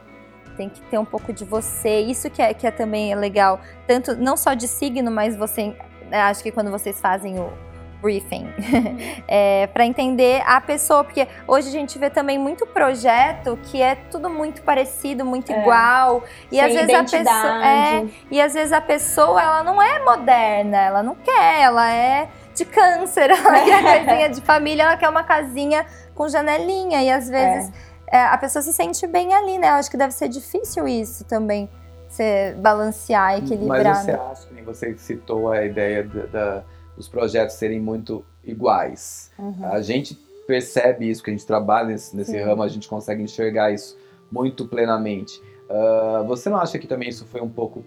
Tem 0.56 0.68
que 0.70 0.80
ter 0.82 0.98
um 0.98 1.04
pouco 1.04 1.32
de 1.32 1.44
você. 1.44 2.00
Isso 2.00 2.30
que 2.30 2.40
é, 2.40 2.54
que 2.54 2.66
é 2.66 2.70
também 2.70 3.14
legal, 3.14 3.60
tanto 3.86 4.16
não 4.16 4.36
só 4.36 4.54
de 4.54 4.66
signo, 4.66 5.10
mas 5.10 5.36
você 5.36 5.76
acho 6.10 6.42
que 6.42 6.50
quando 6.50 6.70
vocês 6.70 6.98
fazem 6.98 7.38
o, 7.38 7.52
briefing, 8.00 8.46
é, 9.26 9.66
para 9.68 9.84
entender 9.84 10.42
a 10.46 10.60
pessoa, 10.60 11.04
porque 11.04 11.26
hoje 11.46 11.68
a 11.68 11.72
gente 11.72 11.98
vê 11.98 12.10
também 12.10 12.38
muito 12.38 12.66
projeto 12.66 13.58
que 13.64 13.80
é 13.80 13.94
tudo 13.94 14.28
muito 14.30 14.62
parecido, 14.62 15.24
muito 15.24 15.52
é. 15.52 15.60
igual, 15.60 16.24
e 16.50 16.60
às 16.60 16.72
vezes 16.72 16.88
identidade. 16.88 17.28
a 17.28 17.32
pessoa 17.32 17.66
é, 17.66 18.06
e 18.30 18.40
às 18.40 18.54
vezes 18.54 18.72
a 18.72 18.80
pessoa 18.80 19.42
ela 19.42 19.62
não 19.62 19.80
é 19.80 20.04
moderna, 20.04 20.76
ela 20.76 21.02
não 21.02 21.14
quer, 21.14 21.62
ela 21.62 21.92
é 21.92 22.28
de 22.54 22.64
câncer, 22.64 23.30
ela 23.30 23.64
quer 23.64 24.04
casinha 24.04 24.28
de 24.30 24.40
família, 24.40 24.84
ela 24.84 24.96
quer 24.96 25.08
uma 25.08 25.24
casinha 25.24 25.84
com 26.14 26.28
janelinha 26.28 27.02
e 27.02 27.10
às 27.10 27.28
vezes 27.28 27.70
é. 28.08 28.22
a 28.22 28.38
pessoa 28.38 28.62
se 28.62 28.72
sente 28.72 29.06
bem 29.06 29.34
ali, 29.34 29.58
né? 29.58 29.68
Eu 29.68 29.74
acho 29.74 29.90
que 29.90 29.96
deve 29.96 30.12
ser 30.12 30.28
difícil 30.28 30.88
isso 30.88 31.24
também. 31.24 31.68
Você 32.08 32.54
balancear, 32.58 33.36
equilibrar. 33.38 33.84
Mas 33.84 34.04
você 34.04 34.10
acha 34.12 34.46
que 34.54 34.62
você 34.62 34.96
citou 34.96 35.50
a 35.50 35.64
ideia 35.64 36.04
da, 36.04 36.26
da 36.26 36.64
os 36.96 37.08
projetos 37.08 37.56
serem 37.56 37.80
muito 37.80 38.24
iguais. 38.44 39.30
Uhum. 39.38 39.66
A 39.66 39.80
gente 39.82 40.14
percebe 40.46 41.10
isso, 41.10 41.22
que 41.22 41.30
a 41.30 41.32
gente 41.32 41.46
trabalha 41.46 41.88
nesse, 41.88 42.16
nesse 42.16 42.40
ramo, 42.40 42.62
a 42.62 42.68
gente 42.68 42.88
consegue 42.88 43.22
enxergar 43.22 43.72
isso 43.72 43.96
muito 44.30 44.66
plenamente. 44.66 45.40
Uh, 45.68 46.24
você 46.26 46.48
não 46.48 46.58
acha 46.58 46.78
que 46.78 46.86
também 46.86 47.08
isso 47.08 47.26
foi 47.26 47.40
um 47.40 47.48
pouco 47.48 47.84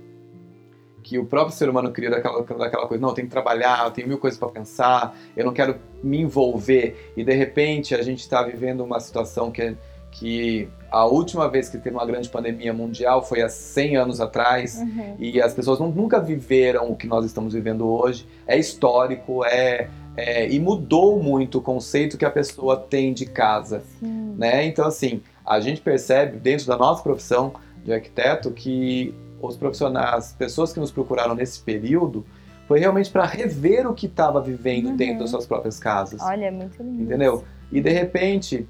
que 1.01 1.17
o 1.17 1.25
próprio 1.25 1.55
ser 1.55 1.69
humano 1.69 1.91
criou 1.91 2.11
daquela, 2.11 2.43
daquela 2.43 2.87
coisa, 2.87 3.01
não, 3.01 3.09
eu 3.09 3.15
tenho 3.15 3.27
que 3.27 3.31
trabalhar, 3.31 3.85
eu 3.85 3.91
tenho 3.91 4.07
mil 4.07 4.17
coisas 4.17 4.37
para 4.37 4.49
pensar, 4.49 5.17
eu 5.35 5.45
não 5.45 5.53
quero 5.53 5.77
me 6.03 6.19
envolver, 6.19 7.13
e 7.15 7.23
de 7.23 7.33
repente 7.33 7.95
a 7.95 8.01
gente 8.01 8.19
está 8.19 8.43
vivendo 8.43 8.81
uma 8.81 8.99
situação 8.99 9.49
que 9.49 9.61
é 9.61 9.75
que 10.11 10.67
a 10.91 11.05
última 11.05 11.47
vez 11.47 11.69
que 11.69 11.77
teve 11.77 11.95
uma 11.95 12.05
grande 12.05 12.29
pandemia 12.29 12.73
mundial 12.73 13.23
foi 13.23 13.41
há 13.41 13.49
100 13.49 13.97
anos 13.97 14.21
atrás 14.21 14.77
uhum. 14.77 15.15
e 15.19 15.41
as 15.41 15.53
pessoas 15.53 15.79
não, 15.79 15.89
nunca 15.89 16.19
viveram 16.19 16.89
o 16.91 16.95
que 16.95 17.07
nós 17.07 17.25
estamos 17.25 17.53
vivendo 17.53 17.87
hoje. 17.87 18.27
É 18.47 18.57
histórico, 18.57 19.45
é, 19.45 19.89
é, 20.17 20.49
e 20.49 20.59
mudou 20.59 21.21
muito 21.21 21.59
o 21.59 21.61
conceito 21.61 22.17
que 22.17 22.25
a 22.25 22.31
pessoa 22.31 22.75
tem 22.75 23.13
de 23.13 23.25
casa, 23.25 23.83
Sim. 23.99 24.35
né? 24.37 24.65
Então 24.65 24.85
assim, 24.85 25.21
a 25.45 25.59
gente 25.59 25.81
percebe 25.81 26.37
dentro 26.37 26.65
da 26.67 26.77
nossa 26.77 27.03
profissão 27.03 27.53
de 27.83 27.93
arquiteto 27.93 28.51
que 28.51 29.13
os 29.41 29.55
profissionais, 29.55 30.15
as 30.15 30.33
pessoas 30.33 30.73
que 30.73 30.79
nos 30.79 30.91
procuraram 30.91 31.35
nesse 31.35 31.59
período 31.61 32.25
foi 32.67 32.79
realmente 32.79 33.09
para 33.09 33.25
rever 33.25 33.87
o 33.87 33.93
que 33.93 34.05
estava 34.05 34.41
vivendo 34.41 34.87
uhum. 34.87 34.95
dentro 34.95 35.19
das 35.19 35.29
suas 35.29 35.45
próprias 35.45 35.79
casas. 35.79 36.21
Olha, 36.21 36.51
muito 36.51 36.81
lindo. 36.83 37.03
Entendeu? 37.03 37.43
E 37.71 37.79
de 37.79 37.89
repente 37.89 38.67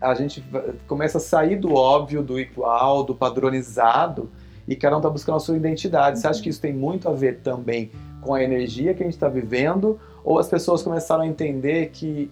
a 0.00 0.14
gente 0.14 0.44
começa 0.86 1.18
a 1.18 1.20
sair 1.20 1.56
do 1.56 1.74
óbvio, 1.74 2.22
do 2.22 2.38
igual, 2.38 3.02
do 3.02 3.14
padronizado 3.14 4.30
e 4.66 4.76
cada 4.76 4.96
um 4.96 4.98
está 4.98 5.10
buscando 5.10 5.36
a 5.36 5.40
sua 5.40 5.56
identidade. 5.56 6.18
Você 6.18 6.26
acha 6.26 6.42
que 6.42 6.48
isso 6.48 6.60
tem 6.60 6.72
muito 6.72 7.08
a 7.08 7.12
ver 7.12 7.40
também 7.40 7.90
com 8.20 8.34
a 8.34 8.42
energia 8.42 8.94
que 8.94 9.02
a 9.02 9.06
gente 9.06 9.14
está 9.14 9.28
vivendo? 9.28 9.98
Ou 10.22 10.38
as 10.38 10.48
pessoas 10.48 10.82
começaram 10.82 11.22
a 11.22 11.26
entender 11.26 11.90
que 11.90 12.30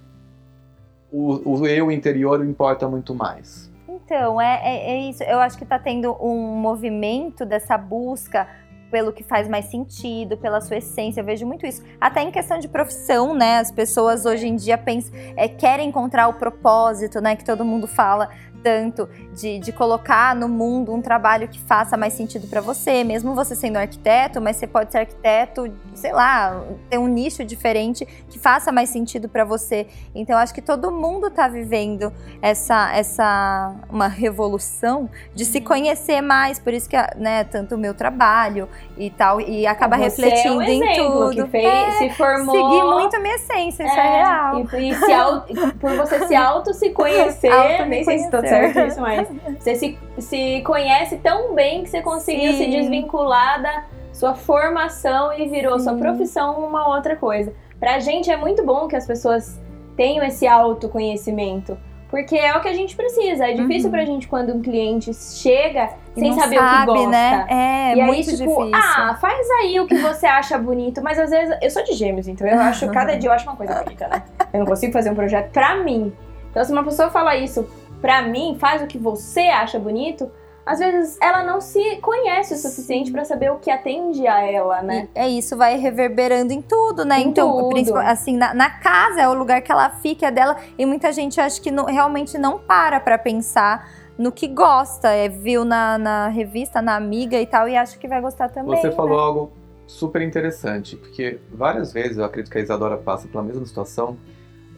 o, 1.11 1.59
o 1.59 1.67
eu 1.67 1.91
interior 1.91 2.45
importa 2.45 2.87
muito 2.89 3.15
mais? 3.15 3.73
Então, 3.89 4.41
é, 4.41 4.61
é, 4.63 4.91
é 4.91 5.11
isso. 5.11 5.23
Eu 5.25 5.41
acho 5.41 5.57
que 5.57 5.65
está 5.65 5.79
tendo 5.79 6.13
um 6.21 6.55
movimento 6.55 7.45
dessa 7.45 7.77
busca 7.79 8.47
pelo 8.91 9.13
que 9.13 9.23
faz 9.23 9.49
mais 9.49 9.67
sentido, 9.67 10.37
pela 10.37 10.61
sua 10.61 10.77
essência. 10.77 11.21
Eu 11.21 11.25
vejo 11.25 11.47
muito 11.47 11.67
isso. 11.67 11.83
Até 12.01 12.23
em 12.23 12.31
questão 12.31 12.59
de 12.59 12.69
profissão, 12.69 13.35
né? 13.35 13.59
As 13.59 13.71
pessoas 13.71 14.25
hoje 14.25 14.47
em 14.47 14.57
dia 14.57 14.79
pensam, 14.79 15.13
é, 15.37 15.49
querem 15.49 15.89
encontrar 15.89 16.29
o 16.29 16.35
propósito, 16.35 17.21
né? 17.21 17.37
Que 17.37 17.45
todo 17.45 17.65
mundo 17.65 17.87
fala 17.87 18.29
tanto 18.67 19.09
de, 19.33 19.61
de 19.61 19.71
colocar 19.71 20.35
no 20.35 20.49
mundo 20.49 20.93
um 20.93 21.01
trabalho 21.01 21.47
que 21.47 21.61
faça 21.61 21.97
mais 21.97 22.15
sentido 22.15 22.49
para 22.49 22.61
você, 22.61 23.05
mesmo 23.05 23.33
você 23.33 23.55
sendo 23.55 23.77
arquiteto, 23.77 24.41
mas 24.41 24.57
você 24.57 24.67
pode 24.67 24.91
ser 24.91 24.99
arquiteto, 24.99 25.73
sei 25.95 26.13
lá, 26.13 26.65
ter 26.91 26.99
um 26.99 27.07
nicho 27.07 27.45
diferente 27.45 28.05
que 28.29 28.41
faça 28.41 28.73
mais 28.73 28.91
sentido 28.91 29.29
para 29.29 29.45
você. 29.45 29.87
Então 30.13 30.37
acho 30.37 30.53
que 30.53 30.61
todo 30.61 30.91
mundo 30.91 31.29
está 31.29 31.47
vivendo 31.47 32.13
essa 32.43 32.93
essa 32.93 33.73
uma 33.89 34.09
revolução 34.09 35.09
de 35.33 35.45
se 35.45 35.61
conhecer 35.61 36.21
mais, 36.21 36.59
por 36.59 36.73
isso 36.73 36.89
que 36.89 36.97
né, 37.17 37.45
tanto 37.45 37.77
o 37.77 37.79
meu 37.79 37.95
trabalho 37.95 38.69
e 38.99 39.11
tal 39.11 39.41
e 39.41 39.65
acaba 39.65 39.97
Você 39.97 40.03
refletindo 40.03 40.61
é 40.61 40.67
um 40.67 40.73
em 40.73 40.95
tudo. 40.97 41.47
Fez, 41.47 41.65
É, 41.65 41.91
se 41.93 42.11
formou. 42.11 42.53
Seguir 42.53 42.85
muito 42.85 43.15
a 43.15 43.21
minha 43.21 43.37
essência, 43.37 43.85
isso 43.85 43.97
é, 43.97 44.17
real. 44.17 44.67
E, 44.73 44.91
e 44.91 44.95
se 44.97 45.73
por 45.79 45.95
você 45.95 46.27
se 46.27 46.35
auto 46.35 46.75
se 46.75 46.91
conhecer, 46.91 47.53
Auto 47.53 47.85
nem 47.85 48.03
sei 48.03 48.19
se. 48.19 48.27
Certo 48.61 48.79
isso, 48.89 49.01
mas 49.01 49.29
você 49.59 49.75
se, 49.75 49.99
se 50.19 50.61
conhece 50.63 51.17
tão 51.19 51.55
bem 51.55 51.83
que 51.85 51.91
você 51.91 52.03
conseguiu 52.03 52.53
Sim. 52.53 52.59
se 52.59 52.67
desvincular 52.71 53.61
da 53.63 53.85
sua 54.13 54.35
formação 54.35 55.33
e 55.39 55.49
virou 55.49 55.79
sua 55.79 55.93
Sim. 55.95 55.99
profissão 56.01 56.61
uma 56.67 56.89
outra 56.89 57.17
coisa. 57.17 57.53
Pra 57.79 57.99
gente 57.99 58.31
é 58.31 58.37
muito 58.37 58.65
bom 58.65 58.89
que 58.89 58.97
as 58.97 59.07
pessoas 59.07 59.61
tenham 59.97 60.25
esse 60.25 60.47
autoconhecimento. 60.47 61.77
Porque 62.09 62.37
é 62.37 62.57
o 62.57 62.61
que 62.61 62.69
a 62.69 62.73
gente 62.73 62.95
precisa. 62.95 63.47
É 63.51 63.53
difícil 63.53 63.87
Uhum. 63.87 63.91
pra 63.91 64.05
gente 64.05 64.29
quando 64.29 64.55
um 64.55 64.63
cliente 64.63 65.13
chega 65.13 65.91
E 66.17 66.21
sem 66.21 66.33
saber 66.35 66.57
o 66.59 66.63
que 66.63 66.69
sabe, 66.71 66.87
gosta. 66.87 67.09
né? 67.09 67.47
É, 67.51 67.97
e 67.97 68.01
aí, 68.01 68.07
muito 68.07 68.31
tipo, 68.31 68.37
difícil. 68.65 68.71
ah, 68.75 69.19
faz 69.21 69.51
aí 69.63 69.81
o 69.81 69.87
que 69.87 69.97
você 69.97 70.25
acha 70.25 70.57
bonito. 70.57 71.03
Mas 71.03 71.19
às 71.19 71.31
vezes, 71.31 71.59
eu 71.61 71.69
sou 71.69 71.83
de 71.83 71.93
gêmeos, 71.95 72.29
então 72.29 72.47
eu 72.47 72.61
acho, 72.61 72.89
cada 72.93 73.17
dia 73.17 73.29
eu 73.29 73.33
acho 73.35 73.45
uma 73.49 73.57
coisa 73.57 73.83
bonita, 73.83 74.07
né? 74.07 74.23
Eu 74.53 74.61
não 74.61 74.67
consigo 74.67 74.93
fazer 74.93 75.11
um 75.11 75.15
projeto 75.17 75.51
pra 75.51 75.77
mim. 75.83 76.13
Então 76.51 76.65
se 76.65 76.73
uma 76.73 76.85
pessoa 76.85 77.11
fala 77.11 77.37
isso 77.37 77.69
pra 78.07 78.23
mim, 78.23 78.57
faz 78.57 78.81
o 78.83 78.87
que 78.87 78.97
você 78.97 79.41
acha 79.41 79.81
bonito, 79.81 80.31
às 80.65 80.79
vezes 80.79 81.19
ela 81.21 81.43
não 81.43 81.61
se 81.61 81.97
conhece 81.97 82.55
o 82.55 82.57
suficiente 82.57 83.11
pra 83.11 83.25
saber 83.25 83.51
o 83.51 83.57
que 83.59 83.69
atende 83.69 84.25
a 84.29 84.41
ela, 84.49 84.81
né? 84.81 85.09
E 85.13 85.19
é 85.19 85.29
isso, 85.29 85.57
vai 85.57 85.77
reverberando 85.77 86.53
em 86.53 86.63
tudo, 86.63 87.05
né? 87.05 87.19
Em 87.19 87.31
então, 87.31 87.69
tudo. 87.69 87.97
assim, 87.97 88.37
na, 88.37 88.55
na 88.55 88.71
casa 88.71 89.23
é 89.23 89.29
o 89.29 89.35
lugar 89.35 89.61
que 89.61 89.73
ela 89.73 89.91
fica, 89.91 90.29
é 90.29 90.31
dela. 90.31 90.57
E 90.79 90.87
muita 90.87 91.11
gente 91.11 91.41
acha 91.41 91.61
que 91.61 91.73
não- 91.73 91.87
realmente 91.87 92.39
não 92.39 92.61
para 92.61 93.01
pra 93.01 93.19
pensar 93.19 93.91
no 94.17 94.31
que 94.31 94.47
gosta. 94.47 95.09
É, 95.09 95.29
viu 95.29 95.65
na, 95.65 95.99
na 95.99 96.29
revista, 96.29 96.81
na 96.81 96.95
amiga 96.95 97.41
e 97.41 97.47
tal, 97.47 97.69
e 97.69 97.77
acha 97.77 97.99
que 97.99 98.07
vai 98.07 98.21
gostar 98.21 98.51
também. 98.51 98.81
Você 98.81 98.89
né? 98.89 98.95
falou 98.95 99.19
algo 99.19 99.53
super 99.85 100.23
interessante, 100.23 100.95
porque 100.95 101.41
várias 101.53 101.93
vezes, 101.93 102.19
eu 102.19 102.25
acredito 102.25 102.53
que 102.53 102.59
a 102.59 102.61
Isadora 102.61 102.97
passa 102.97 103.27
pela 103.27 103.43
mesma 103.43 103.67
situação, 103.67 104.17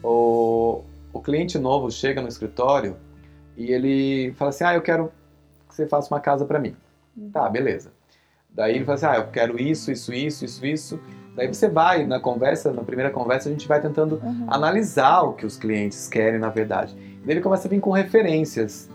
o, 0.03 0.81
o 1.13 1.21
cliente 1.21 1.59
novo 1.59 1.91
chega 1.91 2.23
no 2.23 2.29
escritório 2.29 2.97
e 3.59 3.73
ele 3.73 4.33
fala 4.37 4.51
assim, 4.51 4.65
ah, 4.65 4.75
eu 4.75 4.81
quero 4.83 5.13
que 5.69 5.75
você 5.75 5.87
faça 5.87 6.15
uma 6.15 6.21
casa 6.21 6.45
para 6.47 6.59
mim. 6.59 6.75
Tá, 7.33 7.49
beleza. 7.49 7.91
Daí 8.49 8.77
ele 8.77 8.85
fala 8.85 8.95
assim, 8.95 9.07
ah, 9.07 9.17
eu 9.17 9.27
quero 9.27 9.61
isso, 9.61 9.91
isso, 9.91 10.15
isso, 10.15 10.45
isso, 10.45 10.65
isso. 10.67 11.01
Daí 11.35 11.47
você 11.49 11.69
vai, 11.69 12.07
na 12.07 12.19
conversa, 12.21 12.73
na 12.73 12.83
primeira 12.83 13.11
conversa, 13.11 13.49
a 13.49 13.53
gente 13.53 13.67
vai 13.69 13.81
tentando 13.81 14.21
Uhum. 14.23 14.47
analisar 14.49 15.23
o 15.23 15.33
que 15.33 15.45
os 15.45 15.57
clientes 15.57 16.09
querem, 16.09 16.39
na 16.39 16.49
verdade. 16.49 16.95
Daí 17.25 17.35
ele 17.35 17.41
começa 17.41 17.67
a 17.67 17.71
vir 17.71 17.81
com 17.81 17.91
referências. 17.91 18.89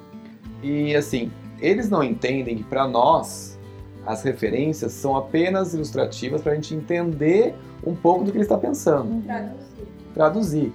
E 0.61 0.95
assim, 0.95 1.31
eles 1.59 1.89
não 1.89 2.01
entendem 2.03 2.57
que 2.57 2.63
para 2.63 2.87
nós 2.87 3.59
as 4.05 4.23
referências 4.23 4.91
são 4.93 5.15
apenas 5.15 5.73
ilustrativas 5.73 6.41
para 6.41 6.53
a 6.53 6.55
gente 6.55 6.73
entender 6.73 7.53
um 7.85 7.95
pouco 7.95 8.23
do 8.25 8.31
que 8.31 8.37
ele 8.37 8.43
está 8.45 8.57
pensando, 8.57 9.09
Uhum. 9.09 9.23
traduzir. 10.13 10.73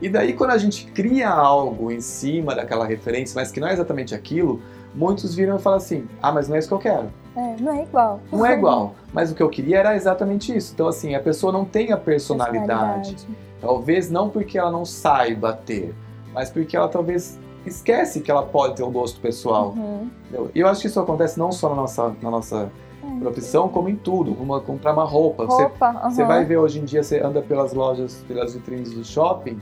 E 0.00 0.08
daí 0.08 0.32
quando 0.34 0.50
a 0.50 0.58
gente 0.58 0.86
cria 0.86 1.30
algo 1.30 1.90
em 1.90 2.00
cima 2.00 2.54
daquela 2.54 2.86
referência, 2.86 3.34
mas 3.40 3.50
que 3.50 3.60
não 3.60 3.68
é 3.68 3.72
exatamente 3.72 4.14
aquilo, 4.14 4.60
muitos 4.94 5.34
viram 5.34 5.56
e 5.56 5.58
falam 5.58 5.78
assim: 5.78 6.06
"Ah, 6.22 6.30
mas 6.32 6.48
não 6.48 6.56
é 6.56 6.58
isso 6.58 6.68
que 6.68 6.74
eu 6.74 6.78
quero". 6.78 7.10
É, 7.34 7.56
não 7.60 7.72
é 7.72 7.82
igual. 7.82 8.20
Não 8.32 8.46
é 8.46 8.54
igual, 8.54 8.94
mas 9.12 9.30
o 9.30 9.34
que 9.34 9.42
eu 9.42 9.48
queria 9.48 9.78
era 9.78 9.94
exatamente 9.96 10.54
isso. 10.56 10.72
Então 10.74 10.88
assim, 10.88 11.14
a 11.14 11.20
pessoa 11.20 11.52
não 11.52 11.64
tem 11.64 11.92
a 11.92 11.96
personalidade. 11.96 13.16
Talvez 13.60 14.10
não 14.10 14.28
porque 14.28 14.58
ela 14.58 14.70
não 14.70 14.84
saiba 14.84 15.52
ter, 15.52 15.94
mas 16.32 16.50
porque 16.50 16.76
ela 16.76 16.88
talvez 16.88 17.38
esquece 17.64 18.20
que 18.20 18.30
ela 18.30 18.42
pode 18.42 18.76
ter 18.76 18.82
um 18.82 18.92
gosto 18.92 19.20
pessoal. 19.20 19.74
Uhum. 19.76 20.08
E 20.54 20.60
eu 20.60 20.68
acho 20.68 20.82
que 20.82 20.86
isso 20.86 21.00
acontece 21.00 21.38
não 21.38 21.50
só 21.50 21.70
na 21.70 21.74
nossa, 21.74 22.14
na 22.22 22.30
nossa 22.30 22.70
É. 23.02 23.20
profissão, 23.20 23.68
como 23.68 23.88
em 23.88 23.96
tudo. 23.96 24.34
Como 24.34 24.60
comprar 24.60 24.92
uma 24.92 25.04
roupa. 25.04 25.46
Você, 25.46 25.62
Roupa, 25.62 25.92
você 26.04 26.22
uhum. 26.22 26.28
vai 26.28 26.44
ver 26.44 26.58
hoje 26.58 26.78
em 26.80 26.84
dia, 26.84 27.02
você 27.02 27.18
anda 27.20 27.42
pelas 27.42 27.72
lojas, 27.72 28.24
pelas 28.28 28.54
vitrines 28.54 28.92
do 28.92 29.04
shopping, 29.04 29.58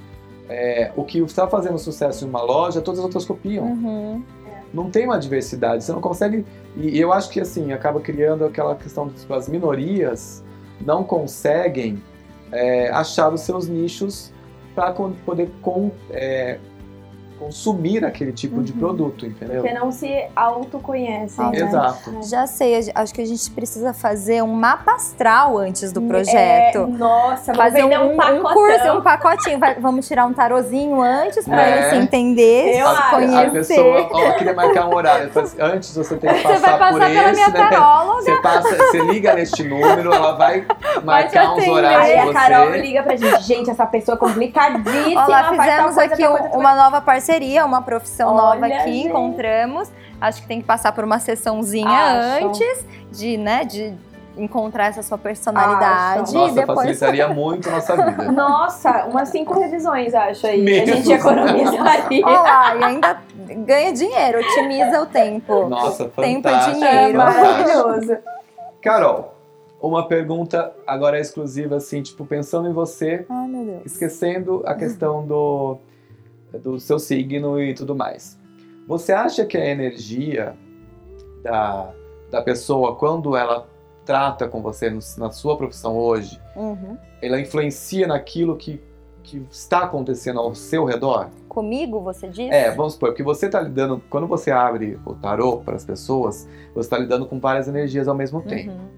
é, 0.48 0.92
o 0.96 1.04
que 1.04 1.18
está 1.18 1.46
fazendo 1.46 1.78
sucesso 1.78 2.24
em 2.24 2.28
uma 2.28 2.42
loja, 2.42 2.80
todas 2.80 2.98
as 2.98 3.04
outras 3.04 3.24
copiam. 3.24 3.64
Uhum. 3.64 4.22
Não 4.72 4.90
tem 4.90 5.06
uma 5.06 5.18
diversidade, 5.18 5.84
você 5.84 5.92
não 5.92 6.00
consegue. 6.00 6.44
E, 6.76 6.98
eu 6.98 7.12
acho 7.12 7.30
que 7.30 7.40
assim, 7.40 7.72
acaba 7.72 8.00
criando 8.00 8.44
aquela 8.44 8.74
questão 8.74 9.08
de 9.08 9.32
as 9.32 9.48
minorias 9.48 10.44
não 10.80 11.04
conseguem 11.04 12.02
é, 12.50 12.90
achar 12.90 13.32
os 13.32 13.42
seus 13.42 13.68
nichos 13.68 14.32
para 14.74 14.92
poder 14.92 15.50
com, 15.62 15.92
é, 16.10 16.58
consumir 17.38 18.04
aquele 18.04 18.32
tipo 18.32 18.62
de 18.62 18.72
Uhum. 18.72 18.78
produto, 18.78 19.26
entendeu? 19.26 19.62
Porque 19.62 19.74
não 19.78 19.90
se 19.92 20.26
autoconhecem, 20.34 21.50
né? 21.50 21.58
Exato. 21.58 22.22
Já 22.22 22.46
sei, 22.46 22.90
acho 22.94 23.12
que 23.14 23.20
a 23.20 23.26
gente 23.26 23.50
precisa 23.50 23.92
fazer 23.92 24.42
um 24.42 24.52
mapa 24.52 24.92
astral 24.94 25.58
antes 25.58 25.92
do 25.92 26.00
É, 26.02 26.06
projeto. 26.08 26.86
nossa, 26.86 27.52
vou 27.52 27.62
Fazer 27.64 27.84
um, 27.84 27.88
um, 27.88 28.12
um, 28.14 28.42
curso, 28.42 28.92
um 28.98 29.00
pacotinho. 29.02 29.58
Vai- 29.58 29.74
vamos 29.80 30.06
tirar 30.06 30.26
um 30.26 30.32
tarozinho 30.32 31.00
antes 31.00 31.44
pra 31.46 31.62
É. 31.68 31.72
ele 31.78 31.90
se 31.90 31.96
entender, 31.96 32.78
Eu 32.78 32.86
se 32.86 32.92
acho. 32.92 33.02
A 33.02 33.10
conhecer. 33.10 33.50
pessoa, 33.52 34.08
ó, 34.12 34.32
queria 34.32 34.54
marcar 34.54 34.86
um 34.88 34.94
horário. 34.94 35.30
assim, 35.34 35.56
Antes 35.60 35.94
você 35.96 36.16
tem 36.16 36.30
que 36.32 36.36
Você 36.42 36.48
passar 36.54 36.60
vai 36.60 36.78
passar 36.78 36.90
por 36.92 37.00
pela 37.00 37.30
esse, 37.30 37.32
minha 37.34 37.48
né? 37.48 37.70
taróloga. 37.70 38.22
Você, 38.22 38.34
passa, 38.42 38.76
você 38.76 38.98
liga 39.00 39.34
neste 39.34 39.64
número, 39.64 40.12
ela 40.12 40.32
vai 40.32 40.66
marcar 41.02 41.50
uns 41.52 41.58
atender. 41.58 41.70
horários 41.70 42.00
Aí 42.10 42.18
a 42.18 42.32
Carol 42.32 42.66
você. 42.70 42.80
liga 42.80 43.02
pra 43.02 43.16
gente. 43.16 43.42
Gente, 43.42 43.70
essa 43.70 43.86
pessoa 43.86 44.14
é 44.14 44.18
complicadíssima. 44.18 45.26
Olá, 45.26 45.50
fizemos 45.50 45.98
aqui 45.98 46.26
um- 46.26 46.58
uma 46.58 46.74
nova 46.74 47.00
parceria, 47.00 47.23
uma 47.64 47.82
profissão 47.82 48.34
nova 48.34 48.60
Olha, 48.62 48.80
aqui, 48.80 48.92
gente. 48.92 49.08
encontramos. 49.08 49.90
Acho 50.20 50.42
que 50.42 50.48
tem 50.48 50.60
que 50.60 50.66
passar 50.66 50.92
por 50.92 51.04
uma 51.04 51.18
sessãozinha 51.18 51.88
Acho. 51.88 52.46
antes 52.46 52.86
de, 53.10 53.36
né, 53.36 53.64
de 53.64 53.94
encontrar 54.36 54.86
essa 54.86 55.02
sua 55.02 55.18
personalidade. 55.18 56.22
Acho. 56.22 56.34
Nossa, 56.34 56.54
depois 56.54 56.78
facilitaria 56.78 57.28
muito 57.28 57.68
a 57.68 57.72
nossa 57.72 57.96
vida. 57.96 58.24
Nossa, 58.32 59.04
umas 59.06 59.28
cinco 59.28 59.58
revisões, 59.58 60.14
acho 60.14 60.46
aí. 60.46 60.60
A 60.60 60.64
Meu 60.64 60.86
gente 60.86 61.12
economizaria. 61.12 62.26
Olá, 62.26 62.76
e 62.76 62.84
ainda 62.84 63.18
ganha 63.64 63.92
dinheiro, 63.92 64.40
otimiza 64.40 65.02
o 65.02 65.06
tempo. 65.06 65.68
Nossa, 65.68 66.08
Tempo 66.08 66.48
é 66.48 66.52
fantástico. 66.52 66.74
dinheiro. 66.78 67.20
É 67.20 67.32
fantástico. 67.32 67.88
maravilhoso. 67.88 68.16
Carol, 68.82 69.34
uma 69.80 70.08
pergunta 70.08 70.72
agora 70.86 71.18
exclusiva, 71.20 71.76
assim, 71.76 72.02
tipo, 72.02 72.24
pensando 72.24 72.68
em 72.68 72.72
você, 72.72 73.24
Ai, 73.28 73.46
meu 73.46 73.64
Deus. 73.64 73.86
esquecendo 73.86 74.62
a 74.66 74.74
questão 74.74 75.24
do, 75.26 75.78
do 76.62 76.78
seu 76.80 76.98
signo 76.98 77.60
e 77.60 77.74
tudo 77.74 77.94
mais. 77.94 78.38
Você 78.86 79.12
acha 79.12 79.44
que 79.44 79.56
a 79.56 79.64
energia 79.66 80.54
da, 81.42 81.90
da 82.30 82.42
pessoa, 82.42 82.96
quando 82.96 83.36
ela 83.36 83.66
trata 84.04 84.46
com 84.48 84.60
você 84.60 84.90
no- 84.90 85.00
na 85.18 85.30
sua 85.30 85.56
profissão 85.56 85.96
hoje, 85.96 86.40
Uhum. 86.54 86.96
ela 87.22 87.40
influencia 87.40 88.06
naquilo 88.06 88.56
que, 88.56 88.80
que 89.22 89.42
está 89.50 89.84
acontecendo 89.84 90.38
ao 90.40 90.54
seu 90.54 90.84
redor? 90.84 91.30
Comigo, 91.48 92.00
você 92.00 92.28
disse? 92.28 92.50
É, 92.50 92.70
vamos 92.70 92.94
supor, 92.94 93.10
porque 93.10 93.22
você 93.22 93.46
está 93.46 93.60
lidando, 93.60 94.02
quando 94.10 94.26
você 94.26 94.50
abre 94.50 94.98
o 95.06 95.14
tarô 95.14 95.58
para 95.58 95.74
as 95.76 95.84
pessoas, 95.84 96.46
você 96.74 96.80
está 96.80 96.98
lidando 96.98 97.24
com 97.26 97.38
várias 97.40 97.66
energias 97.68 98.06
ao 98.08 98.14
mesmo 98.14 98.42
tempo. 98.42 98.72
Uhum. 98.72 98.88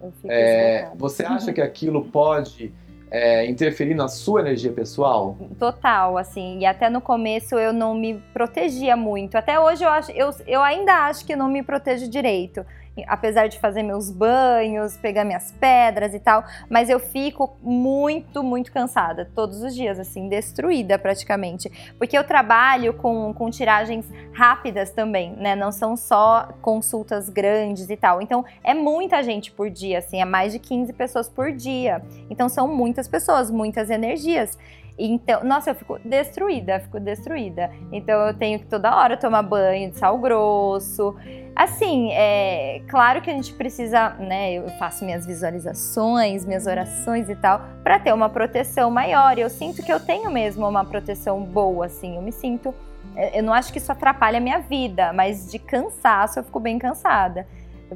Eu 0.00 0.12
fico 0.12 0.28
É, 0.30 0.90
você 0.96 1.24
acha 1.24 1.52
que 1.52 1.60
aquilo 1.60 2.04
pode 2.06 2.72
é, 3.10 3.46
interferir 3.46 3.94
na 3.94 4.08
sua 4.08 4.40
energia 4.40 4.72
pessoal? 4.72 5.36
Total, 5.58 6.16
assim, 6.18 6.58
e 6.60 6.66
até 6.66 6.88
no 6.90 7.00
começo 7.00 7.56
eu 7.56 7.72
não 7.72 7.94
me 7.94 8.22
protegia 8.32 8.96
muito. 8.96 9.36
Até 9.36 9.58
hoje 9.58 9.84
eu 9.84 9.88
acho, 9.88 10.10
eu, 10.12 10.30
eu 10.46 10.62
ainda 10.62 11.06
acho 11.06 11.24
que 11.24 11.34
não 11.34 11.48
me 11.48 11.62
protejo 11.62 12.08
direito. 12.08 12.64
Apesar 13.06 13.48
de 13.48 13.58
fazer 13.58 13.82
meus 13.82 14.10
banhos, 14.10 14.96
pegar 14.96 15.24
minhas 15.24 15.52
pedras 15.52 16.14
e 16.14 16.20
tal, 16.20 16.44
mas 16.68 16.88
eu 16.88 16.98
fico 16.98 17.56
muito, 17.62 18.42
muito 18.42 18.72
cansada 18.72 19.30
todos 19.34 19.62
os 19.62 19.74
dias, 19.74 19.98
assim, 19.98 20.28
destruída 20.28 20.98
praticamente. 20.98 21.70
Porque 21.98 22.16
eu 22.16 22.24
trabalho 22.24 22.94
com, 22.94 23.32
com 23.34 23.50
tiragens 23.50 24.06
rápidas 24.32 24.90
também, 24.90 25.32
né? 25.32 25.54
Não 25.54 25.72
são 25.72 25.96
só 25.96 26.48
consultas 26.60 27.28
grandes 27.28 27.88
e 27.90 27.96
tal. 27.96 28.20
Então 28.22 28.44
é 28.62 28.74
muita 28.74 29.22
gente 29.22 29.50
por 29.50 29.70
dia, 29.70 29.98
assim, 29.98 30.20
é 30.20 30.24
mais 30.24 30.52
de 30.52 30.58
15 30.58 30.92
pessoas 30.92 31.28
por 31.28 31.52
dia. 31.52 32.02
Então 32.30 32.48
são 32.48 32.68
muitas 32.68 33.08
pessoas, 33.08 33.50
muitas 33.50 33.90
energias. 33.90 34.58
Então, 34.98 35.44
nossa, 35.44 35.70
eu 35.70 35.74
fico 35.76 35.98
destruída, 36.04 36.80
fico 36.80 36.98
destruída. 36.98 37.70
Então 37.92 38.26
eu 38.26 38.34
tenho 38.34 38.58
que 38.58 38.66
toda 38.66 38.96
hora 38.96 39.16
tomar 39.16 39.42
banho 39.42 39.90
de 39.90 39.96
sal 39.96 40.18
grosso. 40.18 41.14
Assim, 41.54 42.10
é 42.12 42.82
claro 42.88 43.20
que 43.20 43.30
a 43.30 43.32
gente 43.32 43.52
precisa, 43.54 44.10
né? 44.18 44.54
Eu 44.54 44.68
faço 44.70 45.04
minhas 45.04 45.24
visualizações, 45.24 46.44
minhas 46.44 46.66
orações 46.66 47.28
e 47.28 47.36
tal, 47.36 47.60
para 47.84 47.98
ter 47.98 48.12
uma 48.12 48.28
proteção 48.28 48.90
maior. 48.90 49.38
Eu 49.38 49.48
sinto 49.48 49.82
que 49.82 49.92
eu 49.92 50.00
tenho 50.00 50.30
mesmo 50.30 50.68
uma 50.68 50.84
proteção 50.84 51.42
boa, 51.42 51.86
assim. 51.86 52.16
Eu 52.16 52.22
me 52.22 52.32
sinto. 52.32 52.74
Eu 53.32 53.42
não 53.42 53.52
acho 53.52 53.72
que 53.72 53.78
isso 53.78 53.90
atrapalha 53.90 54.38
a 54.38 54.40
minha 54.40 54.58
vida, 54.58 55.12
mas 55.12 55.50
de 55.50 55.58
cansaço 55.58 56.38
eu 56.38 56.44
fico 56.44 56.60
bem 56.60 56.78
cansada 56.78 57.46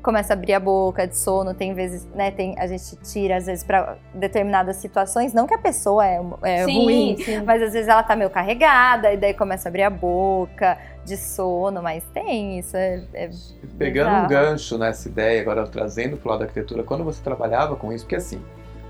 começa 0.01 0.33
a 0.33 0.35
abrir 0.35 0.55
a 0.55 0.61
boca 0.61 1.07
de 1.07 1.17
sono, 1.17 1.53
tem 1.55 1.75
vezes, 1.75 2.07
né, 2.15 2.31
tem, 2.31 2.59
a 2.59 2.67
gente 2.67 2.97
tira 2.97 3.37
às 3.37 3.47
vezes 3.47 3.65
para 3.65 3.99
determinadas 4.15 4.77
situações, 4.77 5.35
não 5.35 5.47
que 5.47 5.55
a 5.55 5.59
pessoa 5.59 6.07
é, 6.07 6.21
é 6.43 6.65
sim, 6.65 6.85
ruim, 6.85 7.17
sim. 7.19 7.43
mas 7.43 7.63
às 7.63 7.73
vezes 7.73 7.89
ela 7.89 8.03
tá 8.03 8.17
meio 8.17 8.31
carregada 8.31 9.13
e 9.13 9.17
daí 9.17 9.35
começa 9.35 9.69
a 9.69 9.71
abrir 9.71 9.83
a 9.83 9.91
boca 9.91 10.79
de 11.05 11.17
sono, 11.17 11.83
mas 11.83 12.05
tem 12.15 12.59
isso. 12.59 12.77
É, 12.77 13.03
é 13.13 13.31
Pegando 13.77 14.07
bizarro. 14.07 14.25
um 14.25 14.29
gancho 14.29 14.79
nessa 14.79 15.09
ideia, 15.09 15.41
agora 15.41 15.67
trazendo 15.67 16.17
pro 16.17 16.31
lado 16.31 16.41
da 16.41 16.45
arquitetura, 16.47 16.83
quando 16.83 17.05
você 17.05 17.23
trabalhava 17.23 17.77
com 17.77 17.93
isso, 17.93 18.05
porque 18.05 18.17
assim, 18.17 18.41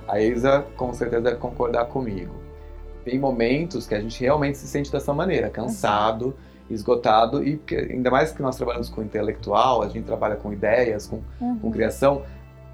a 0.06 0.20
Isa 0.20 0.64
com 0.76 0.92
certeza 0.92 1.22
deve 1.22 1.36
concordar 1.36 1.86
comigo. 1.86 2.34
Tem 3.04 3.18
momentos 3.18 3.86
que 3.86 3.94
a 3.94 4.00
gente 4.00 4.20
realmente 4.20 4.58
se 4.58 4.68
sente 4.68 4.92
dessa 4.92 5.12
maneira, 5.12 5.50
cansado. 5.50 6.26
Uhum 6.26 6.51
esgotado 6.70 7.42
e 7.46 7.60
ainda 7.70 8.10
mais 8.10 8.32
que 8.32 8.42
nós 8.42 8.56
trabalhamos 8.56 8.88
com 8.88 9.02
intelectual, 9.02 9.82
a 9.82 9.88
gente 9.88 10.04
trabalha 10.04 10.36
com 10.36 10.52
ideias, 10.52 11.06
com, 11.06 11.20
uhum. 11.40 11.58
com 11.58 11.70
criação, 11.70 12.22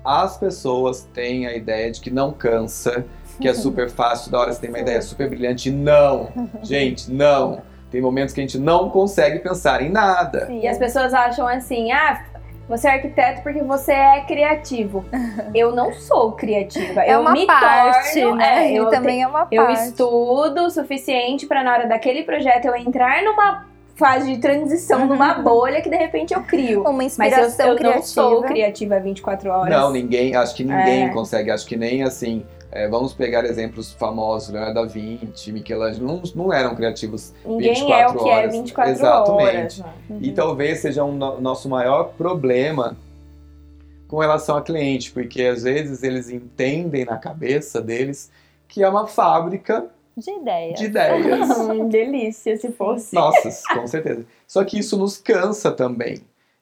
as 0.04 0.36
pessoas 0.36 1.08
têm 1.12 1.46
a 1.46 1.54
ideia 1.54 1.90
de 1.90 2.00
que 2.00 2.10
não 2.10 2.32
cansa, 2.32 3.04
que 3.40 3.48
é 3.48 3.54
super 3.54 3.88
fácil, 3.90 4.30
da 4.30 4.40
hora 4.40 4.52
você 4.52 4.60
tem 4.60 4.70
uma 4.70 4.80
ideia 4.80 5.00
super 5.02 5.28
brilhante. 5.28 5.70
Não! 5.70 6.28
Gente, 6.62 7.10
não! 7.10 7.62
Tem 7.90 8.00
momentos 8.00 8.34
que 8.34 8.40
a 8.40 8.42
gente 8.42 8.58
não 8.58 8.90
consegue 8.90 9.38
pensar 9.38 9.82
em 9.82 9.88
nada. 9.88 10.46
Sim, 10.46 10.60
e 10.60 10.68
as 10.68 10.76
pessoas 10.76 11.14
acham 11.14 11.48
assim, 11.48 11.90
ah, 11.90 12.22
você 12.68 12.86
é 12.86 12.90
arquiteto 12.92 13.42
porque 13.42 13.62
você 13.62 13.92
é 13.92 14.20
criativo. 14.26 15.04
Eu 15.54 15.74
não 15.74 15.92
sou 15.94 16.32
criativa. 16.32 17.02
É 17.02 17.14
eu 17.14 17.20
uma 17.20 17.32
me 17.32 17.46
parte, 17.46 18.20
torno, 18.20 18.36
né? 18.36 18.70
É, 18.70 18.78
eu 18.78 18.90
também 18.90 19.16
te, 19.16 19.22
é 19.22 19.26
uma 19.26 19.38
parte. 19.40 19.54
Eu 19.54 19.70
estudo 19.70 20.66
o 20.66 20.70
suficiente 20.70 21.46
para 21.46 21.64
na 21.64 21.72
hora 21.72 21.86
daquele 21.86 22.22
projeto 22.24 22.66
eu 22.66 22.76
entrar 22.76 23.22
numa 23.22 23.66
fase 23.98 24.32
de 24.32 24.40
transição 24.40 25.02
uhum. 25.02 25.08
numa 25.08 25.34
bolha 25.34 25.82
que 25.82 25.90
de 25.90 25.96
repente 25.96 26.32
eu 26.32 26.42
crio. 26.42 26.82
Uma 26.82 27.02
inspiração 27.02 27.44
Mas 27.44 27.58
eu, 27.58 27.66
eu 27.66 27.76
criativa. 27.76 27.96
não 27.96 28.02
sou 28.02 28.42
criativa 28.42 29.00
24 29.00 29.50
horas. 29.50 29.70
Não, 29.70 29.90
ninguém, 29.90 30.36
acho 30.36 30.54
que 30.54 30.62
ninguém 30.62 31.06
é. 31.06 31.08
consegue, 31.08 31.50
acho 31.50 31.66
que 31.66 31.76
nem 31.76 32.04
assim. 32.04 32.44
É, 32.70 32.86
vamos 32.86 33.14
pegar 33.14 33.46
exemplos 33.46 33.94
famosos, 33.94 34.50
Leonardo 34.50 34.74
da 34.74 34.84
Vinci, 34.84 35.50
Michelangelo, 35.50 36.06
não, 36.06 36.22
não 36.34 36.52
eram 36.52 36.74
criativos 36.76 37.32
Ninguém 37.42 37.72
24 37.72 38.02
é 38.02 38.06
o 38.06 38.12
que 38.12 38.30
horas. 38.30 38.54
é 38.54 38.58
24 38.58 38.92
Exatamente. 38.92 39.46
horas. 39.46 39.78
Uhum. 40.10 40.18
E 40.20 40.32
talvez 40.32 40.78
seja 40.78 41.02
um 41.02 41.12
no, 41.12 41.40
nosso 41.40 41.66
maior 41.66 42.12
problema 42.18 42.94
com 44.06 44.18
relação 44.18 44.56
ao 44.56 44.62
cliente, 44.62 45.10
porque 45.10 45.42
às 45.42 45.62
vezes 45.62 46.02
eles 46.02 46.28
entendem 46.28 47.06
na 47.06 47.16
cabeça 47.16 47.80
deles 47.80 48.30
que 48.68 48.82
é 48.82 48.88
uma 48.88 49.06
fábrica 49.06 49.86
de 50.18 50.30
ideias. 50.30 50.78
De 50.78 50.86
ideias. 50.86 51.48
Delícia, 51.88 52.56
se 52.56 52.72
fosse. 52.72 53.14
Nossa, 53.14 53.50
com 53.74 53.86
certeza. 53.86 54.26
Só 54.46 54.64
que 54.64 54.78
isso 54.78 54.96
nos 54.96 55.16
cansa 55.16 55.70
também. 55.70 56.18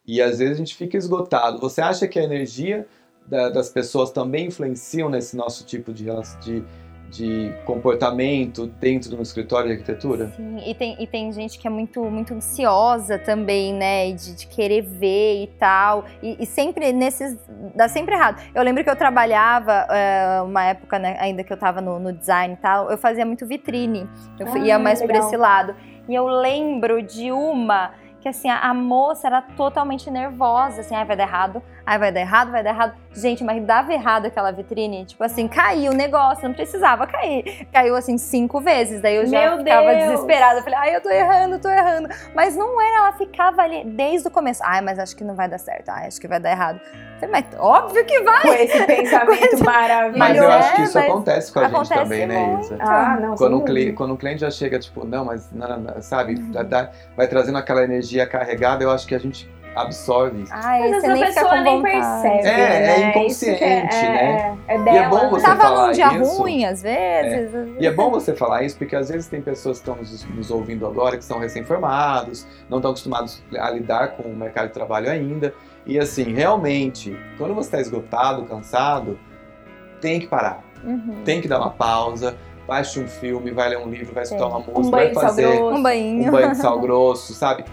E 0.06 0.22
às 0.22 0.38
vezes 0.38 0.54
a 0.54 0.58
gente 0.58 0.76
fica 0.76 0.96
esgotado. 0.96 1.58
Você 1.58 1.80
acha 1.80 2.06
que 2.06 2.18
a 2.18 2.22
energia 2.22 2.86
da, 3.26 3.48
das 3.48 3.68
pessoas 3.68 4.10
também 4.10 4.46
influenciam 4.46 5.08
nesse 5.08 5.36
nosso 5.36 5.64
tipo 5.64 5.92
de, 5.92 6.06
de 6.40 6.64
de 7.10 7.52
comportamento 7.64 8.66
dentro 8.66 9.10
de 9.10 9.16
um 9.16 9.22
escritório 9.22 9.68
de 9.68 9.72
arquitetura? 9.74 10.28
Sim, 10.36 10.58
e 10.66 10.74
tem, 10.74 10.96
e 10.98 11.06
tem 11.06 11.32
gente 11.32 11.58
que 11.58 11.66
é 11.66 11.70
muito, 11.70 12.02
muito 12.04 12.34
ansiosa 12.34 13.18
também, 13.18 13.72
né? 13.72 14.12
De, 14.12 14.36
de 14.36 14.46
querer 14.46 14.82
ver 14.82 15.42
e 15.42 15.46
tal. 15.58 16.04
E, 16.22 16.36
e, 16.40 16.46
sempre 16.46 16.92
nesses. 16.92 17.38
dá 17.74 17.88
sempre 17.88 18.14
errado. 18.14 18.42
Eu 18.54 18.62
lembro 18.62 18.82
que 18.82 18.90
eu 18.90 18.96
trabalhava, 18.96 19.86
uh, 19.86 20.44
uma 20.44 20.64
época 20.64 20.98
né, 20.98 21.16
ainda 21.18 21.42
que 21.42 21.52
eu 21.52 21.56
tava 21.56 21.80
no, 21.80 21.98
no, 21.98 22.12
design 22.12 22.54
e 22.54 22.56
tal, 22.56 22.90
eu 22.90 22.98
fazia 22.98 23.24
muito 23.24 23.46
vitrine. 23.46 24.08
Eu 24.38 24.46
ah, 24.52 24.58
ia 24.58 24.78
mais 24.78 25.00
legal. 25.00 25.20
por 25.20 25.26
esse 25.26 25.36
lado. 25.36 25.74
E 26.08 26.14
eu 26.14 26.26
lembro 26.26 27.02
de 27.02 27.32
uma 27.32 27.92
que 28.26 28.30
assim, 28.30 28.48
a, 28.48 28.58
a 28.58 28.74
moça 28.74 29.28
era 29.28 29.40
totalmente 29.40 30.10
nervosa, 30.10 30.80
assim, 30.80 30.96
ai, 30.96 31.04
vai 31.04 31.16
dar 31.16 31.22
errado, 31.22 31.62
ai, 31.86 31.98
vai 31.98 32.10
dar 32.12 32.20
errado, 32.20 32.50
vai 32.50 32.62
dar 32.62 32.70
errado. 32.70 32.94
Gente, 33.14 33.42
mas 33.44 33.64
dava 33.64 33.92
errado 33.94 34.26
aquela 34.26 34.50
vitrine, 34.50 35.04
tipo 35.06 35.22
assim, 35.24 35.46
caiu 35.48 35.92
o 35.92 35.94
negócio, 35.94 36.46
não 36.46 36.54
precisava 36.54 37.06
cair. 37.06 37.66
Caiu 37.72 37.94
assim 37.96 38.18
cinco 38.18 38.60
vezes, 38.60 39.00
daí 39.00 39.16
eu 39.16 39.26
já 39.26 39.40
Meu 39.40 39.58
ficava 39.58 39.94
Deus. 39.94 40.02
desesperada. 40.10 40.58
Eu 40.60 40.64
falei, 40.64 40.78
ai, 40.78 40.96
eu 40.96 41.00
tô 41.00 41.08
errando, 41.10 41.58
tô 41.58 41.68
errando. 41.70 42.08
Mas 42.34 42.56
não 42.56 42.80
era, 42.80 42.96
ela 42.98 43.12
ficava 43.12 43.62
ali 43.62 43.84
desde 43.84 44.28
o 44.28 44.30
começo. 44.30 44.60
Ai, 44.64 44.80
mas 44.82 44.98
acho 44.98 45.16
que 45.16 45.24
não 45.24 45.34
vai 45.34 45.48
dar 45.48 45.58
certo, 45.58 45.88
ai, 45.88 46.06
acho 46.08 46.20
que 46.20 46.28
vai 46.28 46.40
dar 46.40 46.50
errado. 46.50 46.80
Falei, 47.18 47.30
mas 47.30 47.46
óbvio 47.58 48.04
que 48.04 48.20
vai! 48.20 48.42
Com 48.42 48.52
esse 48.52 48.84
pensamento 48.84 49.64
maravilhoso. 49.64 50.18
Mas 50.18 50.36
eu 50.36 50.50
acho 50.52 50.74
que 50.74 50.80
É, 50.82 50.84
isso 50.84 50.98
mas 50.98 51.08
acontece 51.08 51.52
com 51.52 51.60
a 51.60 51.68
gente 51.68 51.88
também, 51.88 52.26
né. 52.26 52.60
Isa? 52.60 52.76
Ah, 52.80 53.16
não, 53.18 53.34
Quando 53.36 53.56
um, 53.56 53.64
cliente, 53.64 53.92
quando 53.94 54.12
um 54.12 54.16
cliente 54.16 54.40
já 54.40 54.50
chega, 54.50 54.78
tipo, 54.78 55.06
não, 55.06 55.24
mas 55.24 55.50
não, 55.50 55.66
não, 55.68 55.78
não, 55.94 56.02
sabe, 56.02 56.34
Uhum. 56.34 56.52
vai 57.16 57.26
trazendo 57.26 57.56
aquela 57.56 57.82
energia 57.82 58.26
carregada, 58.26 58.84
eu 58.84 58.90
acho 58.90 59.06
que 59.06 59.14
a 59.14 59.18
gente 59.18 59.50
absorve 59.76 60.42
isso. 60.42 60.52
Ai, 60.54 60.80
Mas 60.80 60.92
essa 61.04 61.06
nem 61.12 61.16
fica 61.26 61.34
pessoa 61.40 61.56
com 61.56 61.62
nem 61.62 61.82
percebe. 61.82 62.48
É, 62.48 62.50
é 62.50 62.80
né? 62.80 63.10
inconsciente, 63.10 63.54
Isso 63.54 63.58
que 63.58 63.64
é, 63.64 63.84
né? 63.84 64.58
É, 64.66 64.74
é 64.74 64.78
E 64.78 64.82
dela. 64.84 64.98
é 64.98 65.08
bom 65.08 65.30
você 65.30 65.46
Tava 65.46 65.60
falar 65.62 65.86
num 65.86 65.92
dia 65.92 66.16
isso. 66.18 66.38
ruim, 66.38 66.64
às 66.64 66.82
vezes. 66.82 67.52
E 67.78 67.86
é 67.86 67.90
bom 67.92 68.10
você 68.10 68.34
falar 68.34 68.62
isso, 68.62 68.76
porque 68.78 68.96
às 68.96 69.08
vezes 69.08 69.28
tem 69.28 69.40
pessoas 69.40 69.78
que 69.78 69.82
estão 69.88 69.96
nos, 69.96 70.24
nos 70.24 70.50
ouvindo 70.50 70.86
agora 70.86 71.16
que 71.16 71.24
são 71.24 71.38
recém-formados, 71.38 72.46
não 72.68 72.78
estão 72.78 72.90
acostumados 72.90 73.42
a 73.58 73.70
lidar 73.70 74.08
com 74.16 74.22
o 74.24 74.34
mercado 74.36 74.68
de 74.68 74.72
trabalho 74.72 75.10
ainda. 75.10 75.54
E 75.84 75.98
assim, 75.98 76.32
realmente, 76.32 77.16
quando 77.38 77.54
você 77.54 77.68
está 77.68 77.80
esgotado, 77.80 78.44
cansado, 78.44 79.18
tem 80.00 80.18
que 80.20 80.26
parar. 80.26 80.64
Uhum. 80.84 81.22
Tem 81.24 81.40
que 81.40 81.48
dar 81.48 81.58
uma 81.58 81.70
pausa, 81.70 82.36
vai 82.66 82.80
assistir 82.80 83.00
um 83.00 83.08
filme, 83.08 83.50
vai 83.50 83.68
ler 83.68 83.78
um 83.78 83.88
livro, 83.88 84.12
vai 84.12 84.24
escutar 84.24 84.46
uma 84.46 84.58
música, 84.58 84.78
Um 84.80 84.90
vai 84.90 85.04
banho 85.04 85.14
fazer 85.14 85.42
grosso. 85.56 85.76
Um 85.76 85.82
banhinho. 85.82 86.28
um 86.28 86.30
banho 86.32 86.50
de 86.50 86.56
sal 86.56 86.78
grosso, 86.80 87.32
sabe? 87.34 87.64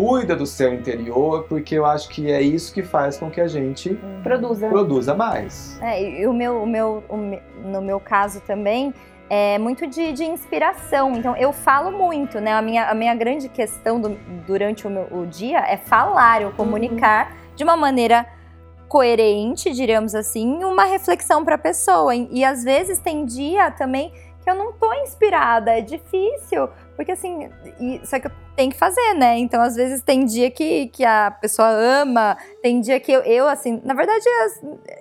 Cuida 0.00 0.34
do 0.34 0.46
seu 0.46 0.72
interior, 0.72 1.44
porque 1.48 1.74
eu 1.74 1.84
acho 1.84 2.08
que 2.08 2.30
é 2.30 2.40
isso 2.40 2.72
que 2.72 2.82
faz 2.82 3.18
com 3.18 3.30
que 3.30 3.40
a 3.40 3.46
gente 3.46 3.98
Produza. 4.22 4.68
produza 4.68 5.14
mais. 5.14 5.78
É, 5.82 6.20
e 6.22 6.26
o 6.26 6.32
meu, 6.32 6.62
o 6.62 6.66
meu, 6.66 7.04
o 7.08 7.16
me- 7.16 7.42
no 7.64 7.82
meu 7.82 8.00
caso 8.00 8.40
também, 8.40 8.94
é 9.28 9.58
muito 9.58 9.86
de, 9.86 10.12
de 10.12 10.24
inspiração. 10.24 11.12
Então, 11.12 11.36
eu 11.36 11.52
falo 11.52 11.92
muito, 11.92 12.40
né? 12.40 12.52
A 12.52 12.62
minha, 12.62 12.88
a 12.88 12.94
minha 12.94 13.14
grande 13.14 13.48
questão 13.48 14.00
do- 14.00 14.16
durante 14.46 14.86
o, 14.86 14.90
meu, 14.90 15.06
o 15.12 15.26
dia 15.26 15.58
é 15.60 15.76
falar, 15.76 16.40
eu 16.42 16.50
comunicar 16.52 17.36
de 17.54 17.62
uma 17.62 17.76
maneira 17.76 18.24
coerente, 18.88 19.70
diríamos 19.72 20.14
assim, 20.14 20.64
uma 20.64 20.84
reflexão 20.84 21.44
para 21.44 21.54
a 21.56 21.58
pessoa. 21.58 22.14
E, 22.14 22.28
e 22.32 22.44
às 22.44 22.64
vezes 22.64 22.98
tem 22.98 23.24
dia 23.24 23.70
também 23.70 24.12
que 24.42 24.48
eu 24.50 24.54
não 24.54 24.72
tô 24.72 24.92
inspirada, 24.94 25.70
é 25.78 25.82
difícil, 25.82 26.68
porque 26.96 27.12
assim, 27.12 27.50
e- 27.78 28.00
só 28.04 28.18
que 28.18 28.26
eu 28.26 28.30
tenho 28.60 28.70
que 28.70 28.76
fazer, 28.76 29.14
né? 29.14 29.38
Então, 29.38 29.62
às 29.62 29.74
vezes 29.74 30.02
tem 30.02 30.26
dia 30.26 30.50
que, 30.50 30.88
que 30.88 31.02
a 31.02 31.30
pessoa 31.30 31.66
ama, 31.70 32.36
tem 32.60 32.78
dia 32.78 33.00
que 33.00 33.10
eu, 33.10 33.22
eu 33.22 33.48
assim, 33.48 33.80
na 33.82 33.94
verdade, 33.94 34.22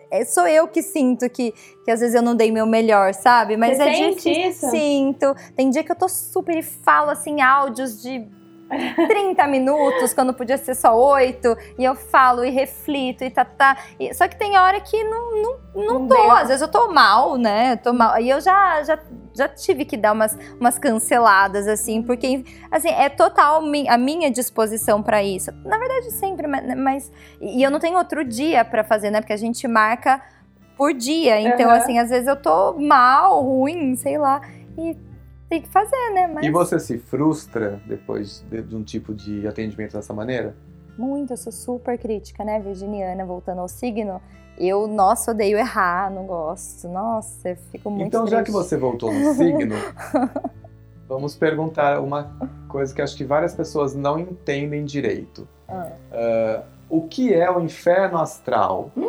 é, 0.09 0.23
sou 0.23 0.47
eu 0.47 0.65
que 0.65 0.81
sinto 0.81 1.29
que, 1.29 1.53
que 1.83 1.91
às 1.91 1.99
vezes 1.99 2.15
eu 2.15 2.21
não 2.21 2.37
dei 2.37 2.53
meu 2.53 2.65
melhor, 2.65 3.13
sabe? 3.13 3.57
Mas 3.57 3.75
Você 3.75 3.83
é 3.83 3.93
sente 3.93 4.15
difícil. 4.15 4.49
isso? 4.49 4.69
Sinto. 4.69 5.35
Tem 5.57 5.69
dia 5.69 5.83
que 5.83 5.91
eu 5.91 5.95
tô 5.95 6.07
super 6.07 6.55
e 6.55 6.63
falo 6.63 7.09
assim 7.09 7.41
áudios 7.41 8.01
de 8.01 8.25
30 8.69 9.47
minutos, 9.47 10.13
quando 10.13 10.33
podia 10.33 10.57
ser 10.57 10.75
só 10.75 10.95
8, 10.95 11.57
e 11.77 11.83
eu 11.83 11.95
falo 11.95 12.43
e 12.45 12.49
reflito 12.49 13.23
e 13.23 13.29
tá, 13.31 13.43
tá. 13.43 13.77
E- 13.99 14.13
só 14.13 14.27
que 14.27 14.35
tem 14.37 14.57
hora 14.57 14.79
que 14.79 15.03
não, 15.03 15.41
não, 15.41 15.57
não 15.75 15.99
Não 15.99 16.07
tô. 16.07 16.13
deu. 16.15 16.31
Às 16.31 16.47
vezes 16.47 16.61
eu 16.61 16.67
tô 16.67 16.91
mal, 16.91 17.35
né? 17.37 17.73
Eu 17.73 17.77
tô 17.77 17.93
mal. 17.93 18.19
E 18.19 18.29
eu 18.29 18.39
já, 18.39 18.83
já, 18.83 18.99
já 19.33 19.47
tive 19.47 19.85
que 19.85 19.97
dar 19.97 20.11
umas, 20.13 20.37
umas 20.59 20.77
canceladas, 20.77 21.67
assim, 21.67 22.01
porque, 22.03 22.43
assim, 22.71 22.89
é 22.89 23.09
total 23.09 23.61
mi- 23.63 23.87
a 23.89 23.97
minha 23.97 24.29
disposição 24.29 25.01
pra 25.01 25.23
isso. 25.23 25.51
Na 25.65 25.77
verdade, 25.77 26.11
sempre, 26.11 26.45
mas. 26.47 26.75
mas- 26.77 27.11
e 27.41 27.63
eu 27.63 27.71
não 27.71 27.79
tenho 27.79 27.97
outro 27.97 28.23
dia 28.23 28.63
pra 28.63 28.83
fazer, 28.83 29.09
né? 29.09 29.19
Porque 29.21 29.33
a 29.33 29.37
gente 29.37 29.67
marca 29.67 30.21
por 30.77 30.93
dia. 30.93 31.41
Então, 31.41 31.69
Aham. 31.69 31.77
assim, 31.77 31.97
às 31.99 32.09
vezes 32.09 32.27
eu 32.27 32.35
tô 32.35 32.73
mal, 32.73 33.41
ruim, 33.41 33.95
sei 33.95 34.17
lá. 34.17 34.41
E 34.77 34.95
tem 35.49 35.61
que 35.61 35.69
fazer, 35.69 36.11
né? 36.13 36.27
Mas 36.27 36.45
E 36.45 36.51
você 36.51 36.79
se 36.79 36.97
frustra 36.97 37.81
depois 37.87 38.45
de, 38.49 38.61
de 38.61 38.75
um 38.75 38.83
tipo 38.83 39.13
de 39.13 39.47
atendimento 39.47 39.93
dessa 39.93 40.13
maneira? 40.13 40.55
muito, 40.99 41.31
eu 41.31 41.37
sou 41.37 41.51
super 41.51 41.97
crítica, 41.97 42.43
né, 42.43 42.59
virginiana, 42.59 43.25
voltando 43.25 43.61
ao 43.61 43.69
signo. 43.69 44.21
Eu, 44.57 44.85
nossa, 44.85 45.31
odeio 45.31 45.57
errar, 45.57 46.11
não 46.11 46.25
gosto. 46.25 46.89
Nossa, 46.89 47.49
eu 47.51 47.55
fico 47.71 47.89
muito 47.89 48.07
então, 48.07 48.27
já 48.27 48.39
que 48.43 48.51
triste. 48.51 48.57
você 48.69 48.75
voltou 48.75 49.11
no 49.11 49.33
signo, 49.33 49.75
vamos 51.07 51.35
perguntar 51.35 52.01
uma 52.01 52.35
coisa 52.67 52.93
que 52.93 53.01
acho 53.01 53.15
que 53.15 53.23
várias 53.23 53.55
pessoas 53.55 53.95
não 53.95 54.19
entendem 54.19 54.83
direito. 54.83 55.47
Ah. 55.69 55.87
Ah, 56.11 56.63
o 56.89 57.03
que 57.07 57.33
é 57.33 57.49
o 57.49 57.61
inferno 57.61 58.17
astral? 58.17 58.91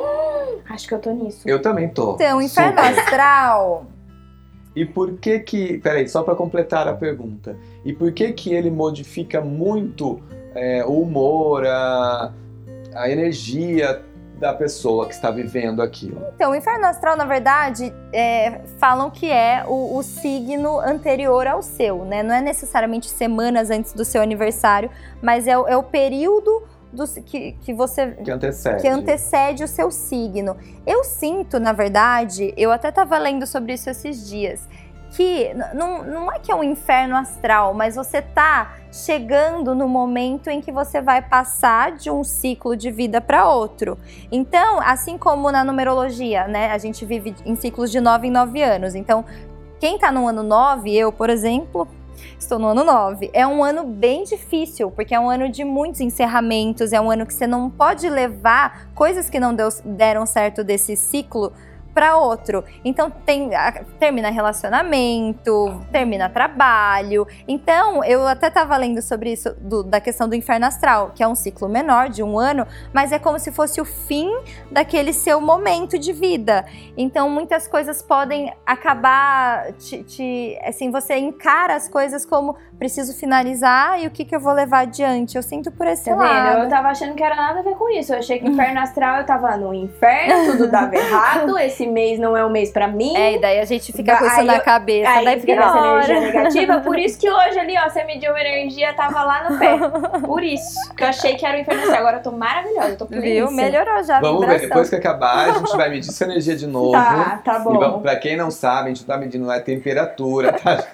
Acho 0.69 0.87
que 0.87 0.95
eu 0.95 1.01
tô 1.01 1.11
nisso. 1.11 1.49
Eu 1.49 1.61
também 1.61 1.89
tô. 1.89 2.15
Então, 2.15 2.41
inferno 2.41 2.79
Super. 2.79 2.99
astral 3.01 3.87
E 4.75 4.85
por 4.85 5.19
que 5.19 5.39
que, 5.41 5.79
peraí, 5.79 6.09
só 6.09 6.23
para 6.23 6.35
completar 6.35 6.87
a 6.87 6.93
pergunta, 6.93 7.57
e 7.85 7.93
por 7.93 8.13
que 8.13 8.33
que 8.33 8.55
ele 8.55 8.71
modifica 8.71 9.41
muito 9.41 10.21
é, 10.55 10.85
o 10.85 11.01
humor, 11.01 11.67
a, 11.67 12.33
a 12.95 13.11
energia 13.11 14.03
da 14.39 14.55
pessoa 14.55 15.07
que 15.07 15.13
está 15.13 15.31
vivendo 15.31 15.83
aquilo? 15.83 16.25
Então, 16.35 16.53
o 16.53 16.55
inferno 16.55 16.87
astral, 16.87 17.17
na 17.17 17.25
verdade, 17.25 17.93
é, 18.13 18.61
falam 18.79 19.11
que 19.11 19.31
é 19.31 19.65
o, 19.67 19.99
o, 19.99 20.03
signo 20.03 20.79
anterior 20.79 21.47
ao 21.47 21.63
seu, 21.63 22.05
né? 22.05 22.23
Não 22.23 22.35
é 22.35 22.41
necessariamente 22.41 23.11
semanas 23.11 23.71
antes 23.71 23.93
do 23.93 24.05
seu 24.05 24.23
aniversário, 24.23 24.91
mas 25.21 25.47
é, 25.47 25.51
é 25.51 25.77
o 25.77 25.83
período 25.83 26.63
do, 26.93 27.07
que, 27.23 27.53
que 27.53 27.73
você 27.73 28.13
que 28.13 28.31
antecede. 28.31 28.83
que 28.83 28.89
antecede 28.89 29.65
o 29.65 29.69
seu 29.69 29.91
signo. 29.91 30.57
Eu 30.87 31.05
sinto, 31.05 31.61
na 31.61 31.73
verdade, 31.73 32.53
eu 32.57 32.73
até 32.73 32.89
estava 32.89 33.17
lendo 33.19 33.47
sobre 33.47 33.75
isso 33.75 33.89
esses 33.89 34.29
dias, 34.29 34.69
que 35.11 35.53
não, 35.75 36.05
não 36.05 36.33
é 36.33 36.39
que 36.39 36.51
é 36.51 36.55
um 36.55 36.63
inferno 36.63 37.17
astral, 37.17 37.75
mas 37.75 37.97
você 37.97 38.23
tá 38.23 38.77
chegando 38.93 39.75
no 39.75 39.89
momento 39.89 40.49
em 40.49 40.61
que 40.61 40.73
você 40.73 41.01
vai 41.01 41.23
passar 41.23 41.93
de 41.93 42.11
um 42.11 42.25
ciclo 42.25 42.77
de 42.77 42.91
vida 42.91 43.21
para 43.21 43.49
outro. 43.49 43.99
Então, 44.31 44.81
assim 44.81 45.17
como 45.17 45.51
na 45.51 45.65
numerologia, 45.65 46.47
né, 46.47 46.71
a 46.71 46.79
gente 46.79 47.05
vive 47.05 47.35
em 47.45 47.55
ciclos 47.57 47.91
de 47.91 48.01
9 48.01 48.29
em 48.29 48.31
9 48.31 48.63
anos. 48.63 48.95
Então, 48.95 49.25
quem 49.79 49.95
está 49.95 50.13
no 50.13 50.29
ano 50.29 50.43
9, 50.43 50.95
eu, 50.95 51.13
por 51.13 51.31
exemplo, 51.31 51.89
Estou 52.39 52.59
no 52.59 52.69
ano 52.69 52.85
9. 52.85 53.31
É 53.33 53.47
um 53.47 53.63
ano 53.63 53.85
bem 53.85 54.25
difícil, 54.25 54.91
porque 54.91 55.15
é 55.15 55.21
um 55.21 55.29
ano 55.29 55.49
de 55.49 55.65
muitos 55.65 56.01
encerramentos, 56.01 56.93
é 56.93 57.01
um 57.01 57.11
ano 57.11 57.27
que 57.27 57.35
você 57.35 57.47
não 57.47 57.71
pode 57.71 58.09
levar 58.09 58.89
coisas 58.95 59.31
que 59.31 59.41
não 59.41 59.55
deu, 59.55 59.69
deram 59.85 60.27
certo 60.27 60.65
desse 60.65 60.97
ciclo 60.97 61.53
para 62.01 62.17
outro. 62.17 62.65
Então 62.83 63.11
tem 63.11 63.51
termina 63.99 64.31
relacionamento, 64.31 65.83
termina 65.93 66.31
trabalho. 66.31 67.27
Então 67.47 68.03
eu 68.03 68.27
até 68.27 68.49
estava 68.49 68.75
lendo 68.79 69.03
sobre 69.03 69.33
isso 69.33 69.55
do, 69.61 69.83
da 69.83 70.01
questão 70.01 70.27
do 70.27 70.35
inferno 70.35 70.65
astral, 70.65 71.13
que 71.15 71.23
é 71.23 71.29
um 71.29 71.35
ciclo 71.35 71.69
menor 71.69 72.09
de 72.09 72.23
um 72.23 72.39
ano, 72.39 72.67
mas 72.91 73.13
é 73.13 73.19
como 73.19 73.39
se 73.39 73.53
fosse 73.53 73.83
o 73.83 73.85
fim 73.85 74.31
daquele 74.71 75.13
seu 75.13 75.43
momento 75.43 75.99
de 75.99 76.11
vida. 76.11 76.65
Então 76.97 77.29
muitas 77.29 77.69
coisas 77.69 78.01
podem 78.01 78.51
acabar 78.65 79.71
te, 79.75 80.03
te 80.03 80.59
assim 80.63 80.91
você 80.91 81.19
encara 81.19 81.77
as 81.77 81.87
coisas 81.87 82.25
como 82.25 82.57
preciso 82.81 83.13
finalizar 83.15 84.03
e 84.03 84.07
o 84.07 84.11
que, 84.11 84.25
que 84.25 84.35
eu 84.35 84.41
vou 84.41 84.55
levar 84.55 84.81
adiante. 84.81 85.37
Eu 85.37 85.43
sinto 85.43 85.71
por 85.71 85.87
esse 85.87 86.09
tá 86.09 86.17
lado. 86.17 86.55
Vendo? 86.55 86.65
Eu 86.65 86.71
tava 86.71 86.89
achando 86.89 87.15
que 87.15 87.23
era 87.23 87.37
nada 87.37 87.61
a 87.61 87.63
ver 87.63 87.75
com 87.75 87.91
isso. 87.91 88.15
Eu 88.15 88.19
achei 88.19 88.39
que 88.39 88.49
inferno 88.49 88.81
astral 88.81 89.19
eu 89.19 89.27
tava 89.27 89.55
no 89.59 89.75
inferno, 89.75 90.53
tudo 90.53 90.67
dava 90.67 90.97
errado, 90.97 91.59
esse 91.61 91.87
mês 91.87 92.19
não 92.19 92.35
é 92.35 92.45
um 92.45 92.49
mês 92.49 92.71
pra 92.71 92.89
mim. 92.89 93.15
É, 93.15 93.35
e 93.35 93.41
daí 93.41 93.61
a 93.61 93.67
gente 93.67 93.93
fica 93.93 94.17
com 94.17 94.25
isso 94.25 94.43
na 94.45 94.59
cabeça. 94.61 95.11
Aí 95.11 95.25
daí 95.27 95.41
fica 95.41 95.57
com 95.57 95.63
essa 95.63 95.79
energia 95.79 96.21
negativa. 96.21 96.81
Por 96.81 96.97
isso 96.99 97.21
que 97.21 97.31
hoje 97.31 97.59
ali, 97.59 97.75
ó, 97.77 97.89
você 97.89 98.03
mediu 98.05 98.31
uma 98.31 98.41
energia, 98.41 98.95
tava 98.95 99.23
lá 99.25 99.51
no 99.51 99.59
pé. 99.59 99.77
Por 100.21 100.43
isso. 100.43 100.79
Que 100.97 101.05
eu 101.05 101.09
achei 101.09 101.37
que 101.37 101.45
era 101.45 101.59
o 101.59 101.61
inferno 101.61 101.83
astral. 101.83 102.01
Agora 102.01 102.17
eu 102.17 102.23
tô 102.23 102.33
maravilhosa, 102.33 102.89
eu 102.89 102.97
tô 102.97 103.05
pleníssima. 103.05 103.49
Viu? 103.49 103.57
Melhorou 103.57 104.03
já. 104.03 104.21
Vamos 104.21 104.47
ver, 104.47 104.61
depois 104.61 104.89
que 104.89 104.97
acabar, 104.97 105.51
a 105.51 105.53
gente 105.53 105.77
vai 105.77 105.91
medir 105.91 106.09
essa 106.09 106.25
energia 106.25 106.57
de 106.57 106.67
novo. 106.67 106.93
Tá, 106.93 107.43
tá 107.45 107.59
bom. 107.59 107.75
E 107.75 107.79
vamos, 107.79 108.01
pra 108.01 108.17
quem 108.17 108.39
não 108.39 108.51
sabe, 108.51 108.87
a 108.87 108.89
gente 108.89 109.05
tá 109.05 109.19
medindo 109.19 109.51
a 109.51 109.61
temperatura, 109.61 110.55
tá? 110.55 110.87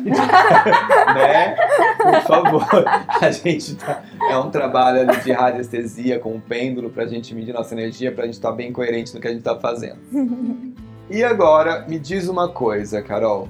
né? 1.15 1.57
Por 1.97 2.21
favor. 2.23 2.85
A 3.21 3.31
gente 3.31 3.75
tá. 3.77 4.03
É 4.31 4.39
um 4.39 4.51
trabalho 4.51 5.01
ali 5.01 5.21
de 5.21 5.33
radiestesia 5.33 6.19
com 6.19 6.35
um 6.35 6.41
pêndulo 6.41 6.91
pra 6.91 7.07
gente 7.07 7.35
medir 7.35 7.53
nossa 7.53 7.75
energia, 7.75 8.13
pra 8.13 8.25
gente 8.25 8.35
estar 8.35 8.51
tá 8.51 8.55
bem 8.55 8.73
coerente 8.73 9.15
no 9.15 9.21
que 9.21 9.29
a 9.29 9.31
gente 9.31 9.43
tá 9.43 9.57
fazendo. 9.59 9.99
E 11.09 11.23
agora, 11.23 11.87
me 11.87 12.01
diz 12.01 12.27
uma 12.27 12.49
coisa, 12.49 13.01
Carol. 13.01 13.49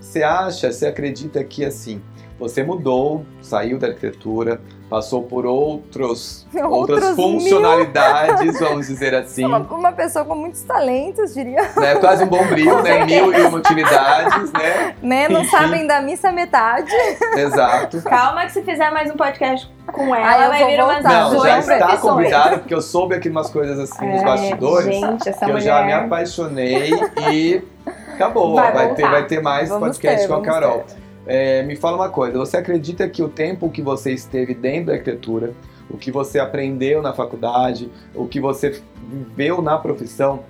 Você 0.00 0.24
acha, 0.24 0.72
você 0.72 0.86
acredita 0.86 1.44
que 1.44 1.64
assim, 1.64 2.02
você 2.36 2.64
mudou, 2.64 3.24
saiu 3.40 3.78
da 3.78 3.86
arquitetura, 3.86 4.60
passou 4.88 5.22
por 5.22 5.44
outros, 5.44 6.46
outras 6.64 7.14
funcionalidades, 7.14 8.40
mil. 8.40 8.68
vamos 8.68 8.86
dizer 8.88 9.14
assim. 9.14 9.44
Uma, 9.44 9.58
uma, 9.58 9.92
pessoa 9.92 10.24
com 10.24 10.34
muitos 10.34 10.62
talentos, 10.62 11.34
diria. 11.34 11.62
Né? 11.76 11.96
Quase 11.96 12.24
um 12.24 12.28
bombril, 12.28 12.80
né? 12.82 13.04
Mil 13.04 13.32
e 13.32 13.40
uma 13.42 13.58
utilidades, 13.58 14.52
né? 14.52 14.94
né? 15.02 15.28
Não 15.28 15.40
Enfim. 15.42 15.50
sabem 15.50 15.86
da 15.86 16.00
missa 16.00 16.32
metade. 16.32 16.92
Exato. 17.36 18.02
Calma 18.02 18.46
que 18.46 18.52
se 18.52 18.62
fizer 18.62 18.90
mais 18.90 19.10
um 19.10 19.16
podcast 19.16 19.70
com 19.92 20.14
ela, 20.14 20.46
ah, 20.46 20.48
vai 20.48 20.66
vir 20.66 20.82
umas 20.82 21.02
Não, 21.02 21.42
já 21.42 21.58
está 21.58 21.96
convidado, 21.96 22.58
porque 22.58 22.74
eu 22.74 22.82
soube 22.82 23.14
aqui 23.14 23.28
umas 23.28 23.50
coisas 23.50 23.78
assim 23.78 24.06
nos 24.06 24.22
é, 24.22 24.24
bastidores. 24.24 24.94
Gente, 24.94 25.28
essa 25.28 25.38
que 25.38 25.52
mulher... 25.52 25.56
eu 25.56 25.60
já 25.60 25.82
me 25.82 25.92
apaixonei 25.92 26.90
e 27.30 27.62
acabou. 28.14 28.54
Vai, 28.54 28.72
vai 28.72 28.94
ter, 28.94 29.08
vai 29.08 29.26
ter 29.26 29.40
mais 29.40 29.68
vamos 29.68 29.88
podcast 29.88 30.22
ter, 30.22 30.28
com 30.28 30.34
a 30.34 30.42
Carol. 30.42 30.80
Ter. 30.80 31.07
É, 31.28 31.62
me 31.62 31.76
fala 31.76 31.98
uma 31.98 32.08
coisa, 32.08 32.38
você 32.38 32.56
acredita 32.56 33.06
que 33.06 33.22
o 33.22 33.28
tempo 33.28 33.68
que 33.68 33.82
você 33.82 34.12
esteve 34.12 34.54
dentro 34.54 34.86
da 34.86 34.92
arquitetura, 34.94 35.52
o 35.90 35.98
que 35.98 36.10
você 36.10 36.38
aprendeu 36.38 37.02
na 37.02 37.12
faculdade, 37.12 37.90
o 38.14 38.26
que 38.26 38.40
você 38.40 38.82
viveu 39.06 39.60
na 39.60 39.76
profissão, 39.76 40.44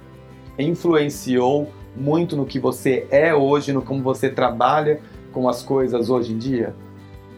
influenciou 0.57 1.68
muito 1.97 2.37
no 2.37 2.47
que 2.47 2.61
você 2.61 3.09
é 3.11 3.35
hoje, 3.35 3.72
no 3.72 3.83
como 3.83 4.05
você 4.05 4.31
trabalha 4.31 5.01
com 5.33 5.49
as 5.49 5.64
coisas 5.64 6.11
hoje 6.11 6.33
em 6.33 6.39
dia? 6.39 6.72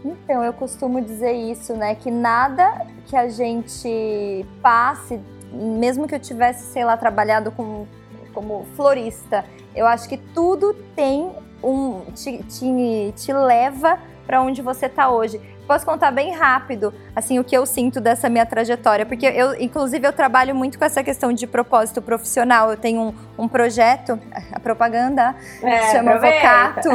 Então, 0.05 0.45
eu 0.45 0.53
costumo 0.53 1.01
dizer 1.01 1.33
isso, 1.33 1.75
né? 1.75 1.95
Que 1.95 2.11
nada 2.11 2.87
que 3.07 3.17
a 3.17 3.29
gente 3.29 4.45
passe, 4.63 5.19
mesmo 5.51 6.07
que 6.07 6.15
eu 6.15 6.21
tivesse, 6.21 6.73
sei 6.73 6.85
lá, 6.85 6.95
trabalhado 6.97 7.51
com, 7.53 7.87
como 8.35 8.67
florista, 8.77 9.47
eu 9.75 9.87
acho 9.87 10.09
que 10.09 10.19
tudo 10.19 10.75
tem 10.95 11.31
um 11.63 12.03
te, 12.15 12.39
te, 12.45 13.13
te 13.17 13.33
leva 13.33 13.99
para 14.27 14.41
onde 14.41 14.63
você 14.63 14.87
está 14.87 15.11
hoje. 15.11 15.41
Posso 15.67 15.85
contar 15.85 16.11
bem 16.11 16.35
rápido, 16.35 16.93
assim, 17.15 17.39
o 17.39 17.45
que 17.45 17.57
eu 17.57 17.65
sinto 17.65 18.01
dessa 18.01 18.29
minha 18.29 18.45
trajetória, 18.45 19.07
porque 19.07 19.25
eu, 19.27 19.55
inclusive, 19.61 20.05
eu 20.05 20.13
trabalho 20.13 20.53
muito 20.53 20.77
com 20.77 20.85
essa 20.85 21.03
questão 21.03 21.33
de 21.33 21.47
propósito 21.47 22.03
profissional. 22.03 22.71
Eu 22.71 22.77
tenho 22.77 23.01
um, 23.01 23.15
um 23.45 23.49
projeto, 23.49 24.19
a 24.53 24.59
propaganda, 24.59 25.35
é, 25.63 25.93
chama 25.93 26.19
Vocatus. 26.19 26.93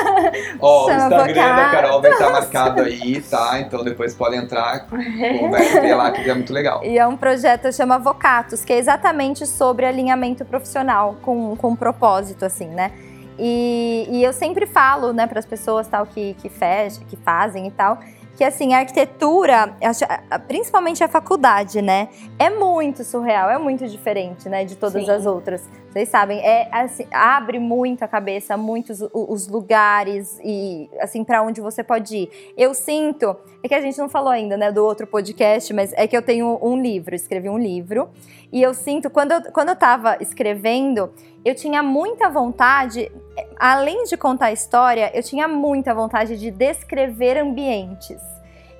Ó, 0.60 0.84
oh, 0.84 0.86
o 0.86 0.90
Instagram 0.90 1.26
Vocatus. 1.26 1.56
da 1.56 1.70
Carol 1.70 2.00
vai 2.00 2.10
estar 2.10 2.30
marcado 2.30 2.82
aí, 2.82 3.20
tá? 3.20 3.58
Então 3.60 3.84
depois 3.84 4.14
podem 4.14 4.38
entrar, 4.40 4.86
conversa 4.86 5.96
lá, 5.96 6.10
que 6.10 6.30
é 6.30 6.34
muito 6.34 6.52
legal. 6.54 6.82
E 6.84 6.98
é 6.98 7.06
um 7.06 7.18
projeto, 7.18 7.70
chama 7.70 7.98
Vocatus, 7.98 8.64
que 8.64 8.72
é 8.72 8.78
exatamente 8.78 9.46
sobre 9.46 9.84
alinhamento 9.84 10.42
profissional 10.44 11.16
com, 11.20 11.54
com 11.56 11.76
propósito, 11.76 12.46
assim, 12.46 12.68
né? 12.68 12.92
E, 13.38 14.06
e 14.10 14.24
eu 14.24 14.32
sempre 14.32 14.66
falo, 14.66 15.12
né, 15.12 15.26
para 15.26 15.38
as 15.38 15.46
pessoas 15.46 15.86
tal 15.86 16.06
que, 16.06 16.34
que, 16.34 16.48
fez, 16.48 16.98
que 16.98 17.16
fazem 17.16 17.66
e 17.66 17.70
tal, 17.70 17.98
que 18.36 18.44
assim, 18.44 18.74
a 18.74 18.80
arquitetura, 18.80 19.74
principalmente 20.46 21.02
a 21.02 21.08
faculdade, 21.08 21.80
né, 21.80 22.08
é 22.38 22.50
muito 22.50 23.02
surreal, 23.02 23.48
é 23.48 23.58
muito 23.58 23.86
diferente, 23.88 24.48
né, 24.48 24.64
de 24.64 24.76
todas 24.76 25.04
Sim. 25.04 25.10
as 25.10 25.24
outras. 25.24 25.68
Vocês 25.90 26.10
sabem, 26.10 26.38
é 26.40 26.68
assim, 26.70 27.06
abre 27.10 27.58
muito 27.58 28.02
a 28.02 28.08
cabeça, 28.08 28.54
muitos 28.54 29.00
os 29.14 29.48
lugares 29.48 30.38
e 30.44 30.90
assim 31.00 31.24
para 31.24 31.42
onde 31.42 31.62
você 31.62 31.82
pode 31.82 32.14
ir. 32.14 32.52
Eu 32.54 32.74
sinto, 32.74 33.34
é 33.62 33.68
que 33.68 33.74
a 33.74 33.80
gente 33.80 33.96
não 33.96 34.08
falou 34.08 34.28
ainda, 34.28 34.58
né, 34.58 34.70
do 34.70 34.84
outro 34.84 35.06
podcast, 35.06 35.72
mas 35.72 35.94
é 35.94 36.06
que 36.06 36.14
eu 36.14 36.20
tenho 36.20 36.58
um 36.60 36.78
livro, 36.78 37.14
escrevi 37.14 37.48
um 37.48 37.58
livro, 37.58 38.10
e 38.52 38.62
eu 38.62 38.74
sinto 38.74 39.08
quando 39.08 39.32
eu, 39.32 39.42
quando 39.52 39.70
eu 39.70 39.76
tava 39.76 40.18
escrevendo, 40.20 41.10
eu 41.42 41.54
tinha 41.54 41.82
muita 41.82 42.28
vontade, 42.28 43.10
além 43.58 44.04
de 44.04 44.16
contar 44.16 44.46
a 44.46 44.52
história, 44.52 45.10
eu 45.14 45.22
tinha 45.22 45.48
muita 45.48 45.94
vontade 45.94 46.38
de 46.38 46.50
descrever 46.50 47.38
ambientes. 47.38 48.20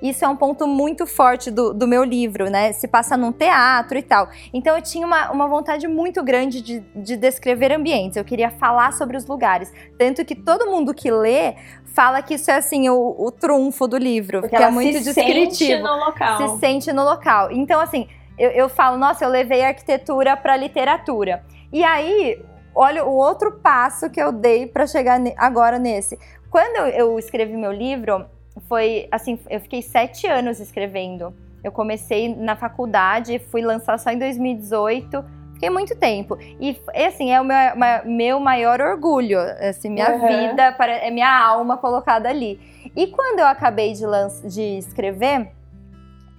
Isso 0.01 0.23
é 0.23 0.27
um 0.27 0.35
ponto 0.35 0.67
muito 0.67 1.07
forte 1.07 1.49
do, 1.49 1.73
do 1.73 1.87
meu 1.87 2.03
livro, 2.03 2.49
né? 2.49 2.71
Se 2.71 2.87
passa 2.87 3.17
num 3.17 3.31
teatro 3.31 3.97
e 3.97 4.03
tal. 4.03 4.29
Então 4.53 4.75
eu 4.75 4.81
tinha 4.81 5.05
uma, 5.05 5.31
uma 5.31 5.47
vontade 5.47 5.87
muito 5.87 6.23
grande 6.23 6.61
de, 6.61 6.81
de 6.95 7.17
descrever 7.17 7.71
ambientes. 7.71 8.15
Eu 8.15 8.23
queria 8.23 8.51
falar 8.51 8.93
sobre 8.93 9.17
os 9.17 9.25
lugares. 9.25 9.73
Tanto 9.97 10.23
que 10.23 10.35
todo 10.35 10.67
mundo 10.67 10.93
que 10.93 11.09
lê 11.09 11.55
fala 11.95 12.21
que 12.21 12.35
isso 12.35 12.51
é 12.51 12.57
assim 12.57 12.87
o, 12.89 13.15
o 13.17 13.31
trunfo 13.31 13.87
do 13.87 13.97
livro. 13.97 14.41
Porque 14.41 14.55
que 14.55 14.61
é 14.61 14.69
muito 14.69 14.99
se 14.99 15.05
descritivo. 15.05 15.55
Sente 15.55 15.81
no 15.81 15.95
local. 15.95 16.37
Se 16.37 16.59
sente 16.59 16.93
no 16.93 17.03
local. 17.03 17.51
Então, 17.51 17.81
assim, 17.81 18.07
eu, 18.37 18.51
eu 18.51 18.69
falo, 18.69 18.97
nossa, 18.97 19.25
eu 19.25 19.29
levei 19.29 19.63
arquitetura 19.63 20.37
para 20.37 20.55
literatura. 20.55 21.43
E 21.73 21.83
aí, 21.83 22.39
olha 22.77 23.03
o 23.03 23.13
outro 23.15 23.53
passo 23.53 24.09
que 24.09 24.21
eu 24.21 24.31
dei 24.31 24.67
para 24.67 24.85
chegar 24.85 25.19
agora 25.35 25.79
nesse. 25.79 26.17
Quando 26.49 26.77
eu, 26.77 26.85
eu 26.87 27.19
escrevi 27.19 27.57
meu 27.57 27.71
livro, 27.71 28.25
foi 28.67 29.07
assim, 29.11 29.39
eu 29.49 29.59
fiquei 29.59 29.81
sete 29.81 30.27
anos 30.27 30.59
escrevendo. 30.59 31.33
Eu 31.63 31.71
comecei 31.71 32.33
na 32.33 32.55
faculdade, 32.55 33.39
fui 33.39 33.61
lançar 33.61 33.97
só 33.99 34.11
em 34.11 34.19
2018. 34.19 35.25
Fiquei 35.53 35.71
muito 35.71 35.95
tempo. 35.95 36.37
E, 36.59 36.79
assim, 36.93 37.31
é 37.31 37.41
o 37.41 37.43
meu, 37.43 37.57
meu 38.05 38.39
maior 38.39 38.79
orgulho. 38.79 39.39
Assim, 39.59 39.89
minha 39.89 40.11
uhum. 40.11 40.49
vida, 40.49 40.75
é 40.85 41.09
minha 41.09 41.35
alma 41.35 41.77
colocada 41.77 42.29
ali. 42.29 42.59
E 42.95 43.07
quando 43.07 43.39
eu 43.39 43.47
acabei 43.47 43.93
de, 43.93 44.03
de 44.47 44.77
escrever, 44.77 45.51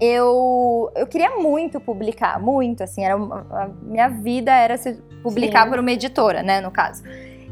eu, 0.00 0.90
eu 0.94 1.06
queria 1.06 1.36
muito 1.36 1.80
publicar, 1.80 2.40
muito, 2.40 2.82
assim, 2.82 3.04
era 3.04 3.14
a 3.14 3.70
minha 3.82 4.08
vida 4.08 4.52
era 4.54 4.76
se 4.76 4.94
publicar 5.22 5.64
Sim. 5.64 5.70
por 5.70 5.78
uma 5.80 5.90
editora, 5.90 6.42
né, 6.42 6.60
no 6.60 6.70
caso. 6.70 7.02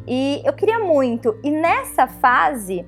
E 0.06 0.40
eu 0.44 0.52
queria 0.52 0.78
muito. 0.78 1.36
E 1.42 1.50
nessa 1.50 2.06
fase, 2.06 2.86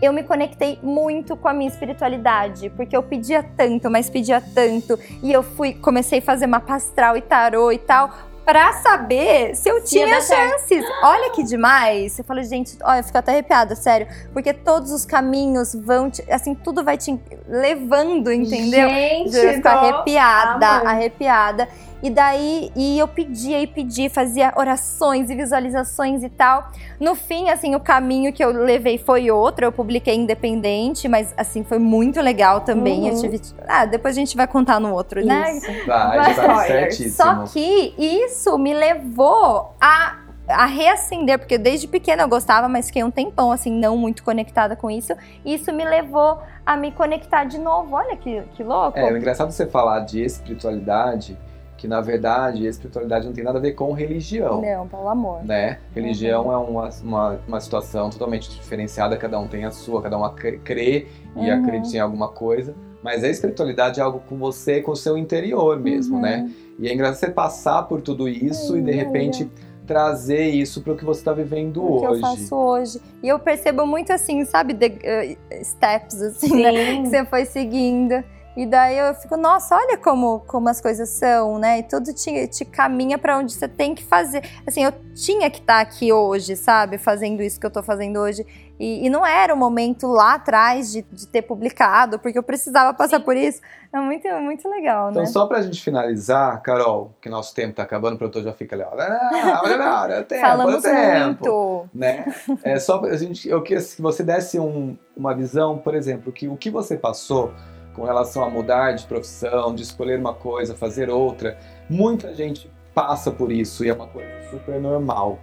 eu 0.00 0.12
me 0.12 0.22
conectei 0.22 0.78
muito 0.82 1.36
com 1.36 1.48
a 1.48 1.52
minha 1.52 1.68
espiritualidade, 1.68 2.70
porque 2.70 2.96
eu 2.96 3.02
pedia 3.02 3.42
tanto, 3.42 3.90
mas 3.90 4.08
pedia 4.08 4.40
tanto, 4.40 4.98
e 5.22 5.32
eu 5.32 5.42
fui, 5.42 5.74
comecei 5.74 6.20
a 6.20 6.22
fazer 6.22 6.46
mapa 6.46 6.74
astral 6.74 7.16
e 7.16 7.20
tarô 7.20 7.70
e 7.70 7.78
tal, 7.78 8.10
pra 8.44 8.74
saber 8.74 9.54
se 9.56 9.68
eu 9.68 9.82
tinha 9.82 10.20
chances. 10.20 10.84
Olha 11.02 11.30
que 11.30 11.42
demais. 11.42 12.18
Eu 12.18 12.24
falo, 12.24 12.42
gente, 12.42 12.76
olha, 12.82 13.00
eu 13.00 13.04
fico 13.04 13.18
até 13.18 13.32
arrepiada, 13.32 13.74
sério. 13.74 14.06
Porque 14.32 14.52
todos 14.52 14.92
os 14.92 15.04
caminhos 15.04 15.74
vão, 15.74 16.10
te, 16.10 16.24
assim, 16.30 16.54
tudo 16.54 16.84
vai 16.84 16.96
te 16.96 17.18
levando, 17.48 18.32
entendeu? 18.32 18.88
Gente, 18.88 19.36
eu 19.36 19.54
fico 19.54 19.68
arrepiada, 19.68 20.66
arrepiada. 20.66 21.68
E 22.04 22.10
daí, 22.10 22.70
e 22.76 22.98
eu 22.98 23.08
pedia 23.08 23.58
e 23.62 23.66
pedia, 23.66 24.10
fazia 24.10 24.52
orações 24.56 25.30
e 25.30 25.34
visualizações 25.34 26.22
e 26.22 26.28
tal. 26.28 26.68
No 27.00 27.14
fim, 27.14 27.48
assim, 27.48 27.74
o 27.74 27.80
caminho 27.80 28.30
que 28.30 28.44
eu 28.44 28.50
levei 28.52 28.98
foi 28.98 29.30
outro. 29.30 29.64
Eu 29.64 29.72
publiquei 29.72 30.14
independente, 30.14 31.08
mas, 31.08 31.32
assim, 31.34 31.64
foi 31.64 31.78
muito 31.78 32.20
legal 32.20 32.60
também. 32.60 33.08
Eu 33.08 33.14
Uhum. 33.14 33.20
tive... 33.22 33.40
Ah, 33.66 33.86
depois 33.86 34.14
a 34.14 34.20
gente 34.20 34.36
vai 34.36 34.46
contar 34.46 34.78
no 34.78 34.92
outro, 34.92 35.24
né? 35.24 35.56
Isso. 35.56 35.66
Vai, 35.86 36.18
Vai, 36.18 36.34
tá 36.34 36.42
spoilers. 36.42 36.66
certíssimo. 36.66 37.10
Só 37.14 37.44
que 37.50 37.94
isso 37.96 38.58
me 38.58 38.74
levou 38.74 39.74
a, 39.80 40.18
a 40.46 40.66
reacender, 40.66 41.38
porque 41.38 41.56
desde 41.56 41.88
pequena 41.88 42.24
eu 42.24 42.28
gostava, 42.28 42.68
mas 42.68 42.88
fiquei 42.88 43.02
um 43.02 43.10
tempão 43.10 43.50
assim, 43.50 43.70
não 43.72 43.96
muito 43.96 44.22
conectada 44.22 44.76
com 44.76 44.90
isso. 44.90 45.14
E 45.42 45.54
isso 45.54 45.72
me 45.72 45.86
levou 45.86 46.38
a 46.66 46.76
me 46.76 46.92
conectar 46.92 47.44
de 47.44 47.56
novo. 47.56 47.96
Olha 47.96 48.14
que, 48.14 48.42
que 48.54 48.62
louco. 48.62 48.98
É, 48.98 49.10
o 49.10 49.16
engraçado 49.16 49.50
você 49.50 49.66
falar 49.66 50.00
de 50.00 50.22
espiritualidade, 50.22 51.38
que 51.84 51.88
na 51.88 52.00
verdade 52.00 52.66
a 52.66 52.70
espiritualidade 52.70 53.26
não 53.26 53.34
tem 53.34 53.44
nada 53.44 53.58
a 53.58 53.60
ver 53.60 53.72
com 53.72 53.92
religião. 53.92 54.62
Não, 54.62 54.88
pelo 54.88 55.06
amor. 55.06 55.44
Né? 55.44 55.80
Religião 55.94 56.50
é 56.50 56.56
uma, 56.56 56.88
uma, 57.02 57.38
uma 57.46 57.60
situação 57.60 58.08
totalmente 58.08 58.48
diferenciada, 58.48 59.18
cada 59.18 59.38
um 59.38 59.46
tem 59.46 59.66
a 59.66 59.70
sua, 59.70 60.00
cada 60.00 60.16
um 60.18 60.26
crê 60.64 61.06
e 61.36 61.40
Uhum. 61.40 61.52
acredita 61.62 61.94
em 61.98 62.00
alguma 62.00 62.28
coisa. 62.28 62.74
Mas 63.02 63.22
a 63.22 63.28
espiritualidade 63.28 64.00
é 64.00 64.02
algo 64.02 64.20
com 64.26 64.38
você, 64.38 64.80
com 64.80 64.92
o 64.92 64.96
seu 64.96 65.18
interior 65.18 65.78
mesmo, 65.78 66.16
Uhum. 66.16 66.22
né? 66.22 66.50
E 66.78 66.88
é 66.88 66.94
engraçado 66.94 67.18
você 67.20 67.30
passar 67.30 67.82
por 67.82 68.00
tudo 68.00 68.26
isso 68.30 68.78
e 68.78 68.80
de 68.80 68.90
repente 68.92 69.50
trazer 69.86 70.46
isso 70.48 70.80
para 70.80 70.94
o 70.94 70.96
que 70.96 71.04
você 71.04 71.20
está 71.20 71.34
vivendo 71.34 71.84
O 71.84 71.98
que 72.00 72.06
eu 72.06 72.10
hoje. 72.12 72.20
faço 72.22 72.56
hoje. 72.56 73.00
E 73.22 73.28
eu 73.28 73.38
percebo 73.38 73.84
muito 73.84 74.10
assim, 74.10 74.42
sabe, 74.46 74.72
de, 74.72 74.86
eh, 75.02 75.36
steps, 75.62 76.22
assim, 76.22 76.62
né? 76.62 77.02
que 77.02 77.08
você 77.10 77.24
foi 77.26 77.44
seguindo. 77.44 78.24
E 78.56 78.64
daí 78.66 78.96
eu 78.96 79.14
fico, 79.14 79.36
nossa, 79.36 79.74
olha 79.76 79.96
como, 79.98 80.40
como 80.46 80.68
as 80.68 80.80
coisas 80.80 81.08
são, 81.08 81.58
né? 81.58 81.80
E 81.80 81.82
tudo 81.82 82.12
te, 82.14 82.46
te 82.46 82.64
caminha 82.64 83.18
pra 83.18 83.38
onde 83.38 83.52
você 83.52 83.66
tem 83.66 83.94
que 83.94 84.04
fazer. 84.04 84.44
Assim, 84.66 84.84
eu 84.84 84.92
tinha 85.14 85.50
que 85.50 85.58
estar 85.58 85.80
aqui 85.80 86.12
hoje, 86.12 86.54
sabe? 86.54 86.96
Fazendo 86.96 87.42
isso 87.42 87.58
que 87.58 87.66
eu 87.66 87.70
tô 87.70 87.82
fazendo 87.82 88.20
hoje. 88.20 88.46
E, 88.78 89.06
e 89.06 89.10
não 89.10 89.24
era 89.26 89.52
o 89.54 89.56
momento 89.56 90.06
lá 90.08 90.34
atrás 90.34 90.90
de, 90.92 91.02
de 91.12 91.26
ter 91.28 91.42
publicado, 91.42 92.18
porque 92.18 92.36
eu 92.38 92.42
precisava 92.42 92.92
passar 92.94 93.18
Sim. 93.18 93.24
por 93.24 93.36
isso. 93.36 93.60
É 93.92 93.98
muito, 94.00 94.28
muito 94.40 94.68
legal, 94.68 95.10
Então, 95.10 95.22
né? 95.22 95.28
só 95.28 95.46
pra 95.46 95.62
gente 95.62 95.80
finalizar, 95.80 96.60
Carol, 96.62 97.12
que 97.20 97.28
nosso 97.28 97.54
tempo 97.54 97.74
tá 97.74 97.84
acabando, 97.84 98.14
o 98.14 98.18
produtor 98.18 98.42
já 98.42 98.52
fica 98.52 98.74
ali, 98.74 98.84
olha 98.84 100.14
é 100.14 100.22
tempo, 100.22 100.40
Falamos 100.40 100.82
tempo. 100.82 101.24
muito. 101.44 101.88
Né? 101.94 102.24
É 102.64 102.78
só 102.80 102.98
pra 102.98 103.16
gente, 103.16 103.48
eu 103.48 103.62
queria 103.62 103.82
que 103.82 104.02
você 104.02 104.22
desse 104.24 104.58
um- 104.58 104.96
uma 105.16 105.32
visão, 105.34 105.78
por 105.78 105.94
exemplo, 105.94 106.32
que 106.32 106.48
o 106.48 106.56
que 106.56 106.70
você 106.70 106.96
passou 106.96 107.52
com 107.94 108.04
relação 108.04 108.44
a 108.44 108.50
mudar 108.50 108.92
de 108.92 109.06
profissão, 109.06 109.74
de 109.74 109.82
escolher 109.82 110.18
uma 110.18 110.34
coisa, 110.34 110.74
fazer 110.74 111.08
outra, 111.08 111.56
muita 111.88 112.34
gente 112.34 112.70
passa 112.94 113.30
por 113.30 113.50
isso 113.50 113.84
e 113.84 113.88
é 113.88 113.94
uma 113.94 114.06
coisa 114.06 114.30
super 114.50 114.80
normal. 114.80 115.38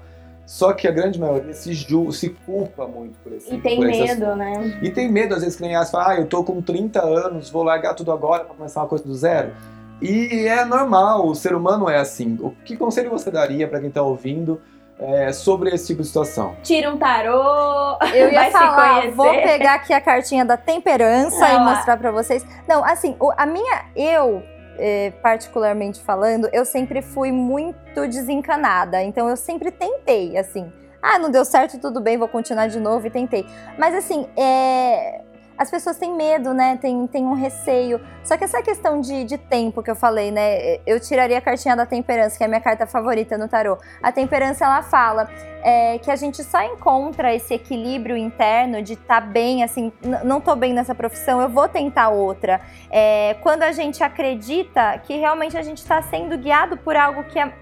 Só 0.46 0.74
que 0.74 0.88
a 0.88 0.92
grande 0.92 1.20
maioria 1.20 1.54
se, 1.54 1.74
ju 1.74 2.12
se 2.12 2.30
culpa 2.46 2.86
muito 2.86 3.18
por 3.20 3.32
esse 3.32 3.56
E 3.56 3.62
tem 3.62 3.80
medo, 3.80 4.36
né? 4.36 4.80
e 4.82 4.90
tem 4.90 5.10
medo, 5.10 5.34
às 5.34 5.42
vezes, 5.42 5.56
que 5.56 5.62
nem 5.62 5.76
as 5.76 5.90
fala, 5.90 6.10
ah, 6.10 6.20
eu 6.20 6.28
tô 6.28 6.44
com 6.44 6.62
30 6.62 7.02
anos, 7.02 7.50
vou 7.50 7.64
largar 7.64 7.94
tudo 7.94 8.12
agora 8.12 8.44
pra 8.44 8.56
começar 8.56 8.82
uma 8.82 8.88
coisa 8.88 9.04
do 9.06 9.16
zero. 9.16 9.54
E 10.02 10.48
é 10.48 10.66
normal, 10.66 11.28
o 11.28 11.36
ser 11.36 11.54
humano 11.54 11.88
é 11.88 11.98
assim. 11.98 12.38
O 12.42 12.52
que 12.52 12.76
conselho 12.76 13.10
você 13.10 13.30
daria 13.30 13.68
pra 13.68 13.80
quem 13.80 13.92
tá 13.92 14.02
ouvindo 14.02 14.60
é, 15.02 15.34
sobre 15.34 15.74
esse 15.74 15.88
tipo 15.88 16.02
de 16.02 16.08
situação? 16.08 16.56
Tira 16.62 16.94
um 16.94 16.98
tarô. 16.98 17.98
Eu 18.14 18.32
ia 18.32 18.52
falar, 18.52 19.10
vou 19.12 19.34
pegar 19.34 19.76
aqui 19.76 19.94
a 19.94 20.00
cartinha 20.00 20.46
da 20.46 20.56
temperança 20.56 21.44
Olha 21.44 21.54
e 21.56 21.60
mostrar 21.60 21.98
pra 21.98 22.12
vocês. 22.12 22.46
Não, 22.68 22.86
assim, 22.86 23.18
a 23.36 23.46
minha, 23.46 23.86
eu, 23.96 24.44
eh, 24.78 25.12
particularmente 25.22 26.00
falando, 26.00 26.48
eu 26.54 26.64
sempre 26.64 27.02
fui 27.02 27.32
muito 27.32 28.08
desencanada. 28.08 29.02
Então 29.02 29.28
eu 29.28 29.36
sempre 29.36 29.72
tentei, 29.72 30.38
assim. 30.38 30.72
Ah, 31.02 31.18
não 31.18 31.32
deu 31.32 31.44
certo, 31.44 31.80
tudo 31.80 32.00
bem, 32.00 32.18
vou 32.18 32.28
continuar 32.28 32.68
de 32.68 32.80
novo 32.80 33.08
e 33.08 33.10
tentei. 33.10 33.46
Mas 33.78 33.96
assim, 33.96 34.28
é. 34.38 35.22
As 35.62 35.70
pessoas 35.70 35.96
têm 35.96 36.12
medo, 36.16 36.56
né? 36.56 36.76
Tem, 36.82 37.06
tem 37.06 37.24
um 37.24 37.36
receio. 37.36 38.02
Só 38.24 38.36
que 38.36 38.44
essa 38.44 38.64
questão 38.64 39.00
de, 39.00 39.24
de 39.24 39.38
tempo 39.38 39.84
que 39.84 39.92
eu 39.92 39.96
falei, 39.96 40.32
né? 40.32 40.78
Eu 40.88 41.00
tiraria 41.00 41.38
a 41.38 41.42
cartinha 41.42 41.76
da 41.76 41.86
temperança, 41.86 42.36
que 42.36 42.44
é 42.44 42.48
a 42.48 42.50
minha 42.50 42.60
carta 42.60 42.88
favorita 42.88 43.38
no 43.38 43.48
tarô. 43.48 43.78
A 44.02 44.12
temperança, 44.12 44.66
ela 44.66 44.82
fala 44.82 45.30
é, 45.62 46.00
que 46.00 46.10
a 46.10 46.16
gente 46.16 46.44
só 46.44 46.64
encontra 46.64 47.32
esse 47.32 47.54
equilíbrio 47.54 48.18
interno 48.18 48.82
de 48.82 48.94
estar 48.94 49.22
bem, 49.22 49.64
assim, 49.64 49.94
não 50.24 50.42
tô 50.42 50.56
bem 50.56 50.74
nessa 50.74 50.96
profissão, 50.96 51.40
eu 51.40 51.48
vou 51.48 51.70
tentar 51.70 52.10
outra. 52.10 52.60
É, 52.90 53.36
quando 53.44 53.62
a 53.62 53.72
gente 53.72 54.04
acredita 54.04 54.98
que 55.04 55.16
realmente 55.16 55.56
a 55.56 55.62
gente 55.62 55.78
está 55.78 56.02
sendo 56.02 56.40
guiado 56.40 56.76
por 56.78 56.96
algo 56.96 57.24
que, 57.26 57.38
é, 57.38 57.54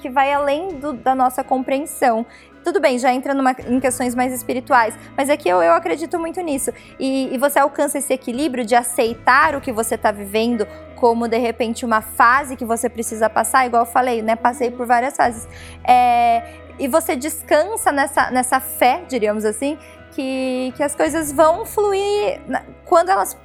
que 0.00 0.10
vai 0.10 0.32
além 0.32 0.70
do- 0.80 0.92
da 0.92 1.14
nossa 1.14 1.44
compreensão. 1.44 2.26
Tudo 2.64 2.80
bem, 2.80 2.98
já 2.98 3.12
entra 3.12 3.34
numa- 3.34 3.54
em 3.68 3.78
questões 3.78 4.14
mais 4.14 4.32
espirituais, 4.32 4.94
mas 5.16 5.28
é 5.28 5.36
que 5.36 5.48
eu, 5.48 5.62
eu 5.62 5.74
acredito 5.74 6.18
muito 6.18 6.40
nisso. 6.40 6.72
E, 6.98 7.32
e 7.34 7.38
você 7.38 7.58
alcança 7.58 7.98
esse 7.98 8.12
equilíbrio 8.12 8.64
de 8.64 8.74
aceitar 8.74 9.54
o 9.54 9.60
que 9.60 9.70
você 9.70 9.96
está 9.96 10.10
vivendo 10.10 10.66
como, 10.96 11.28
de 11.28 11.36
repente, 11.36 11.84
uma 11.84 12.00
fase 12.00 12.56
que 12.56 12.64
você 12.64 12.88
precisa 12.88 13.28
passar, 13.28 13.66
igual 13.66 13.82
eu 13.82 13.86
falei, 13.86 14.22
né? 14.22 14.34
Passei 14.34 14.70
por 14.70 14.86
várias 14.86 15.14
fases. 15.14 15.46
É, 15.86 16.42
e 16.78 16.88
você 16.88 17.14
descansa 17.14 17.92
nessa, 17.92 18.30
nessa 18.30 18.58
fé, 18.58 19.02
diríamos 19.06 19.44
assim, 19.44 19.76
que, 20.12 20.72
que 20.74 20.82
as 20.82 20.94
coisas 20.94 21.30
vão 21.30 21.66
fluir 21.66 22.40
quando 22.86 23.10
elas. 23.10 23.36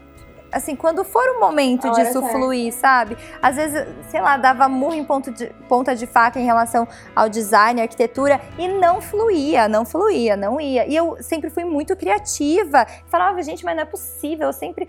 Assim, 0.52 0.76
quando 0.76 1.04
for 1.04 1.24
o 1.36 1.40
momento 1.40 1.92
disso 1.92 2.20
certa. 2.20 2.30
fluir, 2.30 2.74
sabe? 2.74 3.18
Às 3.42 3.56
vezes, 3.56 3.86
sei 4.10 4.20
lá, 4.20 4.36
dava 4.38 4.68
murro 4.68 4.96
em 4.96 5.04
ponto 5.04 5.32
de- 5.32 5.48
ponta 5.68 5.96
de 5.96 6.08
faca 6.08 6.40
em 6.40 6.46
relação 6.46 6.88
ao 7.16 7.30
design, 7.30 7.82
arquitetura, 7.82 8.42
e 8.58 8.68
não 8.68 9.00
fluía, 9.02 9.68
não 9.68 9.86
fluía, 9.86 10.36
não 10.36 10.60
ia. 10.60 10.88
E 10.88 10.96
eu 10.96 11.18
sempre 11.22 11.50
fui 11.50 11.64
muito 11.66 11.96
criativa. 11.96 12.86
Falava, 13.08 13.42
gente, 13.44 13.64
mas 13.64 13.76
não 13.76 13.84
é 13.84 13.86
possível. 13.86 14.48
Eu 14.48 14.54
sempre, 14.54 14.88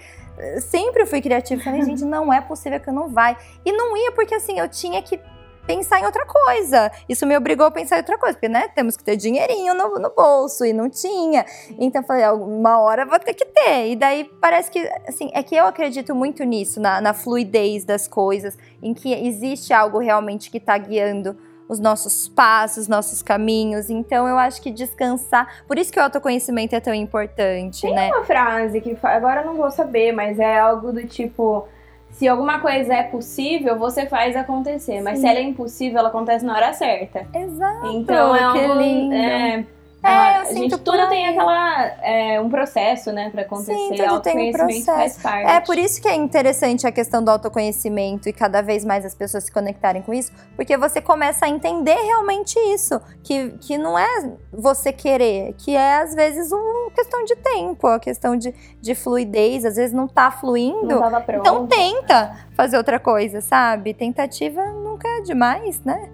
sempre 0.60 1.04
fui 1.06 1.20
criativa. 1.20 1.62
Falei, 1.62 1.82
gente, 1.82 2.04
não 2.04 2.32
é 2.32 2.40
possível 2.40 2.80
que 2.80 2.90
não 2.90 3.08
vai. 3.08 3.36
E 3.64 3.72
não 3.72 3.96
ia 3.96 4.12
porque, 4.12 4.34
assim, 4.34 4.58
eu 4.58 4.68
tinha 4.68 5.02
que 5.02 5.20
pensar 5.66 6.00
em 6.00 6.04
outra 6.04 6.24
coisa. 6.26 6.90
Isso 7.08 7.26
me 7.26 7.36
obrigou 7.36 7.66
a 7.66 7.70
pensar 7.70 7.96
em 7.96 8.00
outra 8.00 8.18
coisa, 8.18 8.34
porque, 8.34 8.48
né, 8.48 8.68
temos 8.68 8.96
que 8.96 9.04
ter 9.04 9.16
dinheirinho 9.16 9.74
no, 9.74 9.98
no 9.98 10.10
bolso, 10.10 10.64
e 10.64 10.72
não 10.72 10.88
tinha. 10.88 11.44
Então, 11.78 12.02
eu 12.02 12.06
falei, 12.06 12.26
uma 12.26 12.80
hora 12.80 13.06
vou 13.06 13.18
ter 13.18 13.34
que 13.34 13.44
ter. 13.44 13.88
E 13.88 13.96
daí, 13.96 14.30
parece 14.40 14.70
que, 14.70 14.80
assim, 15.06 15.30
é 15.32 15.42
que 15.42 15.54
eu 15.54 15.66
acredito 15.66 16.14
muito 16.14 16.44
nisso, 16.44 16.80
na, 16.80 17.00
na 17.00 17.14
fluidez 17.14 17.84
das 17.84 18.08
coisas, 18.08 18.56
em 18.82 18.94
que 18.94 19.12
existe 19.12 19.72
algo 19.72 19.98
realmente 19.98 20.50
que 20.50 20.58
está 20.58 20.76
guiando 20.76 21.36
os 21.68 21.78
nossos 21.78 22.28
passos, 22.28 22.88
nossos 22.88 23.22
caminhos. 23.22 23.90
Então, 23.90 24.26
eu 24.26 24.36
acho 24.36 24.60
que 24.60 24.72
descansar... 24.72 25.62
Por 25.68 25.78
isso 25.78 25.92
que 25.92 26.00
o 26.00 26.02
autoconhecimento 26.02 26.74
é 26.74 26.80
tão 26.80 26.92
importante, 26.92 27.82
Tem 27.82 27.94
né? 27.94 28.08
uma 28.08 28.24
frase 28.24 28.80
que 28.80 28.98
agora 29.04 29.42
eu 29.42 29.46
não 29.46 29.54
vou 29.54 29.70
saber, 29.70 30.10
mas 30.10 30.40
é 30.40 30.58
algo 30.58 30.92
do 30.92 31.06
tipo: 31.06 31.68
se 32.12 32.28
alguma 32.28 32.58
coisa 32.60 32.94
é 32.94 33.02
possível, 33.02 33.78
você 33.78 34.06
faz 34.06 34.36
acontecer. 34.36 35.00
Mas 35.00 35.18
Sim. 35.18 35.22
se 35.22 35.30
ela 35.30 35.38
é 35.38 35.42
impossível, 35.42 35.98
ela 35.98 36.08
acontece 36.08 36.44
na 36.44 36.54
hora 36.54 36.72
certa. 36.72 37.26
Exato. 37.34 37.86
Então 37.86 38.34
é 38.34 38.38
que 38.38 38.44
algo. 38.44 38.82
lindo. 38.82 39.14
É, 39.14 39.64
É, 40.02 40.08
a 40.08 40.40
eu 40.40 40.46
gente 40.46 40.70
sinto 40.70 40.78
tudo 40.78 41.08
tem 41.08 41.28
aquela 41.28 41.84
é, 42.02 42.40
um 42.40 42.48
processo, 42.48 43.12
né, 43.12 43.28
pra 43.30 43.42
acontecer. 43.42 43.74
Sim, 43.74 43.94
tudo 43.96 44.20
tem 44.20 44.48
um 44.48 44.52
processo. 44.52 44.84
faz 44.86 45.18
parte. 45.18 45.50
É 45.50 45.60
por 45.60 45.76
isso 45.76 46.00
que 46.00 46.08
é 46.08 46.14
interessante 46.14 46.86
a 46.86 46.92
questão 46.92 47.22
do 47.22 47.30
autoconhecimento 47.30 48.28
e 48.28 48.32
cada 48.32 48.62
vez 48.62 48.84
mais 48.84 49.04
as 49.04 49.14
pessoas 49.14 49.44
se 49.44 49.52
conectarem 49.52 50.00
com 50.00 50.14
isso, 50.14 50.32
porque 50.56 50.76
você 50.76 51.02
começa 51.02 51.44
a 51.44 51.48
entender 51.48 51.94
realmente 51.94 52.58
isso, 52.58 53.00
que, 53.22 53.50
que 53.60 53.76
não 53.76 53.98
é 53.98 54.32
você 54.50 54.92
querer, 54.92 55.54
que 55.58 55.76
é 55.76 56.00
às 56.00 56.14
vezes 56.14 56.50
uma 56.50 56.90
questão 56.92 57.22
de 57.24 57.36
tempo, 57.36 57.86
a 57.86 58.00
questão 58.00 58.36
de, 58.36 58.54
de 58.80 58.94
fluidez, 58.94 59.64
às 59.66 59.76
vezes 59.76 59.92
não 59.92 60.08
tá 60.08 60.30
fluindo. 60.30 60.86
Não 60.86 61.00
tava 61.00 61.20
pronto. 61.20 61.40
Então 61.40 61.66
tenta 61.66 62.46
fazer 62.54 62.78
outra 62.78 62.98
coisa, 62.98 63.40
sabe? 63.40 63.92
Tentativa 63.92 64.64
nunca 64.72 65.06
é 65.08 65.20
demais, 65.20 65.82
né? 65.84 66.08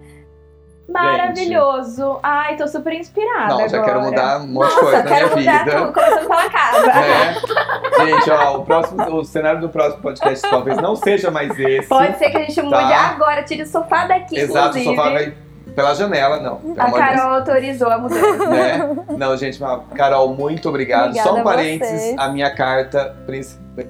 Maravilhoso. 0.89 2.19
Ai, 2.23 2.55
tô 2.55 2.67
super 2.67 2.93
inspirada. 2.93 3.53
Não, 3.53 3.69
já 3.69 3.81
quero 3.83 3.99
agora. 3.99 4.09
mudar 4.09 4.39
um 4.41 4.47
monte 4.47 4.69
de 4.73 4.79
coisa 4.79 4.97
na 5.03 5.09
quero 5.09 5.35
minha 5.37 5.51
mudar 5.51 5.65
vida. 5.65 5.77
tudo, 5.81 5.93
começando 5.93 6.27
pela 6.27 6.49
casa. 6.49 6.85
né? 6.87 7.35
Gente, 8.05 8.31
ó, 8.31 8.57
o, 8.57 8.63
próximo, 8.65 9.03
o 9.15 9.23
cenário 9.25 9.59
do 9.61 9.69
próximo 9.69 10.01
podcast 10.01 10.49
talvez 10.49 10.77
não 10.77 10.95
seja 10.95 11.29
mais 11.31 11.57
esse. 11.59 11.87
Pode 11.87 12.17
ser 12.17 12.29
que 12.29 12.37
a 12.37 12.41
gente 12.41 12.61
mude 12.61 12.75
Tá. 12.75 13.09
agora, 13.09 13.43
tire 13.43 13.63
o 13.63 13.67
sofá 13.67 14.05
daqui, 14.05 14.37
Exato, 14.39 14.77
o 14.77 14.79
inclusive. 14.79 14.95
sofá 14.95 15.09
vai 15.09 15.33
Pela 15.75 15.93
janela, 15.93 16.39
não. 16.39 16.61
A. 16.77 16.91
Carol 16.91 17.33
autorizou 17.35 17.89
a 17.89 17.97
mudança. 17.97 18.49
né? 18.49 18.95
Não, 19.17 19.35
gente, 19.37 19.61
mas, 19.61 19.81
Carol, 19.95 20.29
muito 20.33 20.69
obrigado. 20.69 21.05
Obrigada 21.09 21.29
Só 21.29 21.35
um 21.35 21.39
a 21.41 21.43
parênteses, 21.43 22.01
vocês. 22.01 22.15
a 22.17 22.29
minha 22.29 22.53
carta 22.55 23.15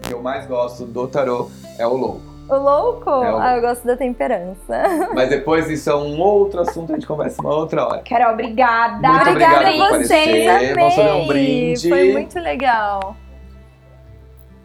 que 0.01 0.13
eu 0.13 0.21
mais 0.21 0.45
gosto 0.47 0.85
do 0.85 1.07
tarô 1.07 1.49
é 1.77 1.85
o 1.87 1.93
louco. 1.95 2.36
O 2.49 2.55
louco? 2.55 3.09
É 3.09 3.33
o- 3.33 3.37
Ah, 3.39 3.55
eu 3.57 3.61
gosto 3.61 3.85
da 3.85 3.97
temperança. 3.97 4.83
Mas 5.13 5.29
depois 5.29 5.69
isso 5.69 5.89
é 5.89 5.95
um 5.95 6.19
outro 6.21 6.61
assunto, 6.61 6.91
a 6.91 6.95
gente 6.95 7.05
conversa 7.07 7.41
uma 7.41 7.53
outra 7.53 7.85
hora. 7.85 8.01
Carol, 8.07 8.33
obrigada. 8.33 9.07
Muito 9.07 9.29
Obrigada 9.29 9.67
a 9.69 9.89
vocês. 9.97 10.73
Vamos 10.75 10.95
fazer 10.95 11.09
um 11.09 11.15
amei. 11.15 11.27
brinde. 11.27 11.89
Foi 11.89 12.11
muito 12.13 12.39
legal. 12.39 13.15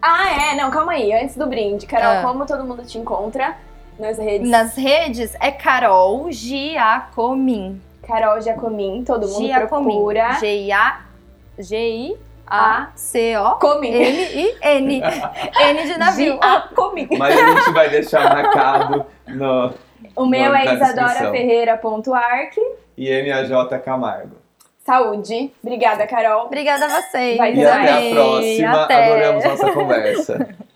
Ah, 0.00 0.52
é, 0.52 0.54
não, 0.56 0.70
calma 0.70 0.92
aí. 0.92 1.12
Antes 1.12 1.36
do 1.36 1.46
brinde, 1.46 1.86
Carol, 1.86 2.18
Ah. 2.18 2.22
como 2.22 2.44
todo 2.46 2.64
mundo 2.64 2.84
te 2.84 2.98
encontra 2.98 3.56
nas 3.98 4.18
redes? 4.18 4.48
Nas 4.50 4.74
redes 4.76 5.34
é 5.40 5.50
Carol 5.52 6.30
Giacomin. 6.30 7.80
Carol 8.06 8.40
Giacomin, 8.40 9.04
todo 9.04 9.28
mundo 9.28 9.46
Giacomin. 9.46 9.84
procura. 9.94 10.32
G-I-A-G-I-A-C-O. 10.40 12.31
Comin. 13.60 13.92
M-I-N. 13.92 15.02
N 15.60 15.84
de 15.84 15.98
navio. 15.98 16.38
Giacomin. 16.42 17.08
Mas 17.18 17.36
a 17.36 17.46
gente 17.46 17.72
vai 17.72 17.88
deixar 17.88 18.28
marcado 18.34 19.06
no 19.26 19.72
O 20.14 20.26
meu 20.26 20.54
é 20.54 20.64
na 20.64 20.74
Isadora 20.74 21.06
descrição. 21.06 21.32
Ferreira.arc. 21.32 22.56
IMAJ 22.98 23.80
Camargo. 23.84 24.36
Saúde. 24.84 25.52
Obrigada, 25.62 26.06
Carol. 26.06 26.46
Obrigada 26.46 26.86
a 26.86 27.00
vocês. 27.00 27.38
Vai 27.38 27.52
E 27.52 27.54
ter 27.54 27.66
até 27.66 28.10
a 28.10 28.14
próxima. 28.14 28.82
Até. 28.82 29.04
Adoramos 29.06 29.44
nossa 29.44 29.72
conversa. 29.72 30.48